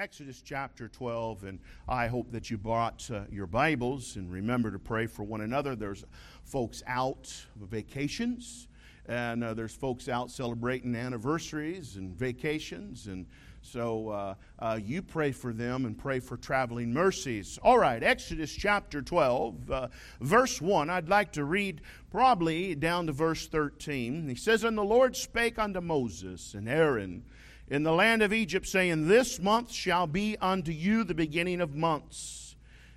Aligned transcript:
Exodus 0.00 0.40
chapter 0.42 0.88
12, 0.88 1.44
and 1.44 1.58
I 1.86 2.06
hope 2.06 2.32
that 2.32 2.50
you 2.50 2.56
brought 2.56 3.06
uh, 3.10 3.24
your 3.30 3.46
Bibles 3.46 4.16
and 4.16 4.32
remember 4.32 4.70
to 4.70 4.78
pray 4.78 5.06
for 5.06 5.24
one 5.24 5.42
another. 5.42 5.76
There's 5.76 6.06
folks 6.42 6.82
out 6.86 7.30
vacations, 7.54 8.66
and 9.04 9.44
uh, 9.44 9.52
there's 9.52 9.74
folks 9.74 10.08
out 10.08 10.30
celebrating 10.30 10.96
anniversaries 10.96 11.96
and 11.96 12.16
vacations, 12.16 13.08
and 13.08 13.26
so 13.60 14.08
uh, 14.08 14.34
uh, 14.58 14.80
you 14.82 15.02
pray 15.02 15.32
for 15.32 15.52
them 15.52 15.84
and 15.84 15.98
pray 15.98 16.18
for 16.18 16.38
traveling 16.38 16.94
mercies. 16.94 17.58
All 17.62 17.78
right, 17.78 18.02
Exodus 18.02 18.50
chapter 18.54 19.02
12, 19.02 19.70
uh, 19.70 19.88
verse 20.22 20.62
1. 20.62 20.88
I'd 20.88 21.10
like 21.10 21.32
to 21.32 21.44
read 21.44 21.82
probably 22.10 22.74
down 22.74 23.06
to 23.08 23.12
verse 23.12 23.46
13. 23.48 24.30
He 24.30 24.34
says, 24.34 24.64
And 24.64 24.78
the 24.78 24.82
Lord 24.82 25.14
spake 25.14 25.58
unto 25.58 25.82
Moses 25.82 26.54
and 26.54 26.70
Aaron 26.70 27.22
in 27.70 27.84
the 27.84 27.92
land 27.92 28.20
of 28.20 28.32
Egypt, 28.32 28.66
saying, 28.66 29.06
This 29.06 29.38
month 29.38 29.70
shall 29.70 30.08
be 30.08 30.36
unto 30.40 30.72
you 30.72 31.04
the 31.04 31.14
beginning 31.14 31.60
of 31.60 31.76
months. 31.76 32.56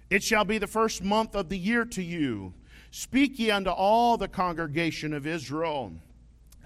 It 0.09 0.23
shall 0.23 0.43
be 0.43 0.57
the 0.57 0.67
first 0.67 1.03
month 1.03 1.35
of 1.35 1.49
the 1.49 1.57
year 1.57 1.85
to 1.85 2.03
you. 2.03 2.53
Speak 2.89 3.39
ye 3.39 3.51
unto 3.51 3.69
all 3.69 4.17
the 4.17 4.27
congregation 4.27 5.13
of 5.13 5.25
Israel, 5.25 5.93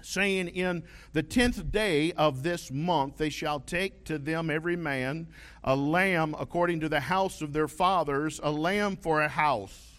saying, 0.02 0.48
In 0.48 0.84
the 1.12 1.22
tenth 1.22 1.70
day 1.70 2.12
of 2.12 2.42
this 2.42 2.70
month 2.70 3.18
they 3.18 3.30
shall 3.30 3.60
take 3.60 4.04
to 4.06 4.18
them 4.18 4.50
every 4.50 4.76
man 4.76 5.28
a 5.62 5.76
lamb 5.76 6.34
according 6.38 6.80
to 6.80 6.88
the 6.88 7.00
house 7.00 7.42
of 7.42 7.52
their 7.52 7.68
fathers, 7.68 8.40
a 8.42 8.50
lamb 8.50 8.96
for 8.96 9.20
a 9.20 9.28
house. 9.28 9.92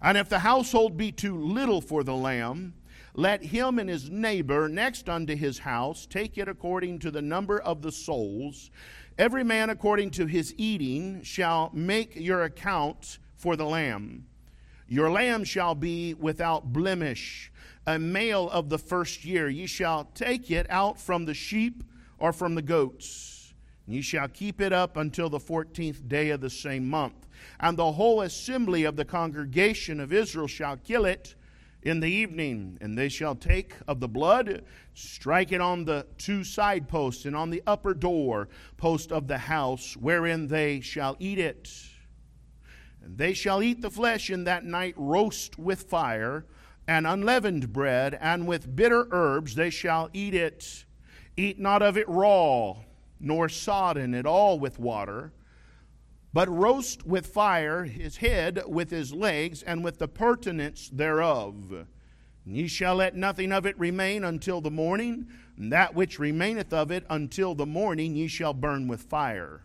And 0.00 0.16
if 0.16 0.28
the 0.28 0.38
household 0.40 0.96
be 0.96 1.12
too 1.12 1.36
little 1.36 1.80
for 1.80 2.04
the 2.04 2.14
lamb, 2.14 2.74
let 3.14 3.42
him 3.42 3.78
and 3.78 3.88
his 3.88 4.10
neighbor 4.10 4.68
next 4.68 5.08
unto 5.08 5.34
his 5.34 5.58
house 5.58 6.06
take 6.06 6.38
it 6.38 6.48
according 6.48 6.98
to 7.00 7.10
the 7.10 7.22
number 7.22 7.60
of 7.60 7.82
the 7.82 7.92
souls. 7.92 8.70
Every 9.18 9.42
man 9.42 9.70
according 9.70 10.10
to 10.12 10.26
his 10.26 10.54
eating 10.56 11.22
shall 11.22 11.70
make 11.72 12.14
your 12.14 12.44
account 12.44 13.18
for 13.34 13.56
the 13.56 13.66
lamb. 13.66 14.26
Your 14.86 15.10
lamb 15.10 15.44
shall 15.44 15.74
be 15.74 16.14
without 16.14 16.72
blemish, 16.72 17.52
a 17.86 17.98
male 17.98 18.48
of 18.50 18.68
the 18.68 18.78
first 18.78 19.24
year. 19.24 19.48
Ye 19.48 19.66
shall 19.66 20.04
take 20.14 20.50
it 20.50 20.66
out 20.70 21.00
from 21.00 21.24
the 21.24 21.34
sheep 21.34 21.82
or 22.18 22.32
from 22.32 22.54
the 22.54 22.62
goats. 22.62 23.52
Ye 23.86 24.02
shall 24.02 24.28
keep 24.28 24.60
it 24.60 24.72
up 24.72 24.96
until 24.96 25.28
the 25.28 25.40
fourteenth 25.40 26.08
day 26.08 26.30
of 26.30 26.40
the 26.40 26.50
same 26.50 26.88
month. 26.88 27.26
And 27.60 27.76
the 27.76 27.92
whole 27.92 28.20
assembly 28.22 28.84
of 28.84 28.96
the 28.96 29.04
congregation 29.04 30.00
of 30.00 30.12
Israel 30.12 30.46
shall 30.46 30.76
kill 30.76 31.04
it 31.04 31.34
in 31.88 32.00
the 32.00 32.10
evening, 32.10 32.76
and 32.80 32.96
they 32.96 33.08
shall 33.08 33.34
take 33.34 33.74
of 33.88 33.98
the 33.98 34.08
blood, 34.08 34.62
strike 34.94 35.52
it 35.52 35.60
on 35.60 35.84
the 35.84 36.06
two 36.18 36.44
side 36.44 36.86
posts 36.86 37.24
and 37.24 37.34
on 37.34 37.50
the 37.50 37.62
upper 37.66 37.94
door 37.94 38.48
post 38.76 39.10
of 39.10 39.26
the 39.26 39.38
house, 39.38 39.96
wherein 39.96 40.46
they 40.46 40.80
shall 40.80 41.16
eat 41.18 41.38
it. 41.38 41.72
And 43.02 43.16
they 43.16 43.32
shall 43.32 43.62
eat 43.62 43.80
the 43.80 43.90
flesh 43.90 44.28
in 44.28 44.44
that 44.44 44.64
night, 44.64 44.94
roast 44.96 45.58
with 45.58 45.84
fire, 45.84 46.44
and 46.86 47.06
unleavened 47.06 47.72
bread, 47.72 48.18
and 48.20 48.46
with 48.46 48.76
bitter 48.76 49.08
herbs 49.10 49.54
they 49.54 49.70
shall 49.70 50.10
eat 50.12 50.34
it. 50.34 50.84
Eat 51.36 51.58
not 51.58 51.80
of 51.80 51.96
it 51.96 52.08
raw, 52.08 52.76
nor 53.18 53.48
sodden 53.48 54.14
it 54.14 54.26
all 54.26 54.58
with 54.58 54.78
water 54.78 55.32
but 56.32 56.48
roast 56.48 57.06
with 57.06 57.26
fire 57.26 57.84
his 57.84 58.18
head 58.18 58.62
with 58.66 58.90
his 58.90 59.12
legs 59.12 59.62
and 59.62 59.82
with 59.82 59.98
the 59.98 60.08
purtenance 60.08 60.90
thereof. 60.90 61.86
And 62.44 62.56
ye 62.56 62.68
shall 62.68 62.96
let 62.96 63.16
nothing 63.16 63.52
of 63.52 63.66
it 63.66 63.78
remain 63.78 64.24
until 64.24 64.60
the 64.60 64.70
morning, 64.70 65.28
and 65.56 65.72
that 65.72 65.94
which 65.94 66.18
remaineth 66.18 66.72
of 66.72 66.90
it 66.90 67.04
until 67.08 67.54
the 67.54 67.66
morning 67.66 68.14
ye 68.14 68.28
shall 68.28 68.54
burn 68.54 68.88
with 68.88 69.02
fire. 69.02 69.64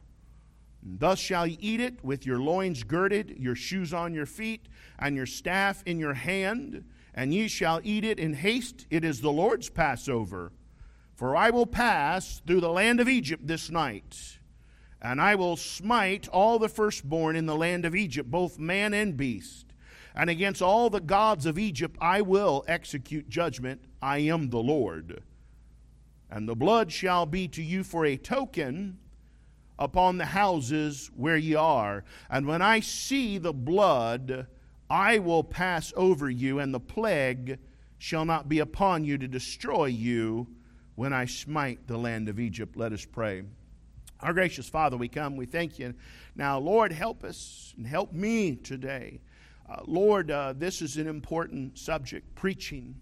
And 0.81 0.99
thus 0.99 1.19
shall 1.19 1.47
ye 1.47 1.57
eat 1.61 1.79
it 1.79 2.03
with 2.03 2.25
your 2.25 2.39
loins 2.39 2.83
girded, 2.83 3.35
your 3.37 3.55
shoes 3.55 3.93
on 3.93 4.13
your 4.13 4.25
feet, 4.25 4.67
and 4.99 5.15
your 5.15 5.25
staff 5.25 5.83
in 5.85 5.99
your 5.99 6.13
hand, 6.13 6.83
and 7.13 7.33
ye 7.33 7.47
shall 7.47 7.79
eat 7.83 8.03
it 8.03 8.19
in 8.19 8.33
haste. 8.33 8.85
It 8.89 9.05
is 9.05 9.21
the 9.21 9.31
Lord's 9.31 9.69
Passover. 9.69 10.51
For 11.15 11.35
I 11.35 11.51
will 11.51 11.67
pass 11.67 12.41
through 12.45 12.61
the 12.61 12.69
land 12.69 12.99
of 12.99 13.07
Egypt 13.07 13.47
this 13.47 13.69
night 13.69 14.39
and 15.03 15.19
I 15.19 15.35
will 15.35 15.57
smite 15.57 16.29
all 16.29 16.57
the 16.57 16.69
firstborn 16.69 17.35
in 17.35 17.45
the 17.45 17.57
land 17.57 17.83
of 17.83 17.93
Egypt, 17.93 18.31
both 18.31 18.57
man 18.57 18.93
and 18.93 19.17
beast. 19.17 19.65
And 20.15 20.29
against 20.29 20.61
all 20.61 20.89
the 20.89 21.01
gods 21.01 21.45
of 21.45 21.59
Egypt 21.59 21.97
I 21.99 22.21
will 22.21 22.63
execute 22.67 23.27
judgment. 23.27 23.81
I 24.01 24.19
am 24.19 24.49
the 24.49 24.59
Lord. 24.59 25.21
And 26.31 26.47
the 26.47 26.55
blood 26.55 26.91
shall 26.91 27.25
be 27.25 27.47
to 27.49 27.61
you 27.61 27.83
for 27.83 28.05
a 28.05 28.15
token 28.15 28.97
upon 29.77 30.17
the 30.17 30.25
houses 30.25 31.11
where 31.15 31.37
ye 31.37 31.53
are. 31.53 32.05
And 32.29 32.47
when 32.47 32.61
I 32.61 32.79
see 32.79 33.37
the 33.37 33.53
blood, 33.53 34.47
I 34.89 35.19
will 35.19 35.43
pass 35.43 35.91
over 35.97 36.29
you, 36.29 36.59
and 36.59 36.73
the 36.73 36.79
plague 36.79 37.59
shall 37.97 38.25
not 38.25 38.47
be 38.47 38.59
upon 38.59 39.03
you 39.03 39.17
to 39.17 39.27
destroy 39.27 39.85
you 39.85 40.47
when 40.95 41.11
I 41.11 41.25
smite 41.25 41.87
the 41.87 41.97
land 41.97 42.29
of 42.29 42.39
Egypt. 42.39 42.77
Let 42.77 42.93
us 42.93 43.05
pray. 43.05 43.43
Our 44.23 44.31
gracious 44.31 44.69
Father, 44.69 44.95
we 44.95 45.09
come, 45.09 45.35
we 45.35 45.45
thank 45.45 45.77
you. 45.77 45.93
Now, 46.33 46.57
Lord, 46.57 46.93
help 46.93 47.25
us 47.25 47.73
and 47.75 47.85
help 47.85 48.13
me 48.13 48.55
today. 48.55 49.19
Uh, 49.69 49.81
Lord, 49.85 50.31
uh, 50.31 50.53
this 50.55 50.81
is 50.81 50.95
an 50.95 51.07
important 51.07 51.77
subject 51.77 52.33
preaching 52.33 52.95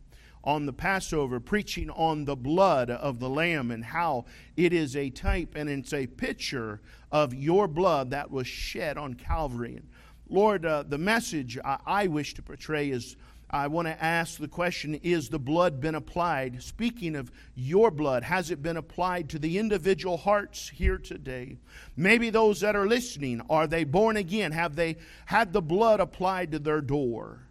on 0.44 0.66
the 0.66 0.74
Passover, 0.74 1.40
preaching 1.40 1.92
on 1.92 2.26
the 2.26 2.36
blood 2.36 2.90
of 2.90 3.20
the 3.20 3.30
Lamb 3.30 3.70
and 3.70 3.86
how 3.86 4.26
it 4.58 4.74
is 4.74 4.96
a 4.96 5.12
type 5.12 5.54
and 5.56 5.70
it's 5.70 5.94
a 5.94 6.08
picture 6.08 6.82
of 7.12 7.36
your 7.36 7.68
blood 7.68 8.10
that 8.10 8.32
was 8.32 8.48
shed 8.48 8.98
on 8.98 9.14
Calvary. 9.14 9.76
And 9.76 9.88
Lord, 10.28 10.66
uh, 10.66 10.86
the 10.88 10.98
message 10.98 11.60
I, 11.64 11.78
I 11.86 12.08
wish 12.08 12.34
to 12.34 12.42
portray 12.42 12.90
is 12.90 13.16
I 13.54 13.68
want 13.68 13.90
to 13.90 14.02
ask 14.02 14.40
the 14.40 14.48
question 14.48 14.96
Is 14.96 15.28
the 15.28 15.40
blood 15.40 15.82
been 15.82 15.96
applied? 15.96 16.64
Speaking 16.64 17.18
of 17.18 17.32
your 17.54 17.92
blood, 17.92 18.24
has 18.24 18.50
it 18.50 18.64
been 18.64 18.78
applied 18.78 19.30
to 19.30 19.40
the 19.40 19.58
individual 19.60 20.16
hearts 20.16 20.70
here 20.70 20.98
today? 20.98 21.58
Maybe 21.98 22.30
those 22.30 22.62
that 22.62 22.78
are 22.78 22.88
listening, 22.88 23.42
are 23.50 23.68
they 23.68 23.84
born 23.84 24.16
again? 24.16 24.54
Have 24.54 24.78
they 24.78 24.98
had 25.26 25.52
the 25.52 25.62
blood 25.62 26.00
applied 26.00 26.54
to 26.54 26.60
their 26.60 26.80
door? 26.80 27.42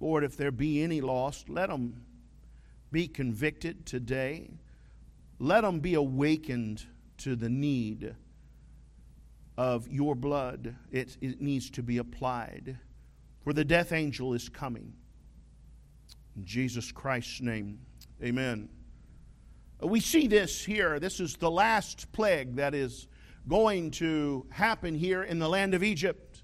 Lord, 0.00 0.24
if 0.24 0.38
there 0.38 0.50
be 0.50 0.82
any 0.82 1.02
lost, 1.02 1.50
let 1.50 1.68
them 1.68 2.04
be 2.90 3.08
convicted 3.08 3.84
today. 3.84 4.50
Let 5.38 5.62
them 5.62 5.80
be 5.80 5.94
awakened 5.94 6.84
to 7.18 7.36
the 7.36 7.50
need 7.50 8.14
of 9.58 9.86
your 9.88 10.14
blood. 10.14 10.76
It, 10.90 11.16
it 11.20 11.42
needs 11.42 11.70
to 11.70 11.82
be 11.82 11.98
applied 11.98 12.78
for 13.44 13.52
the 13.52 13.64
death 13.64 13.92
angel 13.92 14.32
is 14.32 14.48
coming. 14.48 14.94
In 16.34 16.44
Jesus 16.46 16.90
Christ's 16.90 17.42
name, 17.42 17.78
amen. 18.22 18.70
We 19.82 20.00
see 20.00 20.26
this 20.26 20.64
here. 20.64 20.98
This 20.98 21.20
is 21.20 21.36
the 21.36 21.50
last 21.50 22.10
plague 22.12 22.56
that 22.56 22.74
is 22.74 23.06
going 23.46 23.90
to 23.92 24.46
happen 24.48 24.94
here 24.94 25.24
in 25.24 25.38
the 25.38 25.48
land 25.48 25.74
of 25.74 25.82
Egypt. 25.82 26.42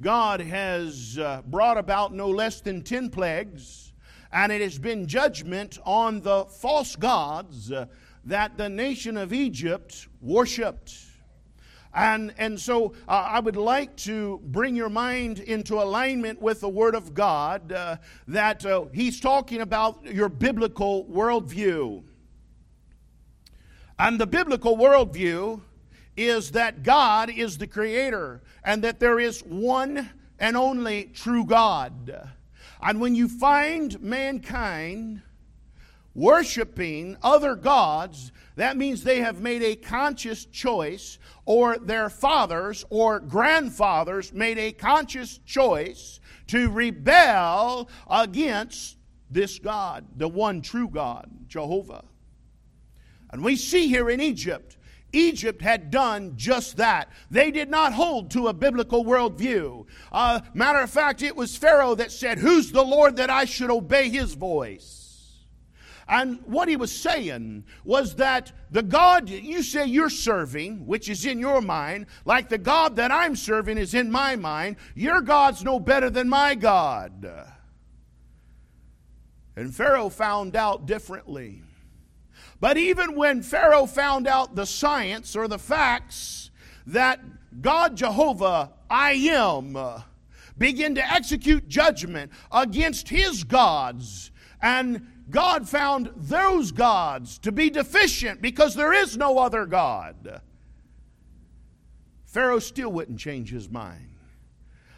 God 0.00 0.40
has 0.40 1.18
uh, 1.18 1.42
brought 1.46 1.78
about 1.78 2.12
no 2.12 2.28
less 2.28 2.60
than 2.60 2.82
10 2.82 3.10
plagues, 3.10 3.92
and 4.32 4.50
it 4.50 4.60
has 4.60 4.76
been 4.76 5.06
judgment 5.06 5.78
on 5.84 6.20
the 6.20 6.46
false 6.46 6.96
gods 6.96 7.70
uh, 7.70 7.86
that 8.24 8.56
the 8.56 8.68
nation 8.68 9.16
of 9.16 9.32
Egypt 9.32 10.08
worshiped. 10.20 10.96
And, 11.94 12.34
and 12.38 12.58
so 12.58 12.94
uh, 13.08 13.28
I 13.30 13.40
would 13.40 13.56
like 13.56 13.96
to 13.98 14.40
bring 14.46 14.74
your 14.74 14.88
mind 14.88 15.38
into 15.38 15.80
alignment 15.80 16.42
with 16.42 16.60
the 16.60 16.68
Word 16.68 16.94
of 16.94 17.14
God 17.14 17.70
uh, 17.70 17.96
that 18.26 18.66
uh, 18.66 18.86
he's 18.92 19.20
talking 19.20 19.60
about 19.60 20.04
your 20.04 20.28
biblical 20.28 21.04
worldview. 21.06 22.02
And 23.98 24.20
the 24.20 24.26
biblical 24.26 24.76
worldview 24.76 25.60
is 26.16 26.50
that 26.52 26.82
God 26.82 27.30
is 27.30 27.58
the 27.58 27.66
creator 27.66 28.42
and 28.64 28.82
that 28.82 28.98
there 28.98 29.20
is 29.20 29.40
one 29.40 30.10
and 30.40 30.56
only 30.56 31.04
true 31.14 31.44
God. 31.44 32.30
And 32.82 33.00
when 33.00 33.14
you 33.14 33.28
find 33.28 34.00
mankind 34.00 35.22
worshiping 36.14 37.16
other 37.22 37.56
gods, 37.56 38.32
that 38.56 38.76
means 38.76 39.02
they 39.02 39.20
have 39.20 39.40
made 39.40 39.62
a 39.62 39.76
conscious 39.76 40.44
choice, 40.44 41.18
or 41.44 41.78
their 41.78 42.08
fathers 42.08 42.84
or 42.90 43.20
grandfathers 43.20 44.32
made 44.32 44.58
a 44.58 44.72
conscious 44.72 45.38
choice 45.44 46.20
to 46.46 46.70
rebel 46.70 47.88
against 48.08 48.96
this 49.30 49.58
God, 49.58 50.06
the 50.16 50.28
one 50.28 50.62
true 50.62 50.88
God, 50.88 51.28
Jehovah. 51.48 52.04
And 53.30 53.42
we 53.42 53.56
see 53.56 53.88
here 53.88 54.08
in 54.10 54.20
Egypt, 54.20 54.76
Egypt 55.12 55.62
had 55.62 55.90
done 55.90 56.34
just 56.36 56.76
that. 56.76 57.10
They 57.30 57.50
did 57.50 57.68
not 57.68 57.92
hold 57.92 58.30
to 58.32 58.48
a 58.48 58.52
biblical 58.52 59.04
worldview. 59.04 59.86
Uh, 60.12 60.40
matter 60.54 60.80
of 60.80 60.90
fact, 60.90 61.22
it 61.22 61.34
was 61.34 61.56
Pharaoh 61.56 61.94
that 61.96 62.12
said, 62.12 62.38
Who's 62.38 62.72
the 62.72 62.84
Lord 62.84 63.16
that 63.16 63.30
I 63.30 63.44
should 63.44 63.70
obey 63.70 64.08
his 64.08 64.34
voice? 64.34 65.03
And 66.06 66.40
what 66.44 66.68
he 66.68 66.76
was 66.76 66.92
saying 66.92 67.64
was 67.84 68.16
that 68.16 68.52
the 68.70 68.82
God 68.82 69.28
you 69.28 69.62
say 69.62 69.86
you're 69.86 70.10
serving, 70.10 70.86
which 70.86 71.08
is 71.08 71.24
in 71.24 71.38
your 71.38 71.60
mind, 71.60 72.06
like 72.24 72.48
the 72.48 72.58
God 72.58 72.96
that 72.96 73.10
I'm 73.10 73.36
serving 73.36 73.78
is 73.78 73.94
in 73.94 74.10
my 74.10 74.36
mind, 74.36 74.76
your 74.94 75.20
God's 75.20 75.64
no 75.64 75.80
better 75.80 76.10
than 76.10 76.28
my 76.28 76.54
God. 76.54 77.30
And 79.56 79.74
Pharaoh 79.74 80.08
found 80.08 80.56
out 80.56 80.86
differently. 80.86 81.62
But 82.60 82.76
even 82.76 83.14
when 83.14 83.42
Pharaoh 83.42 83.86
found 83.86 84.26
out 84.26 84.54
the 84.54 84.66
science 84.66 85.36
or 85.36 85.48
the 85.48 85.58
facts 85.58 86.50
that 86.86 87.20
God 87.60 87.96
Jehovah, 87.96 88.72
I 88.90 89.12
am, 89.12 89.78
begin 90.56 90.94
to 90.96 91.12
execute 91.12 91.68
judgment 91.68 92.32
against 92.52 93.08
his 93.08 93.44
gods, 93.44 94.30
and 94.60 95.06
God 95.30 95.68
found 95.68 96.10
those 96.16 96.70
gods 96.70 97.38
to 97.38 97.52
be 97.52 97.70
deficient 97.70 98.42
because 98.42 98.74
there 98.74 98.92
is 98.92 99.16
no 99.16 99.38
other 99.38 99.66
God. 99.66 100.40
Pharaoh 102.26 102.58
still 102.58 102.90
wouldn't 102.90 103.18
change 103.18 103.50
his 103.50 103.70
mind. 103.70 104.10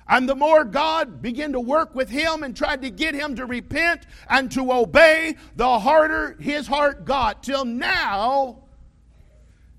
And 0.08 0.28
the 0.28 0.36
more 0.36 0.64
God 0.64 1.20
began 1.20 1.52
to 1.52 1.60
work 1.60 1.94
with 1.94 2.08
him 2.08 2.42
and 2.42 2.56
tried 2.56 2.82
to 2.82 2.90
get 2.90 3.14
him 3.14 3.34
to 3.36 3.46
repent 3.46 4.06
and 4.28 4.50
to 4.52 4.72
obey, 4.72 5.36
the 5.56 5.78
harder 5.80 6.36
his 6.38 6.66
heart 6.66 7.04
got. 7.04 7.42
Till 7.42 7.64
now, 7.64 8.62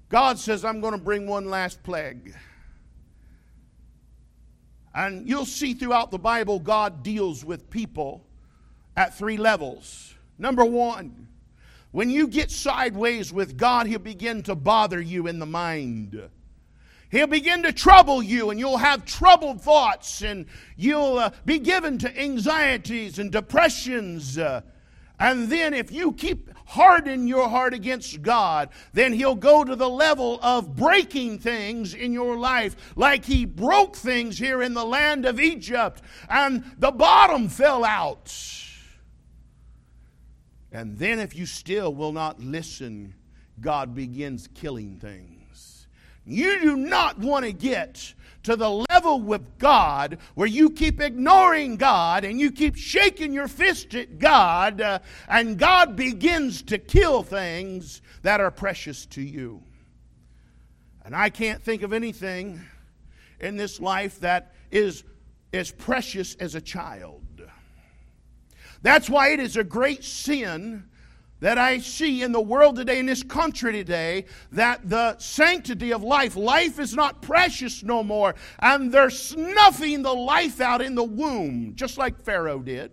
God 0.10 0.38
says, 0.38 0.66
I'm 0.66 0.82
going 0.82 0.94
to 0.94 1.00
bring 1.00 1.28
one 1.28 1.50
last 1.50 1.82
plague. 1.84 2.36
And 4.94 5.28
you'll 5.30 5.46
see 5.46 5.74
throughout 5.74 6.12
the 6.12 6.20
Bible, 6.20 6.60
God 6.60 7.04
deals 7.04 7.46
with 7.46 7.70
people 7.70 8.26
at 8.98 9.18
three 9.18 9.38
levels. 9.38 10.14
Number 10.38 10.64
one, 10.64 11.28
when 11.92 12.10
you 12.10 12.28
get 12.28 12.52
sideways 12.52 13.34
with 13.34 13.58
God, 13.58 13.88
He'll 13.88 14.00
begin 14.00 14.44
to 14.44 14.56
bother 14.56 15.02
you 15.02 15.28
in 15.28 15.40
the 15.40 15.46
mind. 15.46 16.30
He'll 17.10 17.28
begin 17.28 17.64
to 17.64 17.72
trouble 17.72 18.22
you, 18.22 18.50
and 18.50 18.60
you'll 18.60 18.78
have 18.78 19.06
troubled 19.06 19.62
thoughts, 19.62 20.22
and 20.22 20.46
you'll 20.76 21.18
uh, 21.18 21.32
be 21.46 21.58
given 21.58 21.98
to 22.00 22.22
anxieties 22.22 23.18
and 23.18 23.32
depressions. 23.32 24.38
Uh, 24.38 24.62
and 25.18 25.50
then, 25.50 25.74
if 25.74 25.92
you 25.92 26.12
keep 26.12 26.52
harden 26.68 27.28
your 27.28 27.48
heart 27.48 27.74
against 27.74 28.22
God, 28.22 28.70
then 28.94 29.14
He'll 29.14 29.36
go 29.36 29.64
to 29.64 29.76
the 29.76 29.90
level 29.90 30.38
of 30.44 30.76
breaking 30.76 31.40
things 31.40 31.94
in 31.94 32.12
your 32.12 32.38
life, 32.38 32.76
like 32.98 33.24
He 33.24 33.46
broke 33.46 33.96
things 33.96 34.38
here 34.38 34.62
in 34.62 34.74
the 34.74 34.86
land 34.86 35.26
of 35.26 35.40
Egypt, 35.40 36.02
and 36.30 36.64
the 36.78 36.92
bottom 36.92 37.48
fell 37.48 37.86
out. 37.86 38.32
And 40.72 40.98
then, 40.98 41.20
if 41.20 41.36
you 41.36 41.46
still 41.46 41.94
will 41.94 42.12
not 42.12 42.40
listen, 42.40 43.14
God 43.62 43.96
begins 43.96 44.50
killing 44.54 44.98
things. 44.98 45.88
You 46.26 46.60
do 46.60 46.76
not 46.76 47.18
want 47.20 47.46
to 47.46 47.54
get 47.54 48.14
to 48.44 48.56
the 48.56 48.86
level 48.90 49.22
with 49.22 49.58
God 49.58 50.20
where 50.36 50.48
you 50.48 50.70
keep 50.70 51.02
ignoring 51.02 51.78
God 51.78 52.24
and 52.24 52.40
you 52.40 52.52
keep 52.52 52.76
shaking 52.76 53.34
your 53.34 53.48
fist 53.48 53.94
at 53.94 54.20
God, 54.20 54.82
uh, 54.82 55.00
and 55.28 55.58
God 55.58 55.96
begins 55.96 56.62
to 56.64 56.78
kill 56.78 57.24
things 57.24 58.02
that 58.22 58.40
are 58.40 58.52
precious 58.52 59.06
to 59.08 59.22
you. 59.22 59.64
And 61.04 61.16
I 61.16 61.30
can't 61.30 61.62
think 61.62 61.82
of 61.82 61.94
anything 61.94 62.62
in 63.40 63.56
this 63.56 63.80
life 63.80 64.20
that 64.20 64.54
is 64.72 65.04
as 65.54 65.72
precious 65.72 66.36
as 66.36 66.56
a 66.56 66.62
child. 66.62 67.27
That's 68.82 69.10
why 69.10 69.30
it 69.30 69.40
is 69.40 69.58
a 69.58 69.64
great 69.64 70.04
sin 70.04 70.84
that 71.40 71.58
I 71.58 71.78
see 71.80 72.24
in 72.24 72.32
the 72.32 72.42
world 72.42 72.78
today, 72.78 73.00
in 73.00 73.06
this 73.06 73.22
country 73.24 73.72
today, 73.72 74.26
that 74.52 74.90
the 74.90 75.18
sanctity 75.20 75.94
of 75.94 76.04
life, 76.04 76.36
life 76.36 76.80
is 76.80 76.96
not 76.96 77.22
precious 77.22 77.84
no 77.84 78.04
more, 78.04 78.34
and 78.60 78.92
they're 78.92 79.12
snuffing 79.12 80.02
the 80.02 80.14
life 80.14 80.60
out 80.60 80.82
in 80.82 80.96
the 80.96 81.04
womb, 81.04 81.74
just 81.76 81.98
like 81.98 82.20
Pharaoh 82.20 82.60
did. 82.60 82.92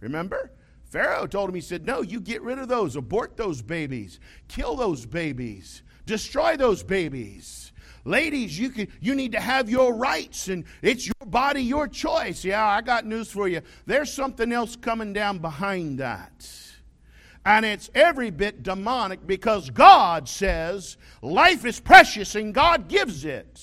Remember? 0.00 0.52
Pharaoh 0.84 1.26
told 1.26 1.48
him, 1.48 1.54
he 1.54 1.60
said, 1.60 1.86
No, 1.86 2.02
you 2.02 2.20
get 2.20 2.42
rid 2.42 2.58
of 2.58 2.68
those, 2.68 2.96
abort 2.96 3.36
those 3.36 3.62
babies, 3.62 4.20
kill 4.48 4.76
those 4.76 5.06
babies, 5.06 5.82
destroy 6.06 6.56
those 6.56 6.82
babies. 6.82 7.72
Ladies, 8.04 8.58
you, 8.58 8.70
can, 8.70 8.88
you 9.00 9.14
need 9.14 9.32
to 9.32 9.40
have 9.40 9.68
your 9.68 9.94
rights, 9.94 10.48
and 10.48 10.64
it's 10.82 11.06
your 11.06 11.26
body, 11.26 11.62
your 11.62 11.86
choice. 11.86 12.44
Yeah, 12.44 12.66
I 12.66 12.80
got 12.80 13.04
news 13.06 13.30
for 13.30 13.46
you. 13.46 13.60
There's 13.86 14.12
something 14.12 14.52
else 14.52 14.76
coming 14.76 15.12
down 15.12 15.38
behind 15.38 15.98
that. 15.98 16.48
And 17.44 17.64
it's 17.64 17.90
every 17.94 18.30
bit 18.30 18.62
demonic 18.62 19.26
because 19.26 19.70
God 19.70 20.28
says 20.28 20.96
life 21.22 21.64
is 21.64 21.80
precious 21.80 22.34
and 22.34 22.52
God 22.52 22.88
gives 22.88 23.24
it. 23.24 23.60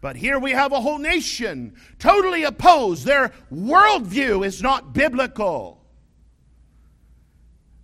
But 0.00 0.16
here 0.16 0.38
we 0.38 0.50
have 0.50 0.72
a 0.72 0.80
whole 0.80 0.98
nation 0.98 1.76
totally 1.98 2.42
opposed. 2.42 3.06
Their 3.06 3.32
worldview 3.52 4.44
is 4.44 4.60
not 4.60 4.92
biblical. 4.92 5.80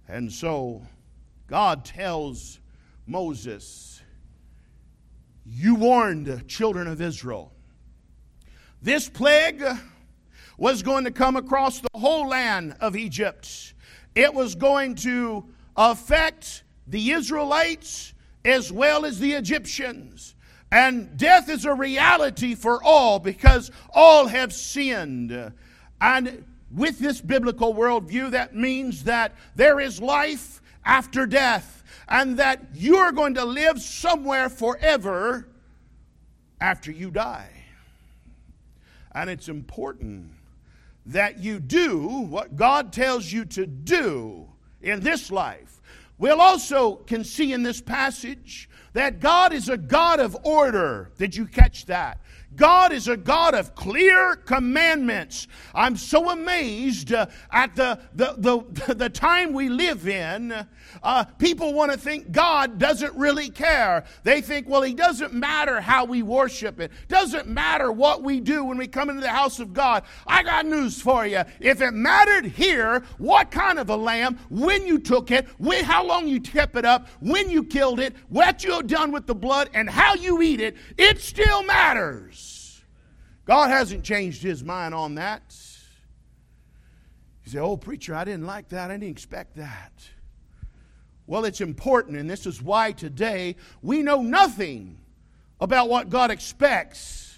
And 0.08 0.30
so 0.30 0.82
God 1.46 1.84
tells 1.84 2.58
Moses, 3.06 3.99
You 5.52 5.74
warned 5.74 6.26
the 6.26 6.40
children 6.42 6.86
of 6.86 7.00
Israel. 7.00 7.52
This 8.80 9.08
plague 9.08 9.64
was 10.56 10.82
going 10.82 11.04
to 11.04 11.10
come 11.10 11.36
across 11.36 11.80
the 11.80 11.98
whole 11.98 12.28
land 12.28 12.76
of 12.80 12.96
Egypt 12.96 13.74
it 14.14 14.34
was 14.34 14.54
going 14.54 14.96
to 14.96 15.44
affect 15.76 16.64
the 16.86 17.12
Israelites 17.12 18.12
as 18.44 18.72
well 18.72 19.04
as 19.04 19.18
the 19.18 19.32
Egyptians. 19.32 20.34
And 20.72 21.16
death 21.16 21.48
is 21.48 21.64
a 21.64 21.74
reality 21.74 22.54
for 22.54 22.82
all 22.82 23.18
because 23.18 23.70
all 23.92 24.26
have 24.28 24.52
sinned. 24.52 25.52
And 26.00 26.44
with 26.74 26.98
this 26.98 27.20
biblical 27.20 27.74
worldview, 27.74 28.30
that 28.32 28.54
means 28.54 29.04
that 29.04 29.34
there 29.56 29.80
is 29.80 30.00
life 30.00 30.62
after 30.84 31.26
death 31.26 31.79
and 32.10 32.38
that 32.38 32.60
you're 32.74 33.12
going 33.12 33.34
to 33.34 33.44
live 33.44 33.80
somewhere 33.80 34.48
forever 34.48 35.48
after 36.60 36.90
you 36.90 37.10
die. 37.10 37.50
And 39.14 39.30
it's 39.30 39.48
important 39.48 40.32
that 41.06 41.38
you 41.38 41.60
do 41.60 42.06
what 42.06 42.56
God 42.56 42.92
tells 42.92 43.32
you 43.32 43.44
to 43.46 43.66
do 43.66 44.46
in 44.82 45.00
this 45.00 45.30
life. 45.30 45.80
We'll 46.18 46.40
also 46.40 46.96
can 46.96 47.24
see 47.24 47.52
in 47.52 47.62
this 47.62 47.80
passage 47.80 48.68
that 48.92 49.20
God 49.20 49.52
is 49.52 49.68
a 49.68 49.76
God 49.76 50.20
of 50.20 50.36
order. 50.42 51.12
Did 51.18 51.36
you 51.36 51.46
catch 51.46 51.86
that? 51.86 52.20
God 52.56 52.92
is 52.92 53.06
a 53.06 53.16
God 53.16 53.54
of 53.54 53.74
clear 53.74 54.34
commandments. 54.34 55.46
I'm 55.74 55.96
so 55.96 56.30
amazed 56.30 57.12
uh, 57.12 57.26
at 57.52 57.76
the, 57.76 58.00
the, 58.14 58.34
the, 58.38 58.94
the 58.94 59.08
time 59.08 59.52
we 59.52 59.68
live 59.68 60.08
in. 60.08 60.66
Uh, 61.02 61.24
people 61.38 61.72
want 61.72 61.92
to 61.92 61.98
think 61.98 62.32
God 62.32 62.78
doesn't 62.78 63.14
really 63.14 63.50
care. 63.50 64.04
They 64.24 64.40
think, 64.40 64.68
well, 64.68 64.82
He 64.82 64.94
doesn't 64.94 65.32
matter 65.32 65.80
how 65.80 66.04
we 66.04 66.22
worship 66.22 66.80
it, 66.80 66.90
doesn't 67.08 67.46
matter 67.46 67.92
what 67.92 68.22
we 68.22 68.40
do 68.40 68.64
when 68.64 68.78
we 68.78 68.88
come 68.88 69.08
into 69.08 69.22
the 69.22 69.28
house 69.28 69.60
of 69.60 69.72
God. 69.72 70.02
I 70.26 70.42
got 70.42 70.66
news 70.66 71.00
for 71.00 71.24
you. 71.24 71.42
If 71.60 71.80
it 71.80 71.92
mattered 71.92 72.46
here, 72.46 73.04
what 73.18 73.52
kind 73.52 73.78
of 73.78 73.90
a 73.90 73.96
lamb, 73.96 74.38
when 74.50 74.86
you 74.86 74.98
took 74.98 75.30
it, 75.30 75.46
when, 75.58 75.84
how 75.84 76.04
long 76.04 76.26
you 76.26 76.40
kept 76.40 76.76
it 76.76 76.84
up, 76.84 77.08
when 77.20 77.48
you 77.48 77.62
killed 77.62 78.00
it, 78.00 78.16
what 78.28 78.64
you 78.64 78.79
done 78.82 79.12
with 79.12 79.26
the 79.26 79.34
blood, 79.34 79.70
and 79.74 79.88
how 79.88 80.14
you 80.14 80.42
eat 80.42 80.60
it, 80.60 80.76
it 80.96 81.20
still 81.20 81.62
matters. 81.62 82.82
God 83.44 83.70
hasn't 83.70 84.04
changed 84.04 84.42
his 84.42 84.62
mind 84.62 84.94
on 84.94 85.16
that. 85.16 85.42
You 87.44 87.52
say, 87.52 87.58
Oh, 87.58 87.76
preacher, 87.76 88.14
I 88.14 88.24
didn't 88.24 88.46
like 88.46 88.68
that. 88.68 88.90
I 88.90 88.94
didn't 88.94 89.10
expect 89.10 89.56
that. 89.56 89.92
Well, 91.26 91.44
it's 91.44 91.60
important, 91.60 92.16
and 92.16 92.28
this 92.28 92.44
is 92.44 92.60
why 92.60 92.92
today 92.92 93.56
we 93.82 94.02
know 94.02 94.20
nothing 94.20 94.98
about 95.60 95.88
what 95.88 96.10
God 96.10 96.30
expects. 96.30 97.29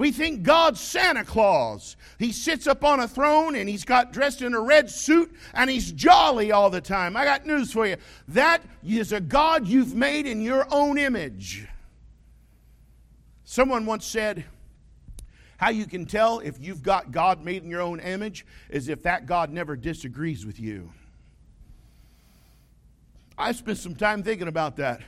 We 0.00 0.12
think 0.12 0.44
God's 0.44 0.80
Santa 0.80 1.24
Claus. 1.24 1.94
He 2.18 2.32
sits 2.32 2.66
up 2.66 2.84
on 2.84 3.00
a 3.00 3.06
throne 3.06 3.54
and 3.54 3.68
he's 3.68 3.84
got 3.84 4.14
dressed 4.14 4.40
in 4.40 4.54
a 4.54 4.60
red 4.60 4.88
suit 4.88 5.30
and 5.52 5.68
he's 5.68 5.92
jolly 5.92 6.52
all 6.52 6.70
the 6.70 6.80
time. 6.80 7.18
I 7.18 7.26
got 7.26 7.44
news 7.44 7.70
for 7.70 7.86
you. 7.86 7.96
That 8.28 8.62
is 8.82 9.12
a 9.12 9.20
God 9.20 9.66
you've 9.66 9.94
made 9.94 10.24
in 10.24 10.40
your 10.40 10.66
own 10.70 10.96
image. 10.96 11.68
Someone 13.44 13.84
once 13.84 14.06
said, 14.06 14.46
how 15.58 15.68
you 15.68 15.84
can 15.84 16.06
tell 16.06 16.38
if 16.38 16.58
you've 16.58 16.82
got 16.82 17.12
God 17.12 17.44
made 17.44 17.62
in 17.62 17.68
your 17.68 17.82
own 17.82 18.00
image 18.00 18.46
is 18.70 18.88
if 18.88 19.02
that 19.02 19.26
God 19.26 19.50
never 19.52 19.76
disagrees 19.76 20.46
with 20.46 20.58
you. 20.58 20.90
I 23.36 23.52
spent 23.52 23.76
some 23.76 23.94
time 23.94 24.22
thinking 24.22 24.48
about 24.48 24.76
that. 24.76 25.02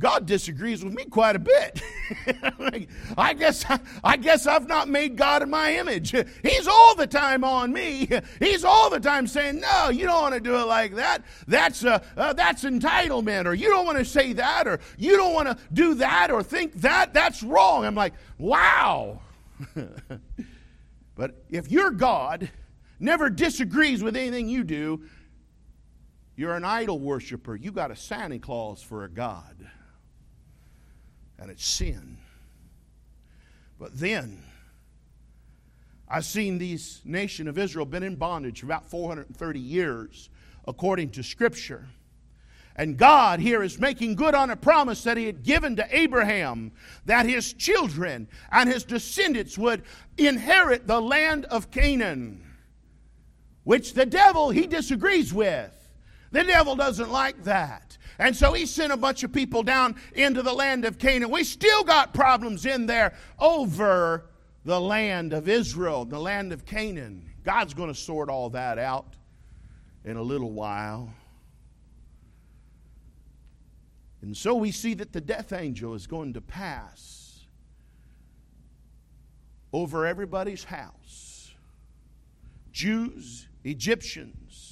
God 0.00 0.24
disagrees 0.24 0.82
with 0.82 0.94
me 0.94 1.04
quite 1.04 1.36
a 1.36 1.38
bit. 1.38 1.82
I 3.18 3.34
guess 3.34 3.66
I 4.02 4.16
guess 4.16 4.46
I've 4.46 4.66
not 4.66 4.88
made 4.88 5.14
God 5.14 5.42
in 5.42 5.50
my 5.50 5.76
image. 5.76 6.12
He's 6.42 6.66
all 6.66 6.94
the 6.94 7.06
time 7.06 7.44
on 7.44 7.70
me. 7.70 8.08
He's 8.38 8.64
all 8.64 8.88
the 8.88 8.98
time 8.98 9.26
saying, 9.26 9.60
"No, 9.60 9.90
you 9.90 10.06
don't 10.06 10.22
want 10.22 10.34
to 10.34 10.40
do 10.40 10.56
it 10.56 10.64
like 10.64 10.94
that. 10.94 11.22
That's 11.46 11.84
uh, 11.84 12.02
uh, 12.16 12.32
that's 12.32 12.64
entitlement, 12.64 13.44
or 13.44 13.52
you 13.52 13.68
don't 13.68 13.84
want 13.84 13.98
to 13.98 14.04
say 14.06 14.32
that, 14.32 14.66
or 14.66 14.80
you 14.96 15.18
don't 15.18 15.34
want 15.34 15.48
to 15.48 15.58
do 15.70 15.94
that, 15.96 16.30
or 16.30 16.42
think 16.42 16.80
that. 16.80 17.12
That's 17.12 17.42
wrong." 17.42 17.84
I'm 17.84 17.94
like, 17.94 18.14
"Wow." 18.38 19.20
but 21.14 21.44
if 21.50 21.70
your 21.70 21.90
God 21.90 22.50
never 22.98 23.28
disagrees 23.28 24.02
with 24.02 24.16
anything 24.16 24.48
you 24.48 24.64
do, 24.64 25.02
you're 26.36 26.54
an 26.54 26.64
idol 26.64 26.98
worshiper. 26.98 27.54
You 27.54 27.70
got 27.70 27.90
a 27.90 27.96
Santa 27.96 28.38
Claus 28.38 28.80
for 28.80 29.04
a 29.04 29.10
God 29.10 29.68
and 31.40 31.50
it's 31.50 31.64
sin. 31.64 32.18
But 33.78 33.98
then, 33.98 34.44
I've 36.06 36.26
seen 36.26 36.58
these 36.58 37.00
nation 37.04 37.48
of 37.48 37.56
Israel 37.56 37.86
been 37.86 38.02
in 38.02 38.16
bondage 38.16 38.60
for 38.60 38.66
about 38.66 38.90
430 38.90 39.58
years, 39.58 40.28
according 40.66 41.10
to 41.10 41.22
Scripture. 41.22 41.88
And 42.76 42.96
God 42.96 43.40
here 43.40 43.62
is 43.62 43.78
making 43.78 44.16
good 44.16 44.34
on 44.34 44.50
a 44.50 44.56
promise 44.56 45.02
that 45.04 45.16
He 45.16 45.26
had 45.26 45.42
given 45.42 45.76
to 45.76 45.86
Abraham 45.90 46.72
that 47.06 47.26
his 47.26 47.52
children 47.52 48.28
and 48.50 48.70
his 48.70 48.84
descendants 48.84 49.58
would 49.58 49.82
inherit 50.16 50.86
the 50.86 51.00
land 51.00 51.46
of 51.46 51.70
Canaan, 51.70 52.42
which 53.64 53.94
the 53.94 54.06
devil 54.06 54.50
he 54.50 54.66
disagrees 54.66 55.32
with. 55.32 55.76
The 56.32 56.44
devil 56.44 56.76
doesn't 56.76 57.10
like 57.10 57.44
that. 57.44 57.98
And 58.20 58.36
so 58.36 58.52
he 58.52 58.66
sent 58.66 58.92
a 58.92 58.98
bunch 58.98 59.24
of 59.24 59.32
people 59.32 59.62
down 59.62 59.96
into 60.12 60.42
the 60.42 60.52
land 60.52 60.84
of 60.84 60.98
Canaan. 60.98 61.30
We 61.30 61.42
still 61.42 61.82
got 61.82 62.12
problems 62.12 62.66
in 62.66 62.84
there 62.84 63.14
over 63.38 64.26
the 64.66 64.78
land 64.78 65.32
of 65.32 65.48
Israel, 65.48 66.04
the 66.04 66.20
land 66.20 66.52
of 66.52 66.66
Canaan. 66.66 67.30
God's 67.44 67.72
going 67.72 67.88
to 67.88 67.98
sort 67.98 68.28
all 68.28 68.50
that 68.50 68.78
out 68.78 69.14
in 70.04 70.18
a 70.18 70.22
little 70.22 70.52
while. 70.52 71.14
And 74.20 74.36
so 74.36 74.54
we 74.54 74.70
see 74.70 74.92
that 74.94 75.14
the 75.14 75.22
death 75.22 75.54
angel 75.54 75.94
is 75.94 76.06
going 76.06 76.34
to 76.34 76.42
pass 76.42 77.46
over 79.72 80.04
everybody's 80.06 80.64
house 80.64 81.52
Jews, 82.70 83.48
Egyptians, 83.64 84.69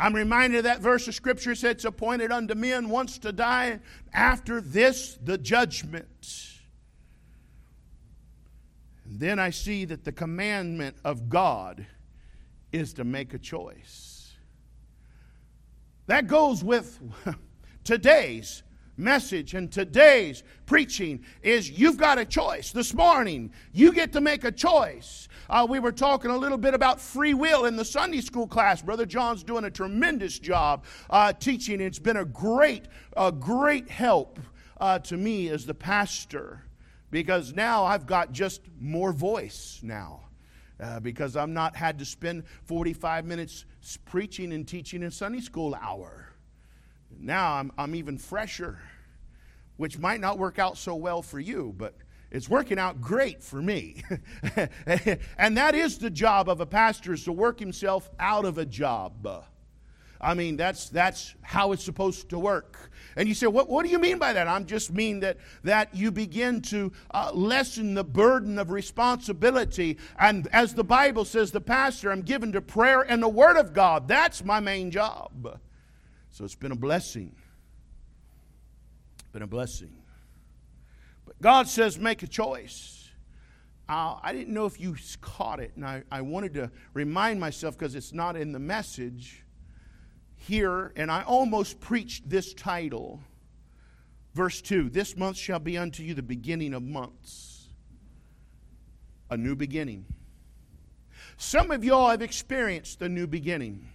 I'm 0.00 0.14
reminded 0.14 0.58
of 0.60 0.64
that 0.64 0.80
verse 0.80 1.06
of 1.08 1.14
Scripture 1.14 1.54
says, 1.54 1.72
It's 1.72 1.84
appointed 1.84 2.32
unto 2.32 2.54
men 2.54 2.88
once 2.88 3.18
to 3.18 3.32
die, 3.32 3.80
after 4.14 4.62
this, 4.62 5.18
the 5.22 5.36
judgment. 5.36 6.58
And 9.04 9.20
then 9.20 9.38
I 9.38 9.50
see 9.50 9.84
that 9.84 10.04
the 10.04 10.12
commandment 10.12 10.96
of 11.04 11.28
God 11.28 11.86
is 12.72 12.94
to 12.94 13.04
make 13.04 13.34
a 13.34 13.38
choice. 13.38 14.32
That 16.06 16.26
goes 16.26 16.64
with 16.64 16.98
today's 17.84 18.62
message 18.96 19.54
and 19.54 19.70
today's 19.70 20.42
preaching 20.66 21.24
is 21.42 21.70
you've 21.70 21.96
got 21.96 22.18
a 22.18 22.24
choice. 22.24 22.72
This 22.72 22.94
morning, 22.94 23.52
you 23.72 23.92
get 23.92 24.12
to 24.12 24.20
make 24.20 24.44
a 24.44 24.52
choice. 24.52 25.28
Uh, 25.48 25.66
we 25.68 25.78
were 25.78 25.92
talking 25.92 26.30
a 26.30 26.36
little 26.36 26.58
bit 26.58 26.74
about 26.74 27.00
free 27.00 27.34
will 27.34 27.64
in 27.64 27.76
the 27.76 27.84
Sunday 27.84 28.20
school 28.20 28.46
class. 28.46 28.82
Brother 28.82 29.06
John's 29.06 29.42
doing 29.42 29.64
a 29.64 29.70
tremendous 29.70 30.38
job 30.38 30.84
uh, 31.08 31.32
teaching. 31.32 31.80
It's 31.80 31.98
been 31.98 32.18
a 32.18 32.24
great, 32.24 32.86
a 33.16 33.32
great 33.32 33.88
help 33.88 34.38
uh, 34.80 34.98
to 35.00 35.16
me 35.16 35.48
as 35.48 35.66
the 35.66 35.74
pastor 35.74 36.62
because 37.10 37.52
now 37.54 37.84
I've 37.84 38.06
got 38.06 38.32
just 38.32 38.62
more 38.80 39.12
voice 39.12 39.80
now. 39.82 40.20
Uh, 40.82 40.98
because 40.98 41.36
I'm 41.36 41.52
not 41.52 41.76
had 41.76 41.98
to 41.98 42.06
spend 42.06 42.44
45 42.64 43.26
minutes 43.26 43.66
preaching 44.06 44.50
and 44.54 44.66
teaching 44.66 45.02
in 45.02 45.10
Sunday 45.10 45.40
school 45.40 45.74
hour. 45.74 46.29
Now 47.20 47.54
I'm, 47.54 47.70
I'm 47.76 47.94
even 47.94 48.16
fresher, 48.18 48.78
which 49.76 49.98
might 49.98 50.20
not 50.20 50.38
work 50.38 50.58
out 50.58 50.78
so 50.78 50.94
well 50.94 51.22
for 51.22 51.38
you, 51.38 51.74
but 51.76 51.94
it's 52.30 52.48
working 52.48 52.78
out 52.78 53.00
great 53.00 53.42
for 53.42 53.60
me. 53.60 54.02
and 55.36 55.56
that 55.56 55.74
is 55.74 55.98
the 55.98 56.10
job 56.10 56.48
of 56.48 56.60
a 56.60 56.66
pastor 56.66 57.12
is 57.12 57.24
to 57.24 57.32
work 57.32 57.58
himself 57.58 58.08
out 58.18 58.44
of 58.44 58.56
a 58.56 58.64
job. 58.64 59.44
I 60.20 60.34
mean, 60.34 60.56
that's, 60.56 60.90
that's 60.90 61.34
how 61.42 61.72
it's 61.72 61.82
supposed 61.82 62.28
to 62.30 62.38
work. 62.38 62.90
And 63.16 63.28
you 63.28 63.34
say, 63.34 63.46
what, 63.46 63.68
what 63.68 63.84
do 63.84 63.90
you 63.90 63.98
mean 63.98 64.18
by 64.18 64.34
that? 64.34 64.46
I'm 64.46 64.66
just 64.66 64.92
mean 64.92 65.20
that, 65.20 65.38
that 65.64 65.94
you 65.94 66.10
begin 66.10 66.60
to 66.62 66.92
uh, 67.10 67.30
lessen 67.32 67.94
the 67.94 68.04
burden 68.04 68.58
of 68.58 68.70
responsibility. 68.70 69.98
And 70.18 70.46
as 70.52 70.74
the 70.74 70.84
Bible 70.84 71.24
says, 71.24 71.50
the 71.50 71.60
pastor, 71.60 72.12
I'm 72.12 72.22
given 72.22 72.52
to 72.52 72.60
prayer 72.60 73.00
and 73.00 73.22
the 73.22 73.28
Word 73.28 73.56
of 73.56 73.72
God. 73.72 74.06
That's 74.06 74.44
my 74.44 74.60
main 74.60 74.90
job. 74.90 75.58
So 76.30 76.44
it's 76.44 76.54
been 76.54 76.72
a 76.72 76.76
blessing. 76.76 77.34
Been 79.32 79.42
a 79.42 79.46
blessing. 79.46 79.92
But 81.26 81.40
God 81.40 81.68
says, 81.68 81.98
make 81.98 82.22
a 82.22 82.26
choice. 82.26 83.08
Uh, 83.88 84.16
I 84.22 84.32
didn't 84.32 84.54
know 84.54 84.66
if 84.66 84.78
you 84.78 84.96
caught 85.20 85.58
it, 85.58 85.72
and 85.74 85.84
I, 85.84 86.04
I 86.10 86.20
wanted 86.20 86.54
to 86.54 86.70
remind 86.94 87.40
myself 87.40 87.76
because 87.76 87.94
it's 87.94 88.12
not 88.12 88.36
in 88.36 88.52
the 88.52 88.58
message 88.58 89.44
here, 90.36 90.92
and 90.96 91.10
I 91.10 91.22
almost 91.22 91.80
preached 91.80 92.28
this 92.28 92.54
title. 92.54 93.20
Verse 94.34 94.62
2 94.62 94.90
This 94.90 95.16
month 95.16 95.36
shall 95.36 95.58
be 95.58 95.76
unto 95.76 96.02
you 96.02 96.14
the 96.14 96.22
beginning 96.22 96.72
of 96.72 96.82
months, 96.82 97.68
a 99.28 99.36
new 99.36 99.56
beginning. 99.56 100.06
Some 101.36 101.70
of 101.70 101.84
y'all 101.84 102.10
have 102.10 102.22
experienced 102.22 103.02
a 103.02 103.08
new 103.08 103.26
beginning. 103.26 103.88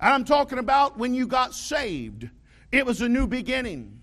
And 0.00 0.14
I'm 0.14 0.24
talking 0.24 0.58
about 0.58 0.98
when 0.98 1.14
you 1.14 1.26
got 1.26 1.54
saved, 1.54 2.28
it 2.70 2.86
was 2.86 3.00
a 3.00 3.08
new 3.08 3.26
beginning. 3.26 3.98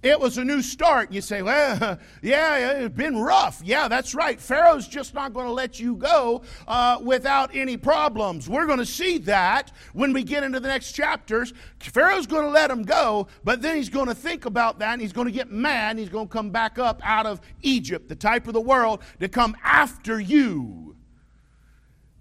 It 0.00 0.20
was 0.20 0.38
a 0.38 0.44
new 0.44 0.62
start. 0.62 1.10
You 1.10 1.20
say, 1.20 1.42
well, 1.42 1.98
yeah, 2.22 2.82
it's 2.82 2.94
been 2.94 3.18
rough. 3.18 3.60
Yeah, 3.64 3.88
that's 3.88 4.14
right. 4.14 4.40
Pharaoh's 4.40 4.86
just 4.86 5.12
not 5.12 5.32
going 5.32 5.46
to 5.46 5.52
let 5.52 5.80
you 5.80 5.96
go 5.96 6.42
uh, 6.68 6.98
without 7.02 7.54
any 7.56 7.76
problems. 7.76 8.48
We're 8.48 8.66
going 8.66 8.78
to 8.78 8.86
see 8.86 9.18
that 9.18 9.72
when 9.94 10.12
we 10.12 10.22
get 10.22 10.44
into 10.44 10.60
the 10.60 10.68
next 10.68 10.92
chapters. 10.92 11.52
Pharaoh's 11.80 12.28
going 12.28 12.44
to 12.44 12.50
let 12.50 12.70
him 12.70 12.84
go, 12.84 13.26
but 13.42 13.60
then 13.60 13.74
he's 13.74 13.88
going 13.88 14.06
to 14.06 14.14
think 14.14 14.44
about 14.44 14.78
that 14.78 14.92
and 14.92 15.02
he's 15.02 15.12
going 15.12 15.26
to 15.26 15.32
get 15.32 15.50
mad 15.50 15.90
and 15.90 15.98
he's 15.98 16.10
going 16.10 16.28
to 16.28 16.32
come 16.32 16.50
back 16.50 16.78
up 16.78 17.00
out 17.02 17.26
of 17.26 17.40
Egypt, 17.62 18.08
the 18.08 18.16
type 18.16 18.46
of 18.46 18.54
the 18.54 18.60
world, 18.60 19.02
to 19.18 19.28
come 19.28 19.56
after 19.64 20.20
you. 20.20 20.87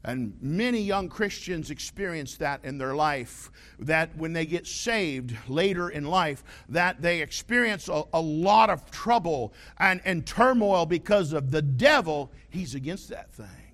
And 0.08 0.38
many 0.42 0.80
young 0.80 1.10
Christians 1.10 1.70
experience 1.70 2.38
that 2.38 2.64
in 2.64 2.78
their 2.78 2.96
life, 2.96 3.52
that 3.78 4.16
when 4.16 4.32
they 4.32 4.46
get 4.46 4.66
saved 4.66 5.36
later 5.50 5.90
in 5.90 6.06
life, 6.06 6.46
that 6.70 7.02
they 7.02 7.22
experience 7.22 7.90
a, 7.90 8.04
a, 8.14 8.22
lot 8.22 8.70
of 8.70 8.90
trouble 8.90 9.54
and, 9.78 10.00
and 10.06 10.26
turmoil 10.26 10.86
because 10.86 11.34
of 11.34 11.52
the 11.52 11.62
devil. 11.62 12.32
He's 12.50 12.74
against 12.74 13.10
that 13.10 13.34
thing. 13.34 13.74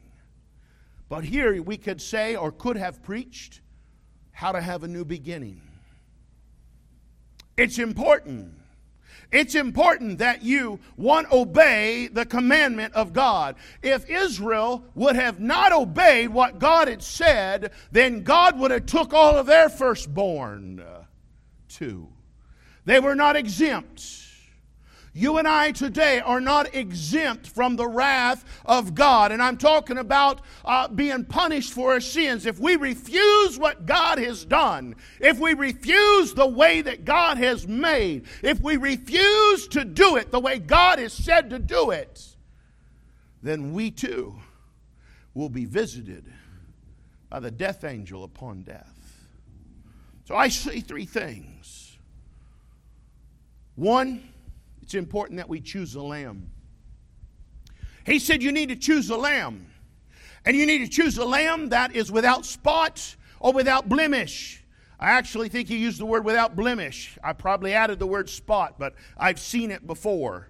But 1.07 1.23
here 1.23 1.61
we 1.61 1.77
could 1.77 2.01
say, 2.01 2.35
or 2.35 2.51
could 2.51 2.77
have 2.77 3.03
preached, 3.03 3.61
how 4.31 4.53
to 4.53 4.59
have 4.59 4.81
a 4.81 4.87
new 4.87 5.05
beginning. 5.05 5.61
It's 7.57 7.77
important 7.77 8.55
it's 9.33 9.55
important 9.55 10.19
that 10.19 10.43
you, 10.43 10.79
one, 10.95 11.25
obey 11.31 12.07
the 12.07 12.25
commandment 12.25 12.93
of 12.93 13.13
God. 13.13 13.55
If 13.81 14.09
Israel 14.09 14.85
would 14.95 15.15
have 15.15 15.39
not 15.39 15.73
obeyed 15.73 16.29
what 16.29 16.59
God 16.59 16.87
had 16.87 17.01
said, 17.01 17.71
then 17.91 18.23
God 18.23 18.59
would 18.59 18.71
have 18.71 18.85
took 18.85 19.13
all 19.13 19.35
of 19.35 19.47
their 19.47 19.69
firstborn 19.69 20.79
uh, 20.79 21.05
too. 21.67 22.09
They 22.85 22.99
were 22.99 23.15
not 23.15 23.35
exempt. 23.35 24.23
You 25.15 25.37
and 25.37 25.47
I 25.47 25.71
today 25.71 26.21
are 26.21 26.41
not 26.41 26.73
exempt 26.73 27.47
from 27.47 27.75
the 27.75 27.87
wrath 27.87 28.43
of 28.65 28.95
God. 28.95 29.31
And 29.31 29.43
I'm 29.43 29.57
talking 29.57 29.99
about 29.99 30.41
uh, 30.65 30.87
being 30.87 31.23
punished 31.23 31.71
for 31.71 31.93
our 31.93 31.99
sins. 31.99 32.47
If 32.47 32.59
we 32.59 32.77
refuse 32.77 33.59
what 33.59 33.85
God 33.85 34.17
has 34.17 34.43
done, 34.43 34.95
if 35.19 35.39
we 35.39 35.53
refuse 35.53 36.33
the 36.33 36.47
way 36.47 36.81
that 36.81 37.05
God 37.05 37.37
has 37.37 37.67
made, 37.67 38.25
if 38.41 38.59
we 38.59 38.77
refuse 38.77 39.67
to 39.69 39.85
do 39.85 40.15
it 40.15 40.31
the 40.31 40.39
way 40.39 40.57
God 40.57 40.97
has 40.97 41.13
said 41.13 41.51
to 41.51 41.59
do 41.59 41.91
it, 41.91 42.35
then 43.43 43.71
we 43.71 43.91
too 43.91 44.35
will 45.35 45.49
be 45.49 45.65
visited 45.65 46.25
by 47.29 47.39
the 47.39 47.51
death 47.51 47.83
angel 47.83 48.23
upon 48.23 48.63
death. 48.63 48.89
So 50.25 50.35
I 50.35 50.47
see 50.47 50.79
three 50.79 51.05
things. 51.05 51.97
One, 53.75 54.32
it's 54.83 54.95
important 54.95 55.37
that 55.37 55.47
we 55.47 55.61
choose 55.61 55.95
a 55.95 56.01
lamb. 56.01 56.51
He 58.05 58.19
said, 58.19 58.43
You 58.43 58.51
need 58.51 58.67
to 58.67 58.75
choose 58.75 59.09
a 59.09 59.15
lamb. 59.15 59.67
And 60.45 60.57
you 60.57 60.65
need 60.65 60.79
to 60.79 60.89
choose 60.89 61.17
a 61.17 61.23
lamb 61.23 61.69
that 61.69 61.95
is 61.95 62.11
without 62.11 62.45
spot 62.45 63.15
or 63.39 63.53
without 63.53 63.87
blemish. 63.87 64.61
I 64.99 65.11
actually 65.11 65.47
think 65.47 65.69
he 65.69 65.77
used 65.77 66.01
the 66.01 66.05
word 66.05 66.25
without 66.25 66.57
blemish. 66.57 67.17
I 67.23 67.31
probably 67.31 67.73
added 67.73 67.97
the 67.97 68.05
word 68.05 68.29
spot, 68.29 68.75
but 68.77 68.93
I've 69.17 69.39
seen 69.39 69.71
it 69.71 69.87
before. 69.87 70.49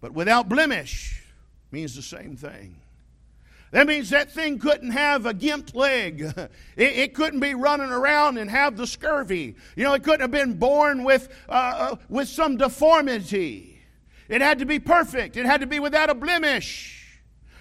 But 0.00 0.12
without 0.12 0.48
blemish 0.48 1.24
means 1.72 1.96
the 1.96 2.02
same 2.02 2.36
thing. 2.36 2.76
That 3.76 3.86
means 3.86 4.08
that 4.08 4.32
thing 4.32 4.58
couldn't 4.58 4.92
have 4.92 5.26
a 5.26 5.34
gimped 5.34 5.74
leg. 5.74 6.22
It, 6.76 6.92
it, 6.98 7.14
couldn't 7.14 7.40
be 7.40 7.54
running 7.54 7.90
around 7.90 8.36
and 8.36 8.50
have 8.50 8.76
the 8.76 8.86
scurvy. 8.86 9.54
You 9.76 9.84
know, 9.84 9.94
it 9.94 10.02
couldn't 10.02 10.20
have 10.20 10.30
been 10.30 10.54
born 10.54 11.04
with, 11.04 11.28
uh, 11.48 11.52
uh, 11.52 11.96
with 12.10 12.28
some 12.28 12.58
deformity. 12.58 13.80
It 14.28 14.42
had 14.42 14.58
to 14.58 14.66
be 14.66 14.78
perfect, 14.78 15.38
it 15.38 15.46
had 15.46 15.62
to 15.62 15.66
be 15.66 15.80
without 15.80 16.10
a 16.10 16.14
blemish 16.14 17.18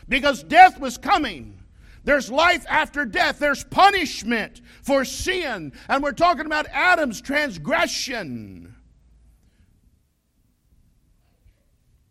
because 0.09 0.43
death 0.43 0.79
was 0.81 0.97
coming. 0.97 1.59
There's 2.03 2.29
life 2.29 2.65
after 2.69 3.05
death. 3.05 3.39
There's 3.39 3.63
punishment 3.63 4.61
for 4.83 5.05
sin. 5.05 5.71
And 5.87 6.03
we're 6.03 6.11
talking 6.11 6.45
about 6.45 6.67
Adam's 6.71 7.21
transgression. 7.21 8.74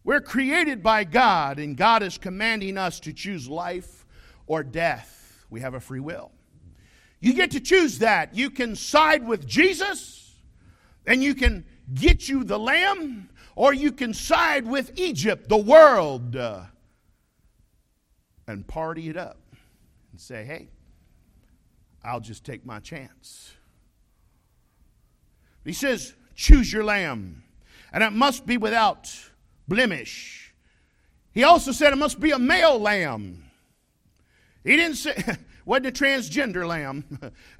We're 0.05 0.21
created 0.21 0.83
by 0.83 1.05
God, 1.05 1.59
and 1.59 1.77
God 1.77 2.03
is 2.03 2.19
commanding 2.19 2.77
us 2.77 3.01
to 3.01 3.13
choose 3.13 3.49
life 3.49 4.05
or 4.47 4.63
death. 4.63 5.47
We 5.49 5.61
have 5.61 5.73
a 5.73 5.81
free 5.81 6.01
will. 6.01 6.31
You 7.21 7.33
get 7.33 7.53
to 7.53 7.61
choose 7.61 8.01
that. 8.01 8.35
You 8.35 8.51
can 8.51 8.77
side 8.77 9.27
with 9.27 9.47
Jesus, 9.47 10.35
and 11.07 11.23
you 11.23 11.35
can 11.35 11.65
get 11.95 12.29
you 12.29 12.45
the 12.45 12.59
lamb, 12.59 13.31
or 13.57 13.73
you 13.73 13.93
can 13.93 14.13
side 14.13 14.67
with 14.67 14.93
Egypt, 14.99 15.49
the 15.49 15.57
world, 15.57 16.37
uh, 16.37 16.65
and 18.47 18.67
party 18.67 19.09
it 19.09 19.17
up 19.17 19.39
and 20.13 20.21
say, 20.21 20.45
hey, 20.45 20.69
I'll 22.05 22.21
just 22.21 22.45
take 22.45 22.67
my 22.67 22.79
chance. 22.79 23.55
He 25.65 25.73
says, 25.73 26.13
choose 26.35 26.71
your 26.71 26.85
lamb, 26.85 27.43
and 27.91 28.05
it 28.05 28.13
must 28.13 28.45
be 28.45 28.59
without 28.59 29.11
blemish. 29.69 30.55
He 31.33 31.43
also 31.43 31.73
said 31.73 31.93
it 31.93 31.97
must 31.97 32.21
be 32.21 32.31
a 32.31 32.39
male 32.39 32.79
lamb. 32.79 33.45
He 34.63 34.77
didn't 34.77 34.97
say, 34.97 35.15
wasn't 35.65 35.87
a 35.87 35.93
transgender 35.93 36.67
lamb. 36.67 37.05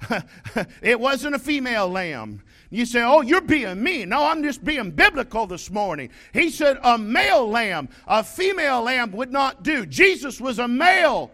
it 0.81 0.99
wasn't 0.99 1.35
a 1.35 1.39
female 1.39 1.89
lamb. 1.89 2.41
You 2.69 2.85
say, 2.85 3.03
oh, 3.03 3.21
you're 3.21 3.41
being 3.41 3.83
mean. 3.83 4.09
No, 4.09 4.25
I'm 4.25 4.43
just 4.43 4.63
being 4.63 4.91
biblical 4.91 5.47
this 5.47 5.69
morning. 5.69 6.09
He 6.33 6.49
said 6.49 6.77
a 6.83 6.97
male 6.97 7.47
lamb. 7.47 7.89
A 8.07 8.23
female 8.23 8.81
lamb 8.81 9.11
would 9.11 9.31
not 9.31 9.63
do. 9.63 9.85
Jesus 9.85 10.41
was 10.41 10.59
a 10.59 10.67
male. 10.67 11.31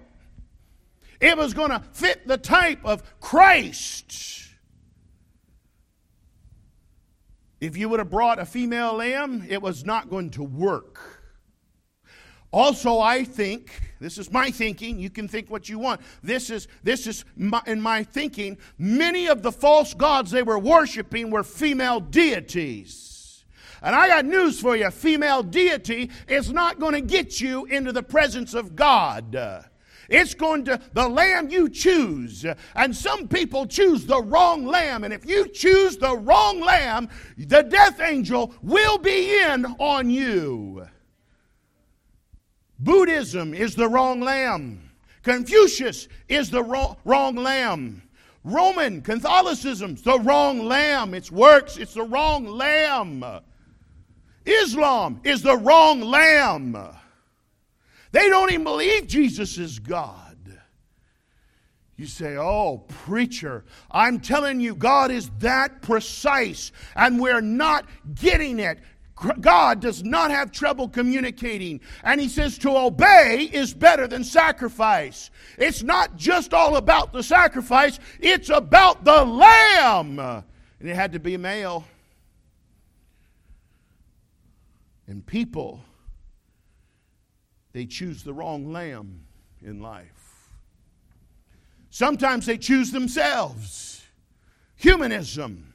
It 1.19 1.37
was 1.37 1.53
going 1.53 1.69
to 1.69 1.83
fit 1.93 2.27
the 2.27 2.37
type 2.37 2.79
of 2.83 3.03
Christ. 3.19 4.40
If 7.61 7.77
you 7.77 7.87
would 7.89 7.99
have 7.99 8.09
brought 8.09 8.39
a 8.39 8.45
female 8.45 8.95
lamb, 8.95 9.45
it 9.47 9.61
was 9.61 9.85
not 9.85 10.09
going 10.09 10.31
to 10.31 10.43
work. 10.43 10.99
Also, 12.51 12.99
I 12.99 13.23
think, 13.23 13.93
this 14.01 14.17
is 14.17 14.29
my 14.31 14.51
thinking, 14.51 14.99
you 14.99 15.09
can 15.09 15.27
think 15.27 15.49
what 15.49 15.69
you 15.69 15.79
want. 15.79 16.01
This 16.21 16.49
is, 16.49 16.67
this 16.83 17.07
is 17.07 17.23
my, 17.37 17.61
in 17.65 17.79
my 17.79 18.03
thinking, 18.03 18.57
many 18.77 19.27
of 19.27 19.41
the 19.41 19.51
false 19.51 19.93
gods 19.93 20.31
they 20.31 20.43
were 20.43 20.59
worshiping 20.59 21.29
were 21.29 21.43
female 21.43 22.01
deities. 22.01 23.45
And 23.81 23.95
I 23.95 24.07
got 24.07 24.25
news 24.25 24.59
for 24.59 24.75
you 24.75 24.91
female 24.91 25.41
deity 25.41 26.11
is 26.27 26.51
not 26.51 26.79
going 26.79 26.93
to 26.93 27.01
get 27.01 27.39
you 27.39 27.65
into 27.65 27.91
the 27.91 28.03
presence 28.03 28.53
of 28.53 28.75
God. 28.75 29.65
It's 30.11 30.33
going 30.33 30.65
to, 30.65 30.79
the 30.91 31.07
lamb 31.07 31.49
you 31.49 31.69
choose. 31.69 32.45
And 32.75 32.93
some 32.93 33.29
people 33.29 33.65
choose 33.65 34.05
the 34.05 34.21
wrong 34.21 34.65
lamb. 34.65 35.05
And 35.05 35.13
if 35.13 35.25
you 35.25 35.47
choose 35.47 35.95
the 35.95 36.17
wrong 36.17 36.59
lamb, 36.59 37.09
the 37.37 37.63
death 37.63 38.01
angel 38.01 38.53
will 38.61 38.97
be 38.97 39.41
in 39.41 39.65
on 39.79 40.09
you. 40.09 40.85
Buddhism 42.77 43.53
is 43.53 43.73
the 43.73 43.87
wrong 43.87 44.19
lamb. 44.19 44.91
Confucius 45.23 46.09
is 46.27 46.49
the 46.49 46.61
wrong, 46.63 46.97
wrong 47.05 47.35
lamb. 47.35 48.01
Roman 48.43 49.01
Catholicism's 49.01 50.01
the 50.01 50.19
wrong 50.19 50.59
lamb. 50.59 51.13
It 51.13 51.31
works, 51.31 51.77
it's 51.77 51.93
the 51.93 52.03
wrong 52.03 52.45
lamb. 52.45 53.23
Islam 54.45 55.21
is 55.23 55.41
the 55.41 55.55
wrong 55.55 56.01
lamb. 56.01 56.75
They 58.11 58.29
don't 58.29 58.51
even 58.51 58.63
believe 58.63 59.07
Jesus 59.07 59.57
is 59.57 59.79
God. 59.79 60.31
You 62.01 62.07
say, 62.07 62.35
Oh, 62.35 62.83
preacher, 62.87 63.63
I'm 63.91 64.19
telling 64.19 64.59
you, 64.59 64.73
God 64.73 65.11
is 65.11 65.29
that 65.39 65.81
precise, 65.81 66.71
and 66.95 67.19
we're 67.19 67.41
not 67.41 67.85
getting 68.15 68.59
it. 68.59 68.79
God 69.39 69.81
does 69.81 70.03
not 70.03 70.31
have 70.31 70.51
trouble 70.51 70.89
communicating. 70.89 71.79
And 72.03 72.19
He 72.19 72.27
says 72.27 72.57
to 72.59 72.75
obey 72.75 73.49
is 73.53 73.73
better 73.73 74.07
than 74.07 74.23
sacrifice. 74.23 75.29
It's 75.59 75.83
not 75.83 76.15
just 76.15 76.55
all 76.55 76.77
about 76.77 77.13
the 77.13 77.21
sacrifice, 77.21 77.99
it's 78.19 78.49
about 78.49 79.05
the 79.05 79.23
lamb. 79.23 80.17
And 80.17 80.89
it 80.89 80.95
had 80.95 81.11
to 81.11 81.19
be 81.19 81.37
male. 81.37 81.85
And 85.05 85.23
people 85.23 85.81
they 87.73 87.85
choose 87.85 88.23
the 88.23 88.33
wrong 88.33 88.71
lamb 88.71 89.21
in 89.61 89.81
life. 89.81 90.49
Sometimes 91.89 92.45
they 92.45 92.57
choose 92.57 92.91
themselves. 92.91 94.05
Humanism 94.75 95.73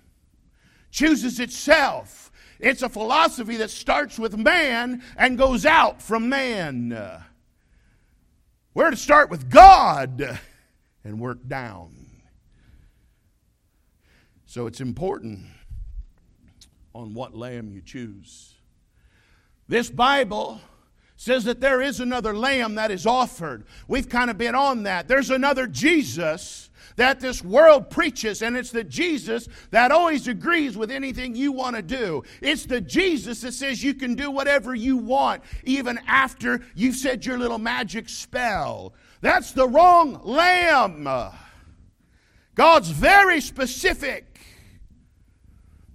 chooses 0.90 1.40
itself. 1.40 2.32
It's 2.58 2.82
a 2.82 2.88
philosophy 2.88 3.56
that 3.58 3.70
starts 3.70 4.18
with 4.18 4.36
man 4.36 5.02
and 5.16 5.36
goes 5.36 5.66
out 5.66 6.00
from 6.00 6.28
man. 6.28 7.22
We're 8.72 8.90
to 8.90 8.96
start 8.96 9.30
with 9.30 9.50
God 9.50 10.38
and 11.04 11.20
work 11.20 11.46
down. 11.46 11.94
So 14.46 14.66
it's 14.66 14.80
important 14.80 15.40
on 16.94 17.12
what 17.12 17.36
lamb 17.36 17.70
you 17.70 17.82
choose. 17.82 18.54
This 19.68 19.90
Bible 19.90 20.60
says 21.16 21.44
that 21.44 21.60
there 21.60 21.80
is 21.80 22.00
another 22.00 22.36
lamb 22.36 22.74
that 22.74 22.90
is 22.90 23.06
offered. 23.06 23.64
We've 23.88 24.08
kind 24.08 24.30
of 24.30 24.38
been 24.38 24.54
on 24.54 24.82
that. 24.84 25.08
There's 25.08 25.30
another 25.30 25.66
Jesus 25.66 26.70
that 26.96 27.20
this 27.20 27.44
world 27.44 27.90
preaches, 27.90 28.42
and 28.42 28.56
it's 28.56 28.70
the 28.70 28.84
Jesus 28.84 29.48
that 29.70 29.92
always 29.92 30.28
agrees 30.28 30.76
with 30.76 30.90
anything 30.90 31.34
you 31.34 31.52
want 31.52 31.76
to 31.76 31.82
do. 31.82 32.22
It's 32.40 32.64
the 32.64 32.80
Jesus 32.80 33.42
that 33.42 33.52
says 33.52 33.82
you 33.82 33.94
can 33.94 34.14
do 34.14 34.30
whatever 34.30 34.74
you 34.74 34.96
want, 34.96 35.42
even 35.64 35.98
after 36.06 36.62
you've 36.74 36.96
said 36.96 37.24
your 37.24 37.38
little 37.38 37.58
magic 37.58 38.08
spell. 38.08 38.94
That's 39.20 39.52
the 39.52 39.68
wrong 39.68 40.20
lamb. 40.24 41.08
God's 42.54 42.88
very 42.88 43.40
specific. 43.40 44.40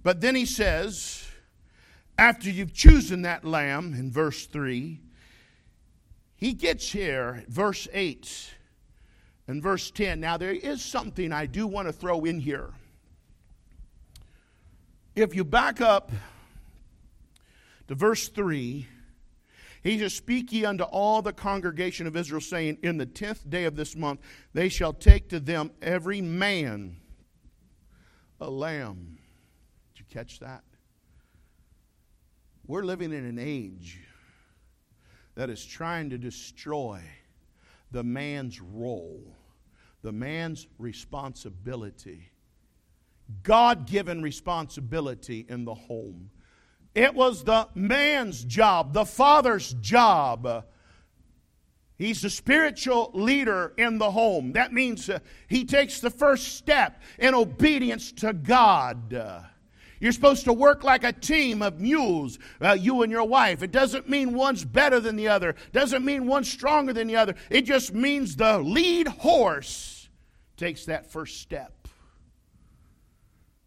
But 0.04 0.20
then 0.20 0.34
he 0.34 0.46
says, 0.46 1.24
after 2.18 2.50
you've 2.50 2.74
chosen 2.74 3.22
that 3.22 3.44
lamb 3.44 3.94
in 3.94 4.10
verse 4.10 4.46
3, 4.46 5.00
he 6.42 6.54
gets 6.54 6.90
here, 6.90 7.44
verse 7.46 7.86
8 7.92 8.50
and 9.46 9.62
verse 9.62 9.92
10. 9.92 10.18
Now, 10.18 10.36
there 10.36 10.50
is 10.50 10.84
something 10.84 11.32
I 11.32 11.46
do 11.46 11.68
want 11.68 11.86
to 11.86 11.92
throw 11.92 12.24
in 12.24 12.40
here. 12.40 12.70
If 15.14 15.36
you 15.36 15.44
back 15.44 15.80
up 15.80 16.10
to 17.86 17.94
verse 17.94 18.26
3, 18.26 18.88
he 19.84 19.98
says, 20.00 20.14
Speak 20.14 20.52
ye 20.52 20.64
unto 20.64 20.82
all 20.82 21.22
the 21.22 21.32
congregation 21.32 22.08
of 22.08 22.16
Israel, 22.16 22.40
saying, 22.40 22.78
In 22.82 22.96
the 22.98 23.06
tenth 23.06 23.48
day 23.48 23.62
of 23.62 23.76
this 23.76 23.94
month 23.94 24.18
they 24.52 24.68
shall 24.68 24.92
take 24.92 25.28
to 25.28 25.38
them 25.38 25.70
every 25.80 26.20
man 26.20 26.96
a 28.40 28.50
lamb. 28.50 29.16
Did 29.94 30.00
you 30.00 30.06
catch 30.12 30.40
that? 30.40 30.64
We're 32.66 32.82
living 32.82 33.12
in 33.12 33.24
an 33.26 33.38
age 33.38 34.00
that 35.34 35.50
is 35.50 35.64
trying 35.64 36.10
to 36.10 36.18
destroy 36.18 37.00
the 37.90 38.02
man's 38.02 38.60
role, 38.60 39.36
the 40.02 40.12
man's 40.12 40.66
responsibility, 40.78 42.30
God 43.42 43.86
given 43.86 44.22
responsibility 44.22 45.46
in 45.48 45.64
the 45.64 45.74
home. 45.74 46.30
It 46.94 47.14
was 47.14 47.44
the 47.44 47.68
man's 47.74 48.44
job, 48.44 48.92
the 48.92 49.06
father's 49.06 49.74
job. 49.80 50.66
He's 51.96 52.22
the 52.22 52.30
spiritual 52.30 53.10
leader 53.14 53.72
in 53.78 53.98
the 53.98 54.10
home. 54.10 54.52
That 54.52 54.72
means 54.72 55.08
uh, 55.08 55.20
he 55.46 55.64
takes 55.64 56.00
the 56.00 56.10
first 56.10 56.56
step 56.56 57.00
in 57.18 57.34
obedience 57.34 58.12
to 58.12 58.32
God. 58.32 59.14
You're 60.02 60.10
supposed 60.10 60.46
to 60.46 60.52
work 60.52 60.82
like 60.82 61.04
a 61.04 61.12
team 61.12 61.62
of 61.62 61.78
mules, 61.78 62.36
uh, 62.60 62.72
you 62.72 63.02
and 63.02 63.12
your 63.12 63.22
wife. 63.22 63.62
It 63.62 63.70
doesn't 63.70 64.08
mean 64.08 64.34
one's 64.34 64.64
better 64.64 64.98
than 64.98 65.14
the 65.14 65.28
other, 65.28 65.54
doesn't 65.72 66.04
mean 66.04 66.26
one's 66.26 66.50
stronger 66.50 66.92
than 66.92 67.06
the 67.06 67.14
other. 67.14 67.36
It 67.50 67.62
just 67.62 67.94
means 67.94 68.34
the 68.34 68.58
lead 68.58 69.06
horse 69.06 70.08
takes 70.56 70.86
that 70.86 71.12
first 71.12 71.40
step. 71.40 71.86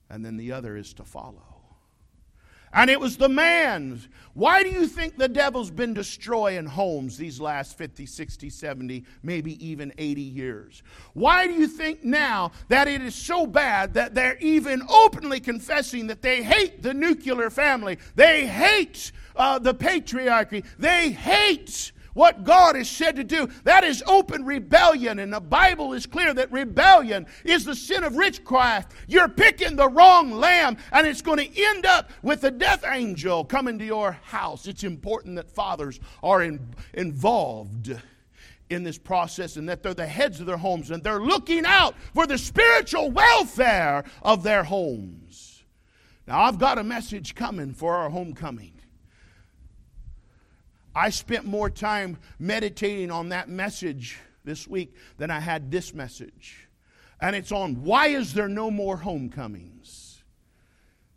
and 0.09 0.25
then 0.25 0.35
the 0.35 0.51
other 0.51 0.75
is 0.75 0.93
to 0.95 1.05
follow. 1.05 1.54
And 2.75 2.89
it 2.89 2.99
was 2.99 3.15
the 3.15 3.29
man's. 3.29 4.09
Why 4.33 4.61
do 4.61 4.69
you 4.69 4.85
think 4.85 5.17
the 5.17 5.29
devil's 5.29 5.71
been 5.71 5.93
destroying 5.93 6.65
homes 6.65 7.17
these 7.17 7.39
last 7.39 7.77
50, 7.77 8.05
60, 8.05 8.49
70, 8.49 9.05
maybe 9.23 9.65
even 9.65 9.93
80 9.97 10.21
years? 10.21 10.83
Why 11.13 11.47
do 11.47 11.53
you 11.53 11.67
think 11.67 12.03
now 12.03 12.51
that 12.67 12.89
it 12.89 13.01
is 13.01 13.15
so 13.15 13.47
bad 13.47 13.93
that 13.93 14.13
they're 14.13 14.37
even 14.39 14.81
openly 14.89 15.39
confessing 15.39 16.07
that 16.07 16.21
they 16.21 16.43
hate 16.43 16.83
the 16.83 16.93
nuclear 16.93 17.49
family? 17.49 17.97
They 18.15 18.45
hate 18.45 19.13
uh, 19.37 19.57
the 19.59 19.73
patriarchy. 19.73 20.65
They 20.77 21.11
hate 21.11 21.93
what 22.15 22.43
God 22.43 22.75
is 22.75 22.89
said 22.89 23.15
to 23.17 23.23
do. 23.23 23.47
That 23.63 23.83
is 23.83 24.03
open 24.07 24.43
rebellion, 24.43 25.19
and 25.19 25.31
the 25.31 25.39
Bible 25.39 25.93
is 25.93 26.07
clear 26.07 26.33
that 26.33 26.51
rebellion 26.51 27.27
is 27.43 27.63
the 27.63 27.75
sin 27.75 28.03
of 28.03 28.15
witchcraft. 28.15 28.93
You're 29.07 29.29
picking 29.29 29.75
the 29.75 29.89
wrong 29.89 30.31
lamb, 30.31 30.77
and 30.91 31.05
it's 31.05 31.21
going 31.21 31.37
to 31.37 31.63
end 31.63 31.85
up 31.85 32.09
with 32.23 32.41
the 32.41 32.51
death 32.51 32.83
angel 32.89 33.45
coming 33.45 33.77
to 33.77 33.85
your 33.85 34.13
house. 34.23 34.65
It's 34.65 34.83
important 34.83 35.35
that 35.35 35.51
fathers 35.51 35.99
are 36.23 36.41
in, 36.41 36.59
involved 36.95 37.95
in 38.69 38.83
this 38.83 38.97
process 38.97 39.57
and 39.57 39.69
that 39.69 39.83
they're 39.83 39.93
the 39.93 40.07
heads 40.07 40.39
of 40.39 40.47
their 40.47 40.57
homes 40.57 40.89
and 40.89 41.03
they're 41.03 41.21
looking 41.21 41.65
out 41.65 41.93
for 42.15 42.25
the 42.25 42.37
spiritual 42.37 43.11
welfare 43.11 44.03
of 44.23 44.41
their 44.41 44.63
homes. 44.63 45.63
Now, 46.27 46.41
I've 46.41 46.57
got 46.57 46.79
a 46.79 46.83
message 46.83 47.35
coming 47.35 47.73
for 47.73 47.95
our 47.95 48.09
homecoming. 48.09 48.74
I 50.95 51.09
spent 51.09 51.43
more 51.45 51.69
time 51.69 52.17
meditating 52.39 53.11
on 53.11 53.29
that 53.29 53.49
message 53.49 54.17
this 54.45 54.65
week 54.67 54.95
than 55.17 55.29
I 55.29 55.41
had 55.41 55.69
this 55.69 55.93
message. 55.93 56.69
And 57.19 57.35
it's 57.35 57.51
on 57.51 57.83
why 57.83 58.07
is 58.07 58.33
there 58.33 58.47
no 58.47 58.71
more 58.71 58.97
homecomings? 58.97 60.23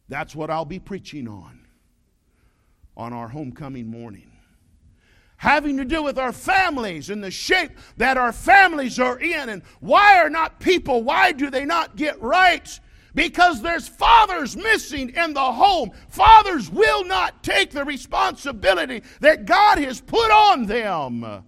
That's 0.08 0.34
what 0.34 0.50
I'll 0.50 0.64
be 0.64 0.80
preaching 0.80 1.28
on 1.28 1.60
on 2.96 3.12
our 3.12 3.28
homecoming 3.28 3.86
morning. 3.86 4.32
Having 5.36 5.76
to 5.76 5.84
do 5.84 6.02
with 6.02 6.18
our 6.18 6.32
families 6.32 7.10
and 7.10 7.22
the 7.22 7.30
shape 7.30 7.70
that 7.96 8.16
our 8.16 8.32
families 8.32 8.98
are 8.98 9.20
in, 9.20 9.48
and 9.48 9.62
why 9.78 10.18
are 10.18 10.28
not 10.28 10.58
people, 10.58 11.04
why 11.04 11.30
do 11.30 11.48
they 11.48 11.64
not 11.64 11.94
get 11.94 12.20
right? 12.20 12.80
Because 13.18 13.62
there's 13.62 13.88
fathers 13.88 14.56
missing 14.56 15.10
in 15.10 15.34
the 15.34 15.40
home. 15.40 15.90
Fathers 16.08 16.70
will 16.70 17.04
not 17.04 17.42
take 17.42 17.72
the 17.72 17.84
responsibility 17.84 19.02
that 19.18 19.44
God 19.44 19.78
has 19.78 20.00
put 20.00 20.30
on 20.30 20.66
them 20.66 21.42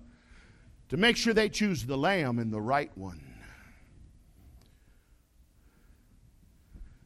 to 0.89 0.97
make 0.97 1.17
sure 1.17 1.33
they 1.33 1.49
choose 1.49 1.85
the 1.85 1.97
lamb 1.97 2.41
and 2.41 2.53
the 2.53 2.61
right 2.61 2.91
one. 2.97 3.23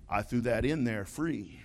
I 0.09 0.22
threw 0.22 0.40
that 0.40 0.64
in 0.64 0.85
there 0.85 1.05
free. 1.05 1.61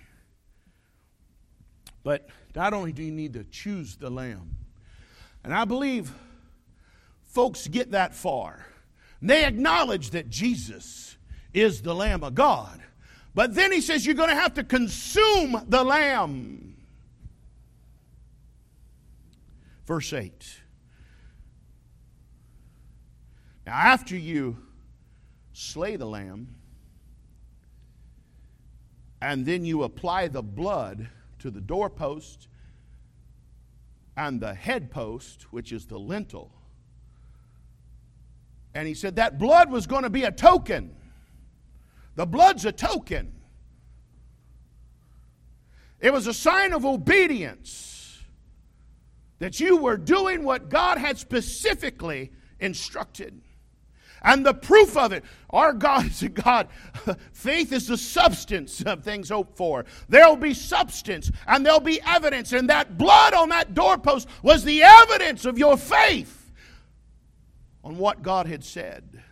But 2.02 2.28
not 2.54 2.74
only 2.74 2.92
do 2.92 3.02
you 3.02 3.12
need 3.12 3.32
to 3.32 3.44
choose 3.44 3.96
the 3.96 4.10
lamb, 4.10 4.56
and 5.42 5.54
I 5.54 5.64
believe 5.64 6.12
folks 7.22 7.66
get 7.66 7.92
that 7.92 8.14
far. 8.14 8.66
They 9.22 9.46
acknowledge 9.46 10.10
that 10.10 10.28
Jesus 10.28 11.16
is 11.54 11.80
the 11.80 11.94
Lamb 11.94 12.22
of 12.22 12.34
God. 12.34 12.78
But 13.34 13.54
then 13.54 13.72
he 13.72 13.80
says 13.80 14.04
you're 14.04 14.14
going 14.14 14.30
to 14.30 14.34
have 14.34 14.54
to 14.54 14.64
consume 14.64 15.62
the 15.68 15.84
lamb. 15.84 16.76
Verse 19.86 20.12
8. 20.12 20.60
Now, 23.66 23.72
after 23.72 24.16
you 24.16 24.58
slay 25.52 25.96
the 25.96 26.06
lamb, 26.06 26.54
and 29.22 29.44
then 29.44 29.64
you 29.64 29.82
apply 29.82 30.28
the 30.28 30.42
blood 30.42 31.08
to 31.40 31.50
the 31.50 31.60
doorpost 31.60 32.48
and 34.16 34.40
the 34.40 34.52
headpost, 34.52 35.42
which 35.44 35.72
is 35.72 35.86
the 35.86 35.98
lintel. 35.98 36.52
And 38.74 38.88
he 38.88 38.94
said 38.94 39.16
that 39.16 39.38
blood 39.38 39.70
was 39.70 39.86
going 39.86 40.04
to 40.04 40.10
be 40.10 40.24
a 40.24 40.32
token 40.32 40.94
the 42.20 42.26
blood's 42.26 42.66
a 42.66 42.72
token, 42.72 43.32
it 46.00 46.12
was 46.12 46.26
a 46.26 46.34
sign 46.34 46.74
of 46.74 46.84
obedience 46.84 48.18
that 49.38 49.58
you 49.58 49.78
were 49.78 49.96
doing 49.96 50.44
what 50.44 50.68
God 50.68 50.98
had 50.98 51.16
specifically 51.16 52.30
instructed. 52.58 53.40
And 54.20 54.44
the 54.44 54.52
proof 54.52 54.98
of 54.98 55.12
it, 55.12 55.24
our 55.48 55.72
God 55.72 56.08
is 56.08 56.22
a 56.22 56.28
God. 56.28 56.68
Faith 57.32 57.72
is 57.72 57.86
the 57.86 57.96
substance 57.96 58.82
of 58.82 59.02
things 59.02 59.30
hoped 59.30 59.56
for. 59.56 59.86
There'll 60.10 60.36
be 60.36 60.52
substance 60.52 61.30
and 61.46 61.64
there'll 61.64 61.80
be 61.80 62.02
evidence. 62.02 62.52
And 62.52 62.68
that 62.68 62.98
blood 62.98 63.32
on 63.32 63.48
that 63.48 63.72
doorpost 63.72 64.28
was 64.42 64.62
the 64.62 64.82
evidence 64.82 65.46
of 65.46 65.56
your 65.56 65.78
faith 65.78 66.52
on 67.82 67.96
what 67.96 68.20
God 68.20 68.46
had 68.46 68.62
said. 68.62 69.22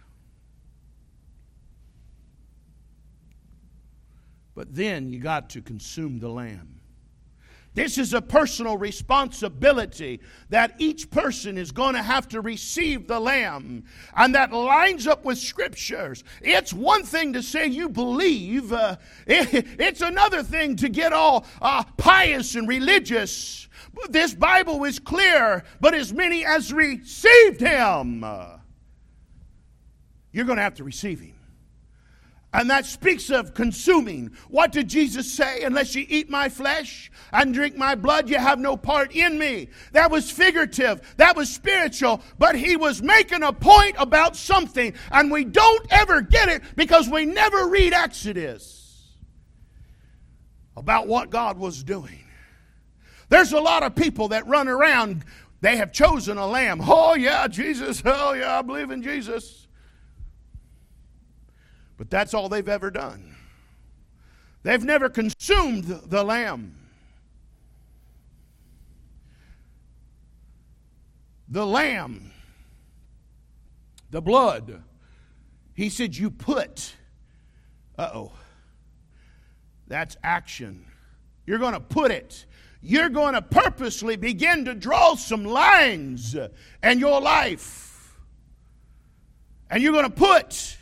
But 4.59 4.75
then 4.75 5.09
you 5.13 5.21
got 5.21 5.51
to 5.51 5.63
consume 5.63 6.19
the 6.19 6.29
lamb. 6.29 6.81
This 7.75 7.97
is 7.97 8.13
a 8.13 8.21
personal 8.21 8.77
responsibility 8.77 10.21
that 10.49 10.75
each 10.79 11.13
person 11.13 11.57
is 11.57 11.71
going 11.71 11.95
to 11.95 12.03
have 12.03 12.27
to 12.31 12.41
receive 12.41 13.07
the 13.07 13.21
Lamb. 13.21 13.85
And 14.17 14.35
that 14.35 14.53
lines 14.53 15.07
up 15.07 15.25
with 15.25 15.39
scriptures. 15.39 16.25
It's 16.43 16.73
one 16.73 17.05
thing 17.05 17.35
to 17.35 17.43
say 17.45 17.69
you 17.69 17.89
believe, 17.89 18.73
uh, 18.73 18.97
it, 19.29 19.65
it's 19.79 20.01
another 20.01 20.43
thing 20.43 20.75
to 20.79 20.89
get 20.89 21.13
all 21.13 21.47
uh, 21.63 21.85
pious 21.97 22.57
and 22.57 22.67
religious. 22.67 23.69
This 24.11 24.35
Bible 24.35 24.83
is 24.83 24.99
clear, 24.99 25.63
but 25.81 25.95
as 25.95 26.13
many 26.13 26.45
as 26.45 26.73
received 26.73 27.61
Him, 27.61 28.25
uh, 28.25 28.57
you're 30.33 30.47
going 30.47 30.57
to 30.57 30.65
have 30.65 30.75
to 30.75 30.85
receive 30.85 31.21
Him. 31.21 31.38
And 32.55 32.71
that 32.71 32.87
speaks 32.87 33.29
of 33.29 33.53
consuming. 33.53 34.31
What 34.49 34.73
did 34.73 34.89
Jesus 34.89 35.31
say? 35.31 35.65
Unless 35.65 35.95
you 35.95 36.07
eat 36.09 36.31
my 36.31 36.49
flesh 36.49 37.11
and 37.31 37.53
drink 37.53 37.77
my 37.77 37.95
blood, 37.95 38.31
you 38.31 38.39
have 38.39 38.59
no 38.59 38.75
part 38.77 39.15
in 39.15 39.39
me. 39.39 39.69
That 39.93 40.11
was 40.11 40.31
figurative. 40.31 41.15
That 41.19 41.37
was 41.37 41.53
spiritual. 41.55 42.23
But 42.39 42.57
he 42.57 42.77
was 42.77 43.03
making 43.03 43.43
a 43.43 43.53
point 43.53 43.97
about 43.99 44.35
something. 44.35 44.95
And 45.13 45.31
we 45.31 45.45
don't 45.45 45.87
ever 45.91 46.23
get 46.23 46.49
it 46.49 46.63
because 46.75 47.07
we 47.09 47.27
never 47.27 47.69
read 47.69 47.93
Exodus 47.93 48.79
about 50.75 51.07
what 51.07 51.29
God 51.29 51.59
was 51.59 51.83
doing. 51.83 52.25
There's 53.29 53.53
a 53.53 53.61
lot 53.61 53.83
of 53.83 53.95
people 53.95 54.29
that 54.29 54.47
run 54.47 54.69
around, 54.69 55.25
they 55.61 55.77
have 55.77 55.93
chosen 55.93 56.39
a 56.39 56.47
lamb. 56.47 56.81
Oh, 56.83 57.15
yeah, 57.15 57.47
Jesus. 57.47 58.03
Oh, 58.07 58.33
yeah, 58.33 58.59
I 58.59 58.63
believe 58.63 58.91
in 58.91 59.03
Jesus. 59.03 59.58
But 61.99 62.11
that's 62.11 62.33
all 62.33 62.49
they've 62.49 62.69
ever 62.69 62.91
done. 62.91 63.35
They've 64.63 64.83
never 64.83 65.09
consumed 65.09 65.85
the 65.85 66.23
lamb. 66.23 66.77
The 71.49 71.67
lamb, 71.67 72.31
the 74.11 74.23
blood, 74.23 74.83
he 75.75 75.89
said, 75.89 76.17
You 76.17 76.31
put. 76.31 76.95
Uh 77.99 78.11
oh. 78.15 78.33
That's 79.89 80.17
action. 80.23 80.85
You're 81.47 81.59
going 81.59 81.73
to 81.73 81.81
put 81.81 82.11
it. 82.11 82.45
You're 82.81 83.09
going 83.09 83.35
to 83.35 83.43
purposely 83.43 84.17
begin 84.17 84.67
to 84.67 84.75
draw 84.75 85.15
some 85.15 85.45
lines 85.45 86.37
in 86.83 86.99
your 87.01 87.21
life. 87.21 88.15
And 89.71 89.83
you're 89.83 89.93
going 89.93 90.05
to 90.05 90.11
put 90.11 90.78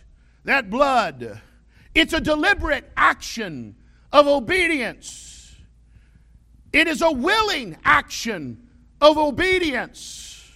that 0.46 0.70
blood. 0.70 1.40
It's 1.94 2.12
a 2.12 2.20
deliberate 2.20 2.90
action 2.96 3.76
of 4.12 4.26
obedience. 4.26 5.54
It 6.72 6.88
is 6.88 7.02
a 7.02 7.10
willing 7.10 7.76
action 7.84 8.68
of 9.00 9.18
obedience. 9.18 10.52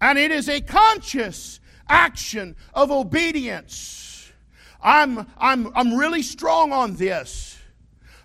And 0.00 0.18
it 0.18 0.30
is 0.30 0.48
a 0.48 0.60
conscious 0.60 1.60
action 1.88 2.56
of 2.74 2.90
obedience. 2.90 4.32
I'm, 4.82 5.26
I'm, 5.38 5.72
I'm 5.74 5.94
really 5.94 6.22
strong 6.22 6.72
on 6.72 6.96
this. 6.96 7.58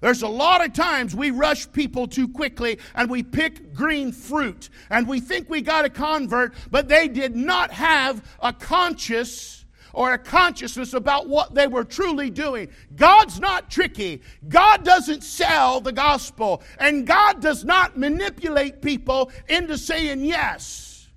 There's 0.01 0.21
a 0.21 0.27
lot 0.27 0.65
of 0.65 0.73
times 0.73 1.15
we 1.15 1.31
rush 1.31 1.71
people 1.71 2.07
too 2.07 2.27
quickly 2.27 2.79
and 2.95 3.09
we 3.09 3.21
pick 3.21 3.73
green 3.73 4.11
fruit 4.11 4.69
and 4.89 5.07
we 5.07 5.19
think 5.19 5.49
we 5.49 5.61
got 5.61 5.85
a 5.85 5.89
convert, 5.89 6.53
but 6.71 6.87
they 6.87 7.07
did 7.07 7.35
not 7.35 7.71
have 7.71 8.23
a 8.41 8.53
conscious 8.53 9.58
or 9.93 10.13
a 10.13 10.17
consciousness 10.17 10.93
about 10.93 11.27
what 11.27 11.53
they 11.53 11.67
were 11.67 11.83
truly 11.83 12.29
doing. 12.29 12.69
God's 12.95 13.39
not 13.39 13.69
tricky. 13.69 14.21
God 14.47 14.83
doesn't 14.83 15.23
sell 15.23 15.81
the 15.81 15.91
gospel, 15.91 16.61
and 16.79 17.07
God 17.07 17.41
does 17.41 17.63
not 17.63 17.97
manipulate 17.97 18.81
people 18.81 19.31
into 19.47 19.77
saying 19.77 20.23
yes. 20.23 21.09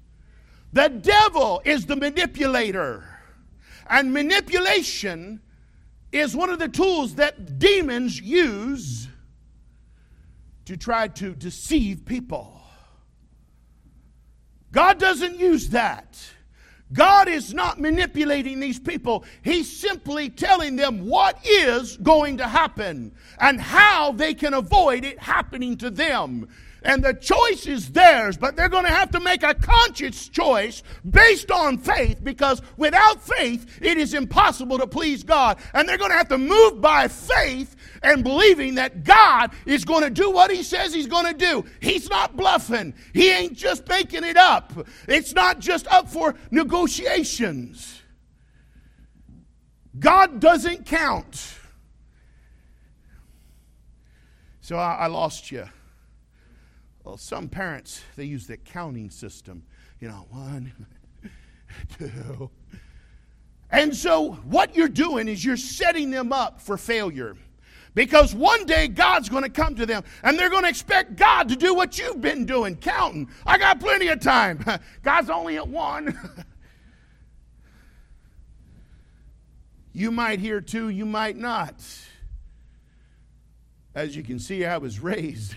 The 0.72 0.88
devil 0.88 1.60
is 1.64 1.86
the 1.86 1.96
manipulator, 1.96 3.04
and 3.88 4.12
manipulation 4.12 5.40
is 6.12 6.36
one 6.36 6.50
of 6.50 6.58
the 6.58 6.68
tools 6.68 7.16
that 7.16 7.58
demons 7.58 8.20
use 8.20 9.08
to 10.64 10.76
try 10.76 11.08
to 11.08 11.34
deceive 11.34 12.04
people. 12.04 12.60
God 14.70 14.98
doesn't 14.98 15.38
use 15.38 15.70
that. 15.70 16.18
God 16.92 17.28
is 17.28 17.54
not 17.54 17.80
manipulating 17.80 18.60
these 18.60 18.78
people. 18.78 19.24
He's 19.42 19.70
simply 19.70 20.28
telling 20.28 20.76
them 20.76 21.06
what 21.06 21.38
is 21.44 21.96
going 21.98 22.36
to 22.38 22.46
happen 22.46 23.12
and 23.38 23.60
how 23.60 24.12
they 24.12 24.34
can 24.34 24.54
avoid 24.54 25.04
it 25.04 25.18
happening 25.18 25.76
to 25.78 25.90
them. 25.90 26.48
And 26.84 27.02
the 27.02 27.14
choice 27.14 27.66
is 27.66 27.92
theirs, 27.92 28.36
but 28.36 28.56
they're 28.56 28.68
going 28.68 28.84
to 28.84 28.90
have 28.90 29.10
to 29.12 29.20
make 29.20 29.42
a 29.42 29.54
conscious 29.54 30.28
choice 30.28 30.82
based 31.08 31.50
on 31.50 31.78
faith 31.78 32.22
because 32.22 32.60
without 32.76 33.22
faith, 33.22 33.78
it 33.80 33.98
is 33.98 34.14
impossible 34.14 34.78
to 34.78 34.86
please 34.86 35.22
God. 35.22 35.58
And 35.74 35.88
they're 35.88 35.98
going 35.98 36.10
to 36.10 36.16
have 36.16 36.28
to 36.28 36.38
move 36.38 36.80
by 36.80 37.08
faith 37.08 37.76
and 38.02 38.24
believing 38.24 38.74
that 38.76 39.04
God 39.04 39.52
is 39.64 39.84
going 39.84 40.02
to 40.02 40.10
do 40.10 40.30
what 40.30 40.50
He 40.50 40.62
says 40.62 40.92
He's 40.92 41.06
going 41.06 41.26
to 41.26 41.38
do. 41.38 41.64
He's 41.80 42.10
not 42.10 42.36
bluffing, 42.36 42.94
He 43.14 43.30
ain't 43.30 43.54
just 43.54 43.86
making 43.88 44.24
it 44.24 44.36
up. 44.36 44.72
It's 45.06 45.34
not 45.34 45.60
just 45.60 45.86
up 45.86 46.08
for 46.08 46.34
negotiations. 46.50 48.00
God 49.98 50.40
doesn't 50.40 50.86
count. 50.86 51.58
So 54.62 54.76
I, 54.76 54.94
I 54.94 55.06
lost 55.08 55.50
you. 55.50 55.68
Well, 57.04 57.16
some 57.16 57.48
parents, 57.48 58.02
they 58.16 58.24
use 58.24 58.46
the 58.46 58.56
counting 58.56 59.10
system. 59.10 59.64
You 60.00 60.08
know, 60.08 60.26
one, 60.30 60.72
two. 61.98 62.50
And 63.70 63.94
so 63.94 64.32
what 64.44 64.76
you're 64.76 64.88
doing 64.88 65.28
is 65.28 65.44
you're 65.44 65.56
setting 65.56 66.10
them 66.10 66.32
up 66.32 66.60
for 66.60 66.76
failure. 66.76 67.36
Because 67.94 68.34
one 68.34 68.64
day 68.64 68.88
God's 68.88 69.28
going 69.28 69.42
to 69.42 69.50
come 69.50 69.74
to 69.74 69.84
them 69.84 70.04
and 70.22 70.38
they're 70.38 70.48
going 70.48 70.62
to 70.62 70.68
expect 70.68 71.16
God 71.16 71.48
to 71.48 71.56
do 71.56 71.74
what 71.74 71.98
you've 71.98 72.20
been 72.20 72.46
doing, 72.46 72.76
counting. 72.76 73.28
I 73.44 73.58
got 73.58 73.80
plenty 73.80 74.08
of 74.08 74.20
time. 74.20 74.64
God's 75.02 75.28
only 75.28 75.56
at 75.56 75.68
one. 75.68 76.18
you 79.92 80.10
might 80.10 80.38
hear 80.38 80.60
two, 80.60 80.88
you 80.88 81.04
might 81.04 81.36
not. 81.36 81.74
As 83.94 84.16
you 84.16 84.22
can 84.22 84.38
see, 84.38 84.64
I 84.64 84.78
was 84.78 85.00
raised 85.00 85.56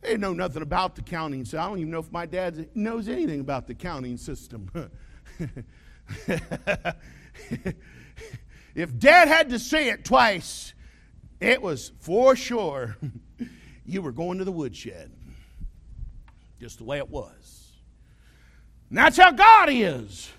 they 0.00 0.16
know 0.16 0.32
nothing 0.32 0.62
about 0.62 0.94
the 0.94 1.02
counting 1.02 1.44
system. 1.44 1.60
I 1.60 1.68
don't 1.68 1.78
even 1.78 1.90
know 1.90 1.98
if 1.98 2.12
my 2.12 2.26
dad 2.26 2.68
knows 2.74 3.08
anything 3.08 3.40
about 3.40 3.66
the 3.66 3.74
counting 3.74 4.16
system. 4.16 4.70
if 8.74 8.98
dad 8.98 9.28
had 9.28 9.50
to 9.50 9.58
say 9.58 9.88
it 9.88 10.04
twice, 10.04 10.72
it 11.40 11.60
was 11.60 11.92
for 12.00 12.36
sure 12.36 12.96
you 13.86 14.02
were 14.02 14.12
going 14.12 14.38
to 14.38 14.44
the 14.44 14.52
woodshed. 14.52 15.10
Just 16.60 16.78
the 16.78 16.84
way 16.84 16.98
it 16.98 17.08
was. 17.08 17.72
And 18.88 18.98
that's 18.98 19.16
how 19.16 19.30
God 19.30 19.68
is. 19.70 20.30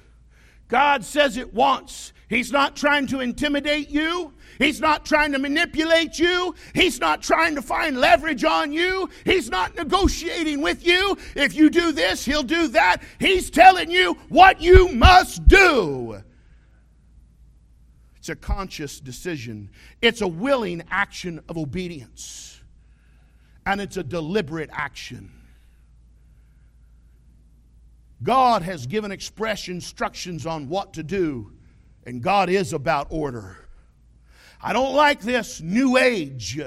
God 0.68 1.04
says 1.04 1.38
it 1.38 1.54
once. 1.54 2.14
He's 2.30 2.52
not 2.52 2.76
trying 2.76 3.08
to 3.08 3.20
intimidate 3.20 3.90
you. 3.90 4.34
He's 4.60 4.82
not 4.82 5.06
trying 5.06 5.32
to 5.32 5.40
manipulate 5.40 6.20
you. 6.20 6.54
He's 6.76 7.00
not 7.00 7.24
trying 7.24 7.56
to 7.56 7.62
find 7.62 7.98
leverage 7.98 8.44
on 8.44 8.74
you. 8.74 9.10
He's 9.24 9.50
not 9.50 9.74
negotiating 9.76 10.62
with 10.62 10.86
you. 10.86 11.18
If 11.34 11.56
you 11.56 11.70
do 11.70 11.94
this, 11.94 12.26
he'll 12.26 12.44
do 12.44 12.68
that. 12.68 13.02
He's 13.20 13.50
telling 13.50 13.90
you 13.90 14.16
what 14.28 14.62
you 14.62 14.90
must 14.90 15.48
do. 15.48 16.22
It's 18.18 18.28
a 18.28 18.36
conscious 18.36 19.00
decision, 19.00 19.70
it's 20.02 20.20
a 20.20 20.28
willing 20.28 20.84
action 20.92 21.40
of 21.48 21.58
obedience, 21.58 22.60
and 23.66 23.80
it's 23.80 23.96
a 23.96 24.04
deliberate 24.04 24.70
action. 24.74 25.32
God 28.22 28.62
has 28.64 28.86
given 28.88 29.14
express 29.14 29.70
instructions 29.70 30.46
on 30.46 30.68
what 30.68 30.96
to 30.96 31.04
do, 31.04 31.54
and 32.06 32.22
God 32.22 32.50
is 32.50 32.74
about 32.74 33.08
order. 33.10 33.69
I 34.62 34.74
don't 34.74 34.94
like 34.94 35.22
this 35.22 35.62
new 35.62 35.98
age 35.98 36.60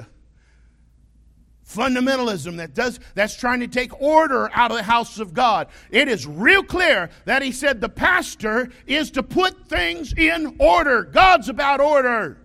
fundamentalism 1.72 2.56
that 2.58 2.74
does 2.74 3.00
that's 3.14 3.36
trying 3.36 3.60
to 3.60 3.66
take 3.66 4.00
order 4.00 4.50
out 4.52 4.70
of 4.70 4.76
the 4.76 4.82
house 4.82 5.18
of 5.18 5.34
God. 5.34 5.68
It 5.90 6.08
is 6.08 6.26
real 6.26 6.62
clear 6.62 7.10
that 7.24 7.42
he 7.42 7.52
said 7.52 7.80
the 7.80 7.88
pastor 7.88 8.70
is 8.86 9.10
to 9.12 9.22
put 9.22 9.68
things 9.68 10.12
in 10.12 10.56
order. 10.58 11.04
God's 11.04 11.48
about 11.48 11.80
order. 11.80 12.38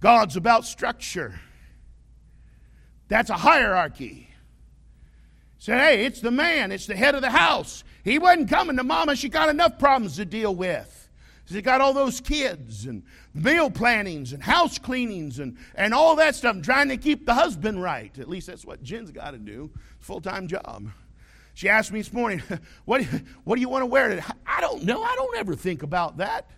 God's 0.00 0.36
about 0.36 0.64
structure. 0.64 1.40
That's 3.08 3.30
a 3.30 3.34
hierarchy. 3.34 4.30
Say, 5.58 5.76
hey, 5.78 6.04
it's 6.04 6.20
the 6.20 6.30
man, 6.30 6.70
it's 6.70 6.86
the 6.86 6.96
head 6.96 7.14
of 7.14 7.22
the 7.22 7.30
house. 7.30 7.82
He 8.04 8.18
wasn't 8.18 8.48
coming 8.48 8.76
to 8.76 8.84
mama, 8.84 9.16
she 9.16 9.28
got 9.28 9.48
enough 9.48 9.78
problems 9.78 10.16
to 10.16 10.24
deal 10.24 10.54
with. 10.54 10.95
She's 11.46 11.62
got 11.62 11.80
all 11.80 11.92
those 11.92 12.20
kids 12.20 12.86
and 12.86 13.04
meal 13.32 13.70
plannings 13.70 14.32
and 14.32 14.42
house 14.42 14.78
cleanings 14.78 15.38
and, 15.38 15.56
and 15.76 15.94
all 15.94 16.16
that 16.16 16.34
stuff, 16.34 16.60
trying 16.62 16.88
to 16.88 16.96
keep 16.96 17.24
the 17.24 17.34
husband 17.34 17.80
right. 17.80 18.16
At 18.18 18.28
least 18.28 18.48
that's 18.48 18.64
what 18.64 18.82
Jen's 18.82 19.12
got 19.12 19.30
to 19.30 19.38
do. 19.38 19.70
Full 20.00 20.20
time 20.20 20.48
job. 20.48 20.88
She 21.54 21.68
asked 21.68 21.92
me 21.92 22.00
this 22.00 22.12
morning, 22.12 22.42
what, 22.84 23.04
what 23.44 23.54
do 23.54 23.60
you 23.60 23.68
want 23.68 23.82
to 23.82 23.86
wear 23.86 24.08
today? 24.08 24.24
I 24.44 24.60
don't 24.60 24.82
know. 24.82 25.02
I 25.02 25.14
don't 25.14 25.36
ever 25.36 25.54
think 25.54 25.84
about 25.84 26.16
that. 26.18 26.50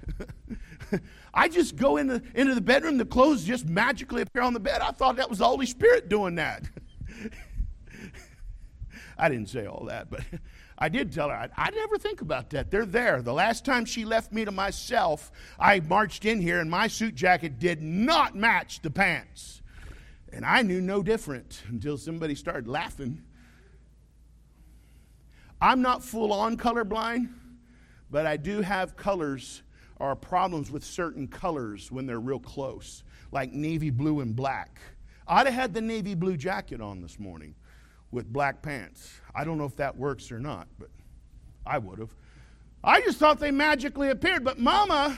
I 1.35 1.49
just 1.49 1.77
go 1.77 1.99
into 1.99 2.21
the 2.35 2.61
bedroom, 2.61 2.97
the 2.97 3.05
clothes 3.05 3.45
just 3.45 3.67
magically 3.67 4.23
appear 4.23 4.43
on 4.43 4.55
the 4.55 4.61
bed. 4.61 4.81
I 4.81 4.91
thought 4.91 5.17
that 5.17 5.29
was 5.29 5.39
the 5.39 5.45
Holy 5.45 5.67
Spirit 5.67 6.09
doing 6.09 6.37
that. 6.37 6.65
I 9.19 9.29
didn't 9.29 9.51
say 9.51 9.67
all 9.67 9.85
that, 9.87 10.11
but 10.11 10.23
I 10.81 10.89
did 10.89 11.13
tell 11.13 11.29
her, 11.29 11.35
I, 11.35 11.49
I, 11.57 11.71
never 11.71 11.99
think 11.99 12.21
about 12.21 12.51
that. 12.51 12.71
They're 12.71 12.87
there. 12.87 13.21
The 13.21 13.33
last 13.33 13.65
time 13.65 13.85
she 13.85 14.05
left 14.05 14.33
me 14.33 14.45
to 14.45 14.53
myself, 14.53 15.33
I 15.59 15.81
marched 15.81 16.25
in 16.25 16.41
here 16.41 16.61
and 16.61 16.71
my 16.71 16.87
suit 16.87 17.17
jacket 17.17 17.59
did 17.59 17.83
not 17.83 18.37
match 18.37 18.81
the 18.81 18.91
pants. 18.91 19.61
And 20.33 20.45
I 20.45 20.63
knew 20.63 20.81
no 20.81 21.03
different 21.03 21.63
until 21.69 21.99
somebody 21.99 22.37
started 22.37 22.69
laughing. 22.69 23.25
I'm 25.61 25.83
not 25.83 26.05
full 26.05 26.33
on 26.33 26.57
colorblind, 26.57 27.29
but 28.09 28.25
I 28.25 28.37
do 28.37 28.61
have 28.61 28.97
colors 28.97 29.63
or 29.97 30.15
problems 30.15 30.71
with 30.71 30.85
certain 30.85 31.27
colors 31.27 31.91
when 31.91 32.07
they're 32.07 32.21
real 32.21 32.39
close, 32.39 33.03
like 33.33 33.53
navy 33.53 33.91
blue 33.91 34.21
and 34.21 34.37
black. 34.37 34.79
I'd 35.27 35.47
have 35.47 35.55
had 35.55 35.75
the 35.75 35.81
navy 35.81 36.15
blue 36.15 36.37
jacket 36.37 36.81
on 36.81 37.01
this 37.01 37.19
morning 37.19 37.57
with 38.11 38.33
black 38.33 38.63
pants. 38.63 39.21
I 39.39 39.45
don't 39.45 39.57
know 39.57 39.67
if 39.67 39.77
that 39.77 39.97
works 39.97 40.33
or 40.33 40.41
not, 40.41 40.67
but 40.81 40.89
I 41.65 41.79
would 41.79 42.01
have. 42.01 42.13
I 42.83 43.01
just 43.03 43.19
thought 43.19 43.39
they 43.39 43.53
magically 43.53 44.11
appeared, 44.11 44.43
but 44.43 44.59
Mama, 44.59 45.17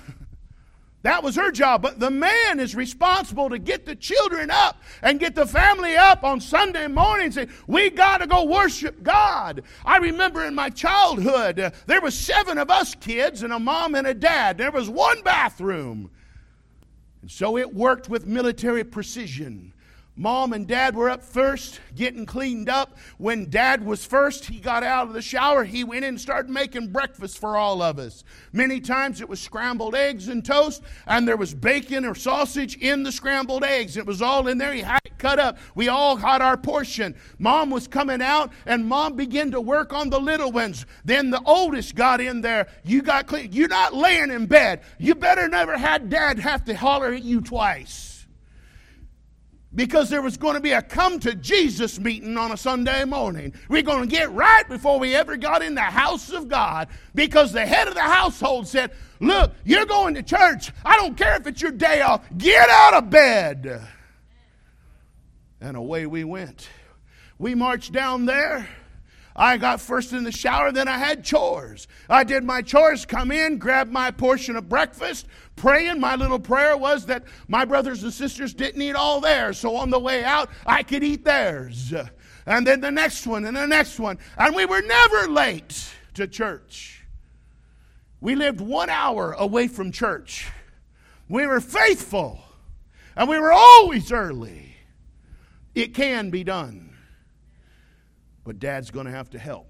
that 1.05 1.23
was 1.23 1.37
her 1.37 1.51
job. 1.51 1.81
But 1.81 1.99
the 1.99 2.11
man 2.11 2.61
is 2.61 2.75
responsible 2.75 3.49
to 3.49 3.59
get 3.59 3.87
the 3.87 3.97
children 3.97 4.51
up 4.51 4.83
and 5.01 5.19
get 5.19 5.35
the 5.35 5.47
family 5.47 5.97
up 5.97 6.23
on 6.23 6.39
Sunday 6.39 6.87
morning 6.87 7.27
and 7.27 7.35
say, 7.35 7.49
We 7.67 7.89
got 7.89 8.19
to 8.19 8.27
go 8.27 8.45
worship 8.45 9.03
God. 9.03 9.63
I 9.87 9.97
remember 9.97 10.45
in 10.45 10.55
my 10.55 10.69
childhood, 10.69 11.59
uh, 11.59 11.71
there 11.87 12.03
was 12.03 12.15
seven 12.15 12.59
of 12.59 12.71
us 12.71 12.95
kids 12.95 13.43
and 13.43 13.55
a 13.55 13.59
mom 13.59 13.95
and 13.95 14.07
a 14.07 14.13
dad. 14.13 14.59
There 14.59 14.71
was 14.71 14.91
one 14.91 15.23
bathroom. 15.23 16.11
And 17.23 17.31
so 17.31 17.57
it 17.57 17.75
worked 17.75 18.11
with 18.11 18.27
military 18.27 18.85
precision. 18.85 19.73
Mom 20.17 20.53
and 20.53 20.67
dad 20.67 20.95
were 20.97 21.09
up 21.09 21.23
first, 21.23 21.81
getting 21.95 22.27
cleaned 22.27 22.69
up. 22.69 22.99
When 23.17 23.49
dad 23.49 23.87
was 23.87 24.05
first, 24.05 24.47
he 24.47 24.59
got 24.59 24.83
out 24.83 25.07
of 25.07 25.15
the 25.15 25.23
shower. 25.23 25.65
He 25.65 25.85
went 25.85 26.05
in 26.05 26.11
and 26.11 26.21
started 26.21 26.51
making 26.51 26.89
breakfast 26.89 27.39
for 27.39 27.57
all 27.57 27.81
of 27.81 27.99
us. 27.99 28.23
Many 28.53 28.81
times 28.81 29.21
it 29.21 29.29
was 29.29 29.41
scrambled 29.41 29.95
eggs 29.95 30.29
and 30.29 30.45
toast, 30.45 30.83
and 31.07 31.27
there 31.27 31.37
was 31.37 31.55
bacon 31.55 32.05
or 32.05 32.15
sausage 32.15 32.77
in 32.77 33.03
the 33.03 33.13
scrambled 33.13 33.65
eggs. 33.65 33.97
It 33.97 34.05
was 34.05 34.21
all 34.21 34.49
in 34.49 34.59
there. 34.59 34.75
He 34.75 34.81
had 34.81 35.01
it 35.05 35.17
cut 35.17 35.39
up. 35.39 35.59
We 35.75 35.89
all 35.89 36.17
got 36.17 36.43
our 36.43 36.57
portion. 36.57 37.15
Mom 37.39 37.71
was 37.71 37.87
coming 37.87 38.21
out, 38.21 38.53
and 38.67 38.85
mom 38.85 39.15
began 39.15 39.53
to 39.53 39.61
work 39.61 39.93
on 39.93 40.11
the 40.11 40.21
little 40.21 40.51
ones. 40.51 40.85
Then 41.05 41.31
the 41.31 41.43
oldest 41.47 41.95
got 41.95 42.21
in 42.21 42.41
there. 42.41 42.67
You 42.85 43.01
got 43.01 43.27
clean. 43.27 43.53
You're 43.53 43.69
not 43.69 43.95
laying 43.95 44.31
in 44.31 44.47
bed. 44.47 44.83
You 44.99 45.15
better 45.15 45.49
never 45.49 45.79
had 45.79 46.11
dad 46.11 46.41
have 46.41 46.65
to 46.65 46.75
holler 46.75 47.15
at 47.15 47.23
you 47.23 47.41
twice 47.41 48.10
because 49.75 50.11
there 50.11 50.23
was 50.23 50.37
going 50.37 50.55
to 50.55 50.61
be 50.61 50.73
a 50.73 50.83
come 50.83 51.21
to 51.21 51.35
Jesus 51.35 51.99
meeting 51.99 52.37
on 52.37 52.53
a 52.53 52.57
Sunday 52.57 53.05
morning. 53.05 53.55
We're 53.69 53.83
going 53.83 54.09
to 54.09 54.15
get 54.15 54.33
right 54.33 54.69
before 54.69 54.99
we 54.99 55.15
ever 55.15 55.37
got 55.37 55.63
in 55.63 55.75
the 55.75 55.81
house 55.81 56.33
of 56.33 56.49
God 56.49 56.89
because 57.15 57.53
the 57.53 57.65
head 57.65 57.87
of 57.87 57.95
the 57.95 58.01
household 58.01 58.67
said, 58.67 58.91
Look, 59.21 59.53
you're 59.65 59.87
going 59.87 60.15
to 60.15 60.23
church. 60.23 60.73
I 60.85 60.97
don't 60.97 61.17
care 61.17 61.37
if 61.37 61.47
it's 61.47 61.61
your 61.61 61.73
day 61.73 62.01
off. 62.01 62.25
Get 62.37 62.69
out 62.69 62.95
of 62.95 63.11
bed. 63.11 63.87
And 65.61 65.77
away 65.77 66.07
we 66.07 66.25
went. 66.25 66.69
We 67.39 67.55
marched 67.55 67.93
down 67.93 68.27
there. 68.27 68.69
I 69.37 69.57
got 69.57 69.81
first 69.81 70.13
in 70.13 70.25
the 70.25 70.33
shower, 70.33 70.73
then 70.73 70.89
I 70.89 70.99
had 70.99 71.25
chores. 71.25 71.87
I 72.09 72.25
did 72.25 72.45
my 72.45 72.63
chores, 72.63 73.07
come 73.07 73.31
in, 73.31 73.59
grab 73.59 73.89
my 73.89 74.11
portion 74.11 74.57
of 74.57 74.69
breakfast, 74.69 75.27
praying. 75.61 76.01
My 76.01 76.17
little 76.17 76.39
prayer 76.39 76.77
was 76.77 77.07
that 77.07 77.25
my 77.49 77.65
brothers 77.65 78.03
and 78.03 78.13
sisters 78.13 78.55
didn't 78.55 78.83
eat 78.83 78.97
all 78.97 79.21
theirs, 79.21 79.59
so 79.59 79.77
on 79.77 79.91
the 79.91 79.99
way 79.99 80.25
out, 80.25 80.51
I 80.67 80.83
could 80.83 81.05
eat 81.05 81.25
theirs. 81.25 81.95
And 82.47 82.67
then 82.67 82.81
the 82.81 82.91
next 82.91 83.27
one, 83.27 83.45
and 83.45 83.57
the 83.57 83.67
next 83.67 84.01
one. 84.01 84.19
And 84.37 84.55
we 84.57 84.67
were 84.67 84.83
never 84.83 85.29
late 85.29 85.91
to 86.15 86.27
church. 86.27 87.05
We 88.21 88.35
lived 88.35 88.61
one 88.61 88.91
hour 88.91 89.33
away 89.33 89.69
from 89.69 89.93
church. 89.93 90.49
We 91.29 91.47
were 91.47 91.61
faithful, 91.61 92.41
and 93.15 93.29
we 93.29 93.39
were 93.39 93.53
always 93.53 94.11
early. 94.11 94.75
It 95.75 95.95
can 95.95 96.31
be 96.31 96.43
done 96.43 96.91
but 98.51 98.59
dad's 98.59 98.91
going 98.91 99.07
to 99.07 99.13
have 99.13 99.31
to 99.31 99.39
help. 99.39 99.69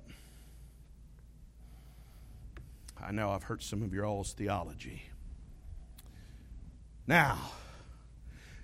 I 2.99 3.13
know 3.13 3.31
I've 3.31 3.43
hurt 3.43 3.63
some 3.63 3.83
of 3.83 3.93
your 3.93 4.07
all's 4.07 4.33
theology. 4.33 5.03
Now, 7.11 7.51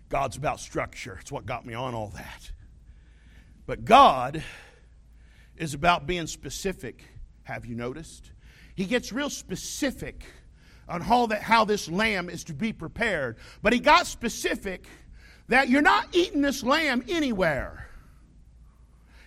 God's 0.09 0.37
about 0.37 0.61
structure. 0.61 1.19
It's 1.21 1.33
what 1.33 1.47
got 1.47 1.67
me 1.67 1.75
on 1.75 1.97
all 1.97 2.13
that. 2.15 2.53
But 3.67 3.85
God 3.85 4.41
is 5.57 5.75
about 5.75 6.07
being 6.07 6.29
specific. 6.29 7.03
Have 7.43 7.67
you 7.67 7.75
noticed? 7.75 8.31
He 8.77 8.85
gets 8.85 9.13
real 9.13 9.31
specific 9.31 10.25
on 10.89 11.01
how, 11.01 11.27
that, 11.27 11.43
how 11.43 11.65
this 11.65 11.89
lamb 11.89 12.31
is 12.31 12.45
to 12.45 12.55
be 12.55 12.73
prepared. 12.73 13.37
But 13.63 13.73
he 13.73 13.81
got 13.81 14.07
specific 14.07 14.87
that 15.49 15.69
you're 15.69 15.83
not 15.83 16.15
eating 16.15 16.41
this 16.41 16.63
lamb 16.63 17.03
anywhere. 17.09 17.89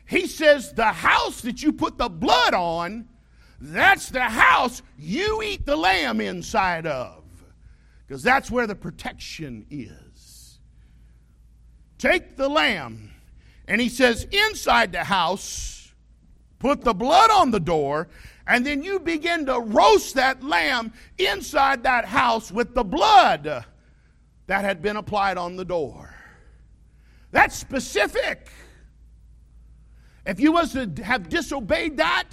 He 0.06 0.28
says, 0.28 0.72
The 0.72 0.94
house 0.94 1.42
that 1.42 1.62
you 1.62 1.74
put 1.74 1.98
the 1.98 2.08
blood 2.08 2.54
on, 2.54 3.10
that's 3.60 4.08
the 4.08 4.22
house 4.22 4.82
you 4.98 5.44
eat 5.44 5.66
the 5.66 5.76
lamb 5.76 6.22
inside 6.22 6.88
of. 6.88 7.19
Because 8.10 8.24
that's 8.24 8.50
where 8.50 8.66
the 8.66 8.74
protection 8.74 9.68
is. 9.70 10.58
Take 12.00 12.38
the 12.38 12.50
lamb, 12.50 13.12
and 13.68 13.80
he 13.80 13.88
says, 13.88 14.26
Inside 14.32 14.94
the 14.94 15.04
house, 15.04 15.94
put 16.58 16.82
the 16.82 16.96
blood 16.96 17.30
on 17.30 17.52
the 17.52 17.60
door, 17.60 18.08
and 18.48 18.66
then 18.66 18.82
you 18.82 19.00
begin 19.00 19.46
to 19.46 19.60
roast 19.60 20.16
that 20.16 20.44
lamb 20.44 20.92
inside 21.20 21.84
that 21.84 22.06
house 22.06 22.52
with 22.52 22.74
the 22.74 22.84
blood 22.84 23.64
that 24.48 24.66
had 24.66 24.82
been 24.82 24.96
applied 24.96 25.38
on 25.38 25.56
the 25.56 25.66
door. 25.66 26.12
That's 27.30 27.56
specific. 27.56 28.50
If 30.26 30.40
you 30.40 30.52
was 30.52 30.74
to 30.74 30.90
have 31.04 31.30
disobeyed 31.30 31.98
that, 31.98 32.32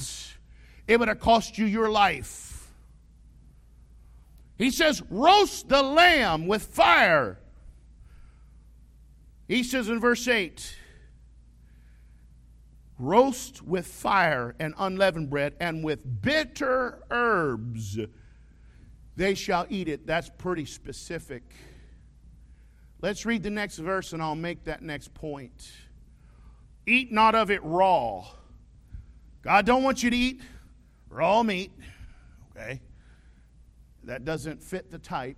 it 0.88 0.98
would 0.98 1.08
have 1.08 1.20
cost 1.20 1.58
you 1.58 1.66
your 1.66 1.90
life. 1.90 2.45
He 4.58 4.70
says, 4.70 5.02
roast 5.10 5.68
the 5.68 5.82
lamb 5.82 6.46
with 6.46 6.62
fire. 6.62 7.38
He 9.48 9.62
says 9.62 9.88
in 9.88 10.00
verse 10.00 10.26
8, 10.26 10.76
roast 12.98 13.62
with 13.62 13.86
fire 13.86 14.54
and 14.58 14.74
unleavened 14.78 15.30
bread, 15.30 15.54
and 15.60 15.84
with 15.84 16.22
bitter 16.22 17.02
herbs 17.10 17.98
they 19.16 19.34
shall 19.34 19.66
eat 19.70 19.88
it. 19.88 20.06
That's 20.06 20.30
pretty 20.36 20.66
specific. 20.66 21.42
Let's 23.00 23.24
read 23.26 23.42
the 23.42 23.50
next 23.50 23.78
verse 23.78 24.12
and 24.12 24.22
I'll 24.22 24.34
make 24.34 24.64
that 24.64 24.82
next 24.82 25.14
point. 25.14 25.72
Eat 26.86 27.12
not 27.12 27.34
of 27.34 27.50
it 27.50 27.62
raw. 27.64 28.26
God 29.42 29.66
don't 29.66 29.82
want 29.82 30.02
you 30.02 30.10
to 30.10 30.16
eat 30.16 30.40
raw 31.08 31.42
meat. 31.42 31.72
Okay? 32.50 32.80
That 34.06 34.24
doesn't 34.24 34.62
fit 34.62 34.90
the 34.90 34.98
type. 34.98 35.36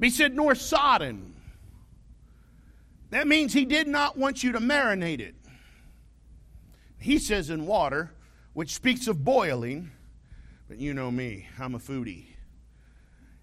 He 0.00 0.10
said, 0.10 0.34
nor 0.34 0.54
sodden. 0.54 1.34
That 3.10 3.28
means 3.28 3.52
he 3.52 3.64
did 3.64 3.86
not 3.86 4.18
want 4.18 4.42
you 4.42 4.52
to 4.52 4.58
marinate 4.58 5.20
it. 5.20 5.34
He 6.98 7.18
says 7.18 7.50
in 7.50 7.66
water, 7.66 8.10
which 8.54 8.74
speaks 8.74 9.06
of 9.08 9.24
boiling, 9.24 9.90
but 10.68 10.78
you 10.78 10.94
know 10.94 11.10
me, 11.10 11.46
I'm 11.58 11.74
a 11.74 11.78
foodie. 11.78 12.26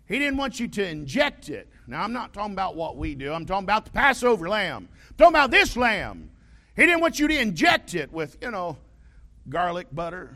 He 0.07 0.19
didn't 0.19 0.37
want 0.37 0.59
you 0.59 0.67
to 0.67 0.85
inject 0.85 1.49
it. 1.49 1.69
Now, 1.87 2.03
I'm 2.03 2.11
not 2.11 2.33
talking 2.33 2.53
about 2.53 2.75
what 2.75 2.97
we 2.97 3.15
do, 3.15 3.31
I'm 3.31 3.45
talking 3.45 3.65
about 3.65 3.85
the 3.85 3.91
Passover 3.91 4.49
lamb. 4.49 4.89
I'm 5.09 5.15
talking 5.15 5.35
about 5.35 5.51
this 5.51 5.77
lamb. 5.77 6.31
He 6.75 6.85
didn't 6.85 7.01
want 7.01 7.19
you 7.19 7.27
to 7.27 7.39
inject 7.39 7.93
it 7.93 8.11
with, 8.11 8.37
you 8.41 8.49
know, 8.49 8.77
garlic, 9.47 9.87
butter, 9.91 10.35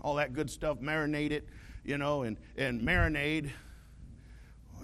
all 0.00 0.14
that 0.14 0.32
good 0.32 0.48
stuff, 0.48 0.78
marinate 0.78 1.32
it, 1.32 1.46
you 1.84 1.98
know, 1.98 2.22
and, 2.22 2.36
and 2.56 2.80
marinade, 2.80 3.50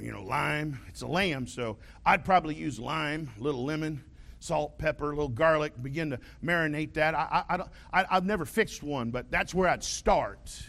you 0.00 0.12
know, 0.12 0.22
lime. 0.22 0.80
It's 0.88 1.02
a 1.02 1.06
lamb, 1.06 1.46
so 1.46 1.78
I'd 2.04 2.24
probably 2.24 2.54
use 2.54 2.78
lime, 2.78 3.30
a 3.38 3.42
little 3.42 3.64
lemon, 3.64 4.02
salt, 4.40 4.78
pepper, 4.78 5.06
a 5.06 5.14
little 5.14 5.28
garlic, 5.28 5.72
begin 5.82 6.11
to 6.11 6.20
marinate 6.44 6.94
that. 6.94 7.14
I, 7.14 7.44
I, 7.48 7.56
I, 7.56 7.61
I, 7.92 8.06
I've 8.11 8.24
never 8.24 8.44
fixed 8.44 8.82
one, 8.82 9.11
but 9.11 9.30
that's 9.30 9.54
where 9.54 9.68
I'd 9.68 9.85
start. 9.85 10.62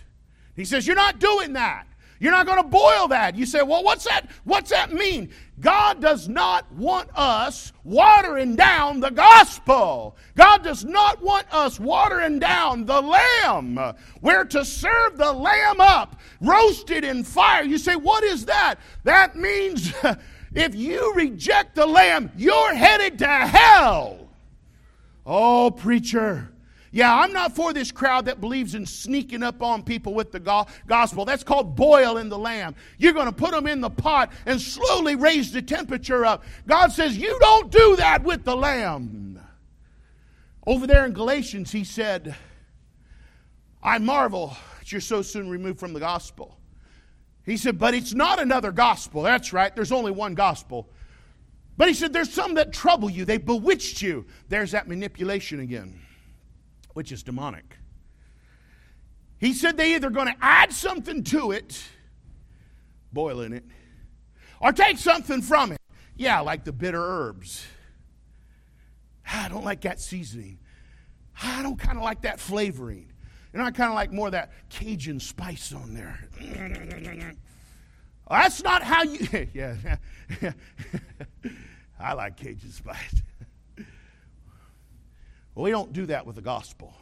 He 0.56 0.66
says, 0.66 0.88
You're 0.88 0.96
not 0.96 1.20
doing 1.20 1.54
that. 1.54 1.88
You're 2.20 2.32
not 2.32 2.46
going 2.46 2.62
to 2.62 2.68
boil 2.68 3.08
that. 3.10 3.36
You 3.36 3.46
say, 3.46 3.62
well, 3.62 3.84
what's 3.84 4.06
that? 4.06 4.30
What's 4.44 4.72
that 4.72 4.92
mean? 4.92 5.30
God 5.60 6.02
does 6.02 6.28
not 6.28 6.72
want 6.72 7.10
us 7.16 7.74
watering 7.84 8.56
down 8.56 9.00
the 9.00 9.10
gospel. 9.10 10.16
God 10.36 10.64
does 10.64 10.86
not 10.86 11.22
want 11.22 11.48
us 11.52 11.80
watering 11.80 12.40
down 12.40 12.86
the 12.86 13.02
lamb. 13.02 13.96
We're 14.22 14.46
to 14.46 14.66
serve 14.66 15.18
the 15.18 15.34
lamb 15.34 15.82
up, 15.82 16.20
roasted 16.42 17.04
in 17.04 17.24
fire. 17.24 17.64
You 17.64 17.78
say, 17.78 17.96
what 17.96 18.24
is 18.24 18.46
that? 18.46 18.76
That 19.04 19.36
means 19.36 19.94
if 20.54 20.76
you 20.76 21.14
reject 21.16 21.76
the 21.76 21.88
lamb, 21.88 22.32
you're 22.36 22.74
headed 22.74 23.20
to 23.20 23.28
hell. 23.28 24.30
Oh, 25.26 25.72
preacher. 25.72 26.52
Yeah, 26.92 27.14
I'm 27.14 27.34
not 27.34 27.56
for 27.56 27.74
this 27.74 27.92
crowd 27.92 28.26
that 28.26 28.40
believes 28.40 28.74
in 28.74 28.86
sneaking 28.86 29.44
up 29.44 29.62
on 29.62 29.84
people 29.84 30.14
with 30.14 30.32
the 30.32 30.40
go- 30.40 30.68
gospel. 30.88 31.26
That's 31.26 31.44
called 31.44 31.76
boiling 31.76 32.30
the 32.30 32.38
lamb. 32.38 32.76
You're 32.98 33.14
going 33.14 33.26
to 33.26 33.34
put 33.34 33.52
them 33.52 33.68
in 33.68 33.82
the 33.82 33.90
pot 33.90 34.32
and 34.46 34.60
slowly 34.60 35.16
raise 35.16 35.52
the 35.52 35.62
temperature 35.62 36.26
up. 36.26 36.44
God 36.66 36.92
says, 36.92 37.18
You 37.18 37.38
don't 37.40 37.72
do 37.72 37.98
that 37.98 38.24
with 38.24 38.46
the 38.46 38.56
lamb. 38.56 39.42
Over 40.66 40.88
there 40.88 41.06
in 41.06 41.14
Galatians, 41.14 41.72
he 41.72 41.84
said, 41.84 42.36
I 43.84 43.98
marvel 44.00 44.56
that 44.80 44.92
you're 44.92 45.02
so 45.02 45.22
soon 45.22 45.50
removed 45.50 45.80
from 45.80 45.94
the 45.94 46.00
gospel. 46.00 46.58
He 47.46 47.58
said, 47.58 47.78
But 47.78 47.96
it's 47.96 48.14
not 48.14 48.40
another 48.40 48.72
gospel. 48.72 49.24
That's 49.24 49.52
right, 49.52 49.76
there's 49.76 49.92
only 49.92 50.12
one 50.12 50.36
gospel. 50.36 50.90
But 51.76 51.90
he 51.90 51.94
said, 51.94 52.14
There's 52.14 52.32
some 52.32 52.54
that 52.54 52.72
trouble 52.72 53.10
you, 53.10 53.26
they 53.26 53.38
bewitched 53.38 54.02
you. 54.02 54.26
There's 54.48 54.72
that 54.72 54.88
manipulation 54.88 55.60
again 55.60 56.00
which 56.98 57.12
is 57.12 57.22
demonic. 57.22 57.78
He 59.38 59.54
said 59.54 59.78
they 59.78 59.94
either 59.94 60.10
going 60.10 60.30
to 60.30 60.36
add 60.42 60.74
something 60.74 61.24
to 61.26 61.52
it, 61.52 61.80
boiling 63.14 63.54
it, 63.54 63.64
or 64.60 64.72
take 64.72 64.98
something 64.98 65.44
from 65.44 65.74
it. 65.74 65.78
Yeah, 66.16 66.40
like 66.40 66.64
the 66.64 66.72
bitter 66.72 67.00
herbs. 67.00 67.68
Ah, 69.28 69.46
I 69.46 69.50
don't 69.50 69.64
like 69.64 69.82
that 69.82 70.00
seasoning. 70.00 70.58
Ah, 71.40 71.60
I 71.60 71.62
don't 71.62 71.78
kind 71.78 72.00
of 72.00 72.04
like 72.04 72.22
that 72.22 72.40
flavoring. 72.40 73.14
You 73.54 73.60
know, 73.60 73.66
I 73.66 73.70
kind 73.70 73.90
of 73.90 73.94
like 73.94 74.12
more 74.12 74.30
of 74.30 74.32
that 74.32 74.52
Cajun 74.70 75.20
spice 75.20 75.72
on 75.74 75.94
there. 75.94 76.28
That's 78.28 78.64
not 78.64 78.82
how 78.82 79.04
you. 79.04 79.48
yeah, 79.54 79.98
I 82.00 82.14
like 82.14 82.38
Cajun 82.38 82.72
spice. 82.72 83.22
We 85.58 85.72
don't 85.72 85.92
do 85.92 86.06
that 86.06 86.26
with 86.26 86.36
the 86.36 86.42
gospel. 86.42 86.94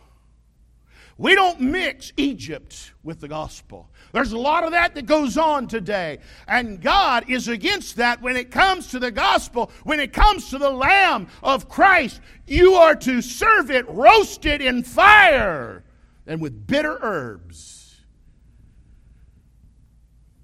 We 1.17 1.35
don't 1.35 1.61
mix 1.61 2.11
Egypt 2.17 2.91
with 3.03 3.21
the 3.21 3.27
gospel. 3.27 3.89
There's 4.11 4.33
a 4.33 4.37
lot 4.37 4.63
of 4.63 4.71
that 4.71 4.95
that 4.95 5.05
goes 5.05 5.37
on 5.37 5.67
today. 5.67 6.19
And 6.47 6.81
God 6.81 7.29
is 7.29 7.47
against 7.47 7.97
that 7.97 8.21
when 8.21 8.35
it 8.35 8.51
comes 8.51 8.87
to 8.87 8.99
the 8.99 9.11
gospel, 9.11 9.71
when 9.83 9.99
it 9.99 10.11
comes 10.11 10.49
to 10.49 10.57
the 10.57 10.69
Lamb 10.69 11.27
of 11.41 11.69
Christ. 11.69 12.19
You 12.47 12.73
are 12.73 12.95
to 12.97 13.21
serve 13.21 13.71
it 13.71 13.87
roasted 13.89 14.61
in 14.61 14.83
fire 14.83 15.83
and 16.27 16.41
with 16.41 16.67
bitter 16.67 16.97
herbs. 17.01 18.01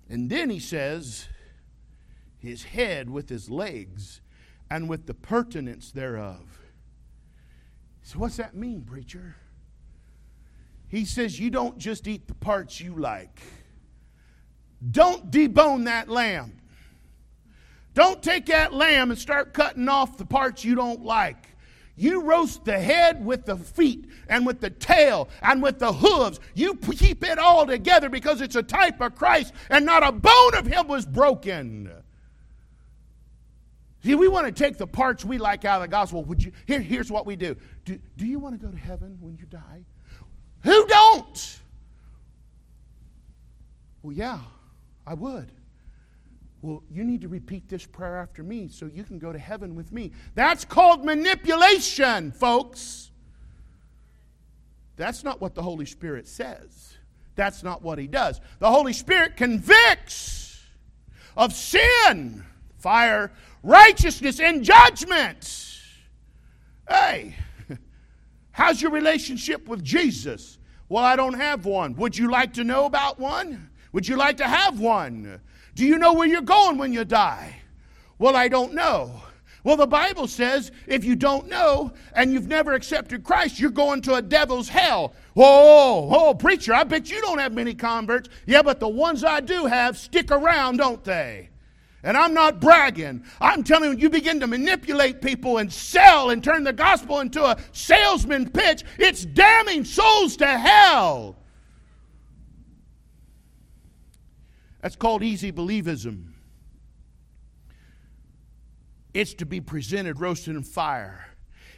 And 0.09 0.29
then 0.29 0.49
he 0.49 0.59
says, 0.59 1.27
his 2.39 2.63
head 2.63 3.09
with 3.09 3.29
his 3.29 3.49
legs 3.49 4.19
and 4.69 4.89
with 4.89 5.05
the 5.05 5.13
purtenance 5.13 5.91
thereof. 5.91 6.50
So, 8.11 8.19
what's 8.19 8.35
that 8.35 8.53
mean, 8.53 8.81
preacher? 8.81 9.37
He 10.89 11.05
says, 11.05 11.39
You 11.39 11.49
don't 11.49 11.77
just 11.77 12.09
eat 12.09 12.27
the 12.27 12.33
parts 12.33 12.81
you 12.81 12.93
like. 12.99 13.41
Don't 14.91 15.31
debone 15.31 15.85
that 15.85 16.09
lamb. 16.09 16.59
Don't 17.93 18.21
take 18.21 18.47
that 18.47 18.73
lamb 18.73 19.11
and 19.11 19.17
start 19.17 19.53
cutting 19.53 19.87
off 19.87 20.17
the 20.17 20.25
parts 20.25 20.65
you 20.65 20.75
don't 20.75 21.05
like. 21.05 21.55
You 21.95 22.23
roast 22.23 22.65
the 22.65 22.77
head 22.77 23.23
with 23.23 23.45
the 23.45 23.55
feet 23.55 24.09
and 24.27 24.45
with 24.45 24.59
the 24.59 24.71
tail 24.71 25.29
and 25.41 25.63
with 25.63 25.79
the 25.79 25.93
hooves. 25.93 26.41
You 26.53 26.75
keep 26.75 27.23
it 27.23 27.39
all 27.39 27.65
together 27.65 28.09
because 28.09 28.41
it's 28.41 28.57
a 28.57 28.63
type 28.63 28.99
of 28.99 29.15
Christ 29.15 29.53
and 29.69 29.85
not 29.85 30.05
a 30.05 30.11
bone 30.11 30.55
of 30.55 30.65
him 30.65 30.89
was 30.89 31.05
broken. 31.05 31.89
See, 34.03 34.15
we 34.15 34.27
want 34.27 34.47
to 34.47 34.51
take 34.51 34.77
the 34.77 34.87
parts 34.87 35.23
we 35.23 35.37
like 35.37 35.63
out 35.63 35.77
of 35.77 35.81
the 35.83 35.87
gospel. 35.87 36.23
Would 36.23 36.43
you, 36.43 36.51
here, 36.65 36.79
here's 36.79 37.11
what 37.11 37.25
we 37.25 37.35
do. 37.35 37.55
do. 37.85 37.99
Do 38.17 38.25
you 38.25 38.39
want 38.39 38.59
to 38.59 38.65
go 38.65 38.71
to 38.71 38.77
heaven 38.77 39.17
when 39.19 39.37
you 39.37 39.45
die? 39.45 39.85
Who 40.63 40.87
don't? 40.87 41.59
Well, 44.01 44.13
yeah, 44.13 44.39
I 45.05 45.13
would. 45.13 45.51
Well, 46.61 46.83
you 46.91 47.03
need 47.03 47.21
to 47.21 47.27
repeat 47.27 47.69
this 47.69 47.85
prayer 47.85 48.17
after 48.17 48.43
me 48.43 48.67
so 48.67 48.85
you 48.85 49.03
can 49.03 49.17
go 49.17 49.31
to 49.31 49.39
heaven 49.39 49.75
with 49.75 49.91
me. 49.91 50.11
That's 50.35 50.65
called 50.65 51.03
manipulation, 51.03 52.31
folks. 52.31 53.11
That's 54.95 55.23
not 55.23 55.41
what 55.41 55.55
the 55.55 55.63
Holy 55.63 55.85
Spirit 55.85 56.27
says. 56.27 56.97
That's 57.35 57.63
not 57.63 57.81
what 57.81 57.97
He 57.97 58.07
does. 58.07 58.39
The 58.59 58.69
Holy 58.69 58.93
Spirit 58.93 59.37
convicts 59.37 60.63
of 61.35 61.53
sin, 61.53 62.43
fire, 62.81 63.31
righteousness, 63.63 64.39
and 64.39 64.63
judgment. 64.63 65.79
Hey, 66.89 67.35
how's 68.51 68.81
your 68.81 68.91
relationship 68.91 69.67
with 69.67 69.83
Jesus? 69.83 70.57
Well, 70.89 71.03
I 71.03 71.15
don't 71.15 71.35
have 71.35 71.65
one. 71.65 71.95
Would 71.95 72.17
you 72.17 72.29
like 72.29 72.53
to 72.55 72.63
know 72.63 72.85
about 72.85 73.19
one? 73.19 73.69
Would 73.93 74.07
you 74.07 74.17
like 74.17 74.37
to 74.37 74.47
have 74.47 74.79
one? 74.79 75.39
Do 75.75 75.85
you 75.85 75.97
know 75.97 76.13
where 76.13 76.27
you're 76.27 76.41
going 76.41 76.77
when 76.77 76.91
you 76.91 77.05
die? 77.05 77.61
Well, 78.19 78.35
I 78.35 78.47
don't 78.47 78.73
know. 78.73 79.21
Well, 79.63 79.77
the 79.77 79.87
Bible 79.87 80.27
says 80.27 80.71
if 80.87 81.05
you 81.05 81.15
don't 81.15 81.47
know 81.47 81.93
and 82.13 82.33
you've 82.33 82.47
never 82.47 82.73
accepted 82.73 83.23
Christ, 83.23 83.59
you're 83.59 83.69
going 83.69 84.01
to 84.01 84.15
a 84.15 84.21
devil's 84.21 84.67
hell. 84.67 85.13
Whoa, 85.33 86.09
oh, 86.11 86.33
preacher, 86.33 86.73
I 86.73 86.83
bet 86.83 87.09
you 87.09 87.21
don't 87.21 87.39
have 87.39 87.53
many 87.53 87.73
converts. 87.73 88.29
Yeah, 88.45 88.63
but 88.63 88.79
the 88.79 88.87
ones 88.87 89.23
I 89.23 89.39
do 89.39 89.65
have 89.67 89.97
stick 89.97 90.31
around, 90.31 90.77
don't 90.77 91.03
they? 91.03 91.50
And 92.03 92.17
I'm 92.17 92.33
not 92.33 92.59
bragging. 92.59 93.23
I'm 93.39 93.63
telling 93.63 93.91
you, 93.91 93.97
you 93.97 94.09
begin 94.09 94.39
to 94.39 94.47
manipulate 94.47 95.21
people 95.21 95.59
and 95.59 95.71
sell 95.71 96.31
and 96.31 96.43
turn 96.43 96.63
the 96.63 96.73
gospel 96.73 97.19
into 97.19 97.43
a 97.43 97.57
salesman 97.71 98.49
pitch, 98.49 98.83
it's 98.97 99.23
damning 99.23 99.85
souls 99.85 100.35
to 100.37 100.47
hell. 100.47 101.35
That's 104.81 104.95
called 104.95 105.21
easy 105.21 105.51
believism. 105.51 106.29
It's 109.13 109.33
to 109.35 109.45
be 109.45 109.61
presented 109.61 110.19
roasted 110.19 110.55
in 110.55 110.63
fire. 110.63 111.27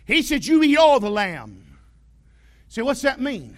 He 0.06 0.22
said, 0.22 0.46
You 0.46 0.64
eat 0.64 0.78
all 0.78 1.00
the 1.00 1.10
lamb. 1.10 1.80
Say, 2.68 2.82
what's 2.82 3.02
that 3.02 3.22
mean? 3.22 3.58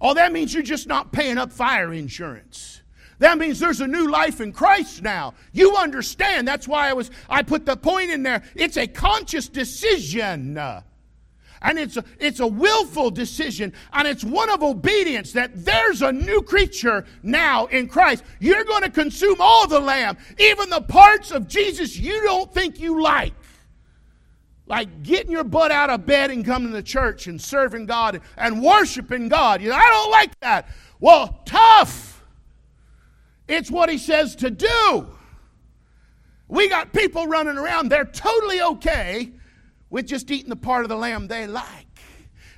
Oh, 0.00 0.14
that 0.14 0.32
means 0.32 0.54
you're 0.54 0.62
just 0.62 0.86
not 0.86 1.12
paying 1.12 1.38
up 1.38 1.52
fire 1.52 1.92
insurance. 1.92 2.82
That 3.24 3.38
means 3.38 3.58
there's 3.58 3.80
a 3.80 3.86
new 3.86 4.10
life 4.10 4.42
in 4.42 4.52
Christ 4.52 5.00
now. 5.00 5.32
You 5.54 5.76
understand. 5.76 6.46
That's 6.46 6.68
why 6.68 6.90
I 6.90 6.92
was 6.92 7.10
I 7.26 7.42
put 7.42 7.64
the 7.64 7.74
point 7.74 8.10
in 8.10 8.22
there. 8.22 8.42
It's 8.54 8.76
a 8.76 8.86
conscious 8.86 9.48
decision. 9.48 10.58
And 10.58 11.78
it's 11.78 11.96
a, 11.96 12.04
it's 12.20 12.40
a 12.40 12.46
willful 12.46 13.10
decision, 13.10 13.72
and 13.94 14.06
it's 14.06 14.22
one 14.22 14.50
of 14.50 14.62
obedience 14.62 15.32
that 15.32 15.64
there's 15.64 16.02
a 16.02 16.12
new 16.12 16.42
creature 16.42 17.06
now 17.22 17.64
in 17.64 17.88
Christ. 17.88 18.24
You're 18.40 18.64
going 18.64 18.82
to 18.82 18.90
consume 18.90 19.36
all 19.40 19.66
the 19.66 19.80
lamb, 19.80 20.18
even 20.38 20.68
the 20.68 20.82
parts 20.82 21.30
of 21.30 21.48
Jesus 21.48 21.96
you 21.96 22.20
don't 22.24 22.52
think 22.52 22.78
you 22.78 23.00
like. 23.00 23.32
Like 24.66 25.02
getting 25.02 25.30
your 25.30 25.44
butt 25.44 25.70
out 25.70 25.88
of 25.88 26.04
bed 26.04 26.30
and 26.30 26.44
coming 26.44 26.74
to 26.74 26.82
church 26.82 27.26
and 27.26 27.40
serving 27.40 27.86
God 27.86 28.20
and 28.36 28.62
worshiping 28.62 29.30
God. 29.30 29.62
You 29.62 29.70
know, 29.70 29.76
I 29.76 29.88
don't 29.88 30.10
like 30.10 30.38
that. 30.40 30.68
Well, 31.00 31.40
tough. 31.46 32.13
It's 33.48 33.70
what 33.70 33.88
he 33.88 33.98
says 33.98 34.36
to 34.36 34.50
do. 34.50 35.06
We 36.48 36.68
got 36.68 36.92
people 36.92 37.26
running 37.26 37.56
around, 37.56 37.88
they're 37.88 38.04
totally 38.04 38.60
okay 38.60 39.32
with 39.90 40.06
just 40.06 40.30
eating 40.30 40.50
the 40.50 40.56
part 40.56 40.84
of 40.84 40.88
the 40.88 40.96
lamb 40.96 41.26
they 41.26 41.46
like. 41.46 41.86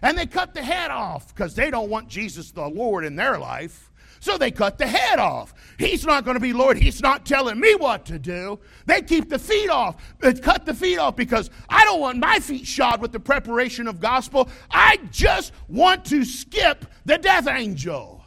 And 0.02 0.16
they 0.16 0.26
cut 0.26 0.54
the 0.54 0.62
head 0.62 0.90
off 0.90 1.34
because 1.34 1.54
they 1.54 1.70
don't 1.70 1.90
want 1.90 2.08
Jesus 2.08 2.50
the 2.50 2.66
Lord 2.66 3.04
in 3.04 3.16
their 3.16 3.38
life. 3.38 3.90
So 4.20 4.38
they 4.38 4.50
cut 4.50 4.78
the 4.78 4.86
head 4.86 5.18
off. 5.18 5.54
He's 5.78 6.04
not 6.04 6.24
going 6.24 6.34
to 6.34 6.40
be 6.40 6.52
Lord. 6.52 6.78
He's 6.78 7.02
not 7.02 7.26
telling 7.26 7.60
me 7.60 7.74
what 7.74 8.06
to 8.06 8.18
do. 8.18 8.58
They 8.86 9.02
keep 9.02 9.28
the 9.28 9.38
feet 9.38 9.68
off. 9.68 9.96
They 10.20 10.34
cut 10.34 10.64
the 10.64 10.74
feet 10.74 10.98
off 10.98 11.16
because 11.16 11.50
I 11.68 11.84
don't 11.84 12.00
want 12.00 12.18
my 12.18 12.40
feet 12.40 12.66
shod 12.66 13.00
with 13.00 13.12
the 13.12 13.20
preparation 13.20 13.86
of 13.86 14.00
gospel. 14.00 14.48
I 14.70 14.98
just 15.10 15.52
want 15.68 16.04
to 16.06 16.24
skip 16.24 16.86
the 17.04 17.18
death 17.18 17.46
angel. 17.46 18.24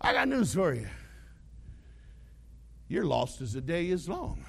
I 0.00 0.12
got 0.12 0.28
news 0.28 0.54
for 0.54 0.74
you. 0.74 0.86
You're 2.88 3.04
lost 3.04 3.40
as 3.40 3.52
the 3.52 3.60
day 3.60 3.88
is 3.88 4.08
long. 4.08 4.44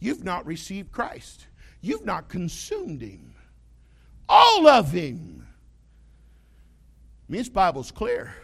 You've 0.00 0.24
not 0.24 0.44
received 0.46 0.92
Christ. 0.92 1.46
You've 1.80 2.04
not 2.04 2.28
consumed 2.28 3.02
him. 3.02 3.34
All 4.28 4.66
of 4.66 4.90
him. 4.90 5.46
I 7.28 7.32
mean, 7.32 7.40
this 7.40 7.48
Bible's 7.48 7.90
clear. 7.90 8.34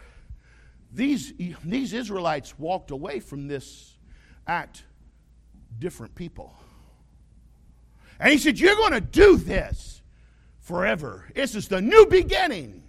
These, 0.93 1.33
these 1.63 1.93
Israelites 1.93 2.57
walked 2.57 2.91
away 2.91 3.19
from 3.19 3.47
this 3.47 3.97
act 4.47 4.83
different 5.79 6.15
people. 6.15 6.55
And 8.19 8.31
he 8.31 8.37
said, 8.37 8.59
You're 8.59 8.75
going 8.75 8.93
to 8.93 9.01
do 9.01 9.37
this 9.37 10.01
forever. 10.59 11.29
This 11.35 11.55
is 11.55 11.67
the 11.67 11.81
new 11.81 12.05
beginning. 12.05 12.80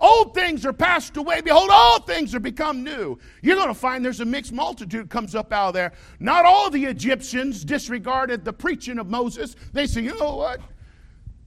Old 0.00 0.32
things 0.32 0.64
are 0.64 0.72
passed 0.72 1.16
away. 1.18 1.42
Behold, 1.42 1.68
all 1.70 2.00
things 2.00 2.34
are 2.34 2.40
become 2.40 2.82
new. 2.82 3.18
You're 3.42 3.56
going 3.56 3.68
to 3.68 3.74
find 3.74 4.02
there's 4.02 4.20
a 4.20 4.24
mixed 4.24 4.52
multitude 4.52 5.10
comes 5.10 5.34
up 5.34 5.52
out 5.52 5.68
of 5.68 5.74
there. 5.74 5.92
Not 6.18 6.46
all 6.46 6.70
the 6.70 6.86
Egyptians 6.86 7.64
disregarded 7.64 8.44
the 8.44 8.52
preaching 8.52 8.98
of 8.98 9.08
Moses. 9.08 9.56
They 9.72 9.86
say, 9.86 10.00
you 10.00 10.18
know 10.18 10.36
what? 10.36 10.60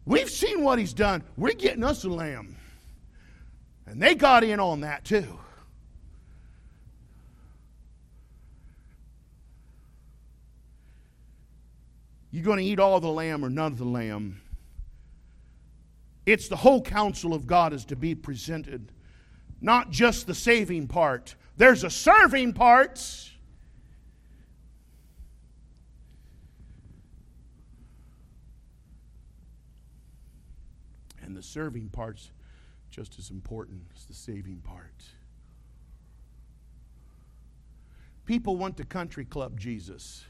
We've 0.06 0.30
seen 0.30 0.64
what 0.64 0.78
he's 0.78 0.94
done. 0.94 1.24
We're 1.36 1.54
getting 1.54 1.84
us 1.84 2.04
a 2.04 2.10
lamb. 2.10 2.56
And 3.88 4.00
they 4.00 4.14
got 4.14 4.44
in 4.44 4.60
on 4.60 4.82
that 4.82 5.04
too. 5.04 5.40
You're 12.30 12.44
going 12.44 12.60
to 12.60 12.64
eat 12.64 12.80
all 12.80 13.00
the 13.00 13.08
lamb 13.08 13.44
or 13.44 13.50
none 13.50 13.72
of 13.72 13.78
the 13.78 13.86
lamb. 13.86 14.43
It's 16.26 16.48
the 16.48 16.56
whole 16.56 16.82
counsel 16.82 17.34
of 17.34 17.48
God 17.48 17.74
is 17.74 17.86
to 17.86 17.96
be 17.96 18.16
presented, 18.16 18.92
not 19.62 19.92
just 19.92 20.26
the 20.26 20.36
saving 20.36 20.88
part. 20.88 21.36
There's 21.58 21.84
a 21.84 21.90
serving 21.90 22.54
part. 22.54 23.30
And 31.22 31.36
the 31.36 31.44
serving 31.44 31.90
part's 31.90 32.32
just 32.90 33.18
as 33.20 33.30
important 33.30 33.82
as 33.96 34.06
the 34.06 34.14
saving 34.14 34.62
part. 34.64 35.04
People 38.26 38.56
want 38.56 38.78
the 38.78 38.86
country 38.86 39.26
club 39.26 39.60
Jesus. 39.60 40.24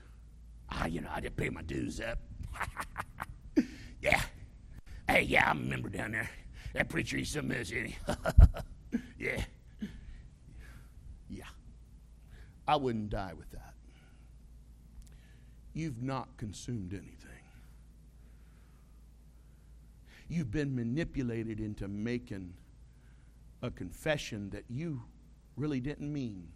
Ah, 0.70 0.88
you 0.88 1.02
know, 1.02 1.10
I 1.14 1.20
didn't 1.20 1.36
pay 1.36 1.50
my 1.50 1.62
dues 1.62 2.00
up. 2.00 2.20
yeah, 4.02 4.22
Hey, 5.14 5.22
yeah, 5.22 5.46
I 5.46 5.50
remember 5.50 5.90
down 5.90 6.14
there. 6.14 6.28
That 6.74 6.90
preacher, 6.90 7.18
he's 7.18 7.30
some 7.30 7.48
mess, 7.50 7.70
isn't 7.70 7.86
he? 7.86 7.96
yeah. 9.20 9.44
Yeah. 11.30 11.44
I 12.68 12.78
wouldn't 12.78 13.12
die 13.12 13.34
with 13.38 13.52
that. 13.52 13.76
You've 15.76 16.02
not 16.02 16.36
consumed 16.38 16.94
anything. 16.94 17.30
You've 20.30 20.50
been 20.50 20.76
manipulated 20.76 21.60
into 21.60 21.88
making 21.88 22.56
a 23.62 23.70
confession 23.70 24.50
that 24.50 24.64
you 24.68 25.04
really 25.56 25.80
didn't 25.80 26.12
mean. 26.12 26.48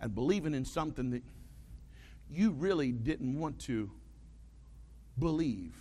And 0.00 0.14
believing 0.14 0.54
in 0.54 0.64
something 0.64 1.10
that 1.10 1.22
you 2.30 2.52
really 2.52 2.92
didn't 2.92 3.38
want 3.38 3.58
to 3.64 3.90
believe 5.18 5.74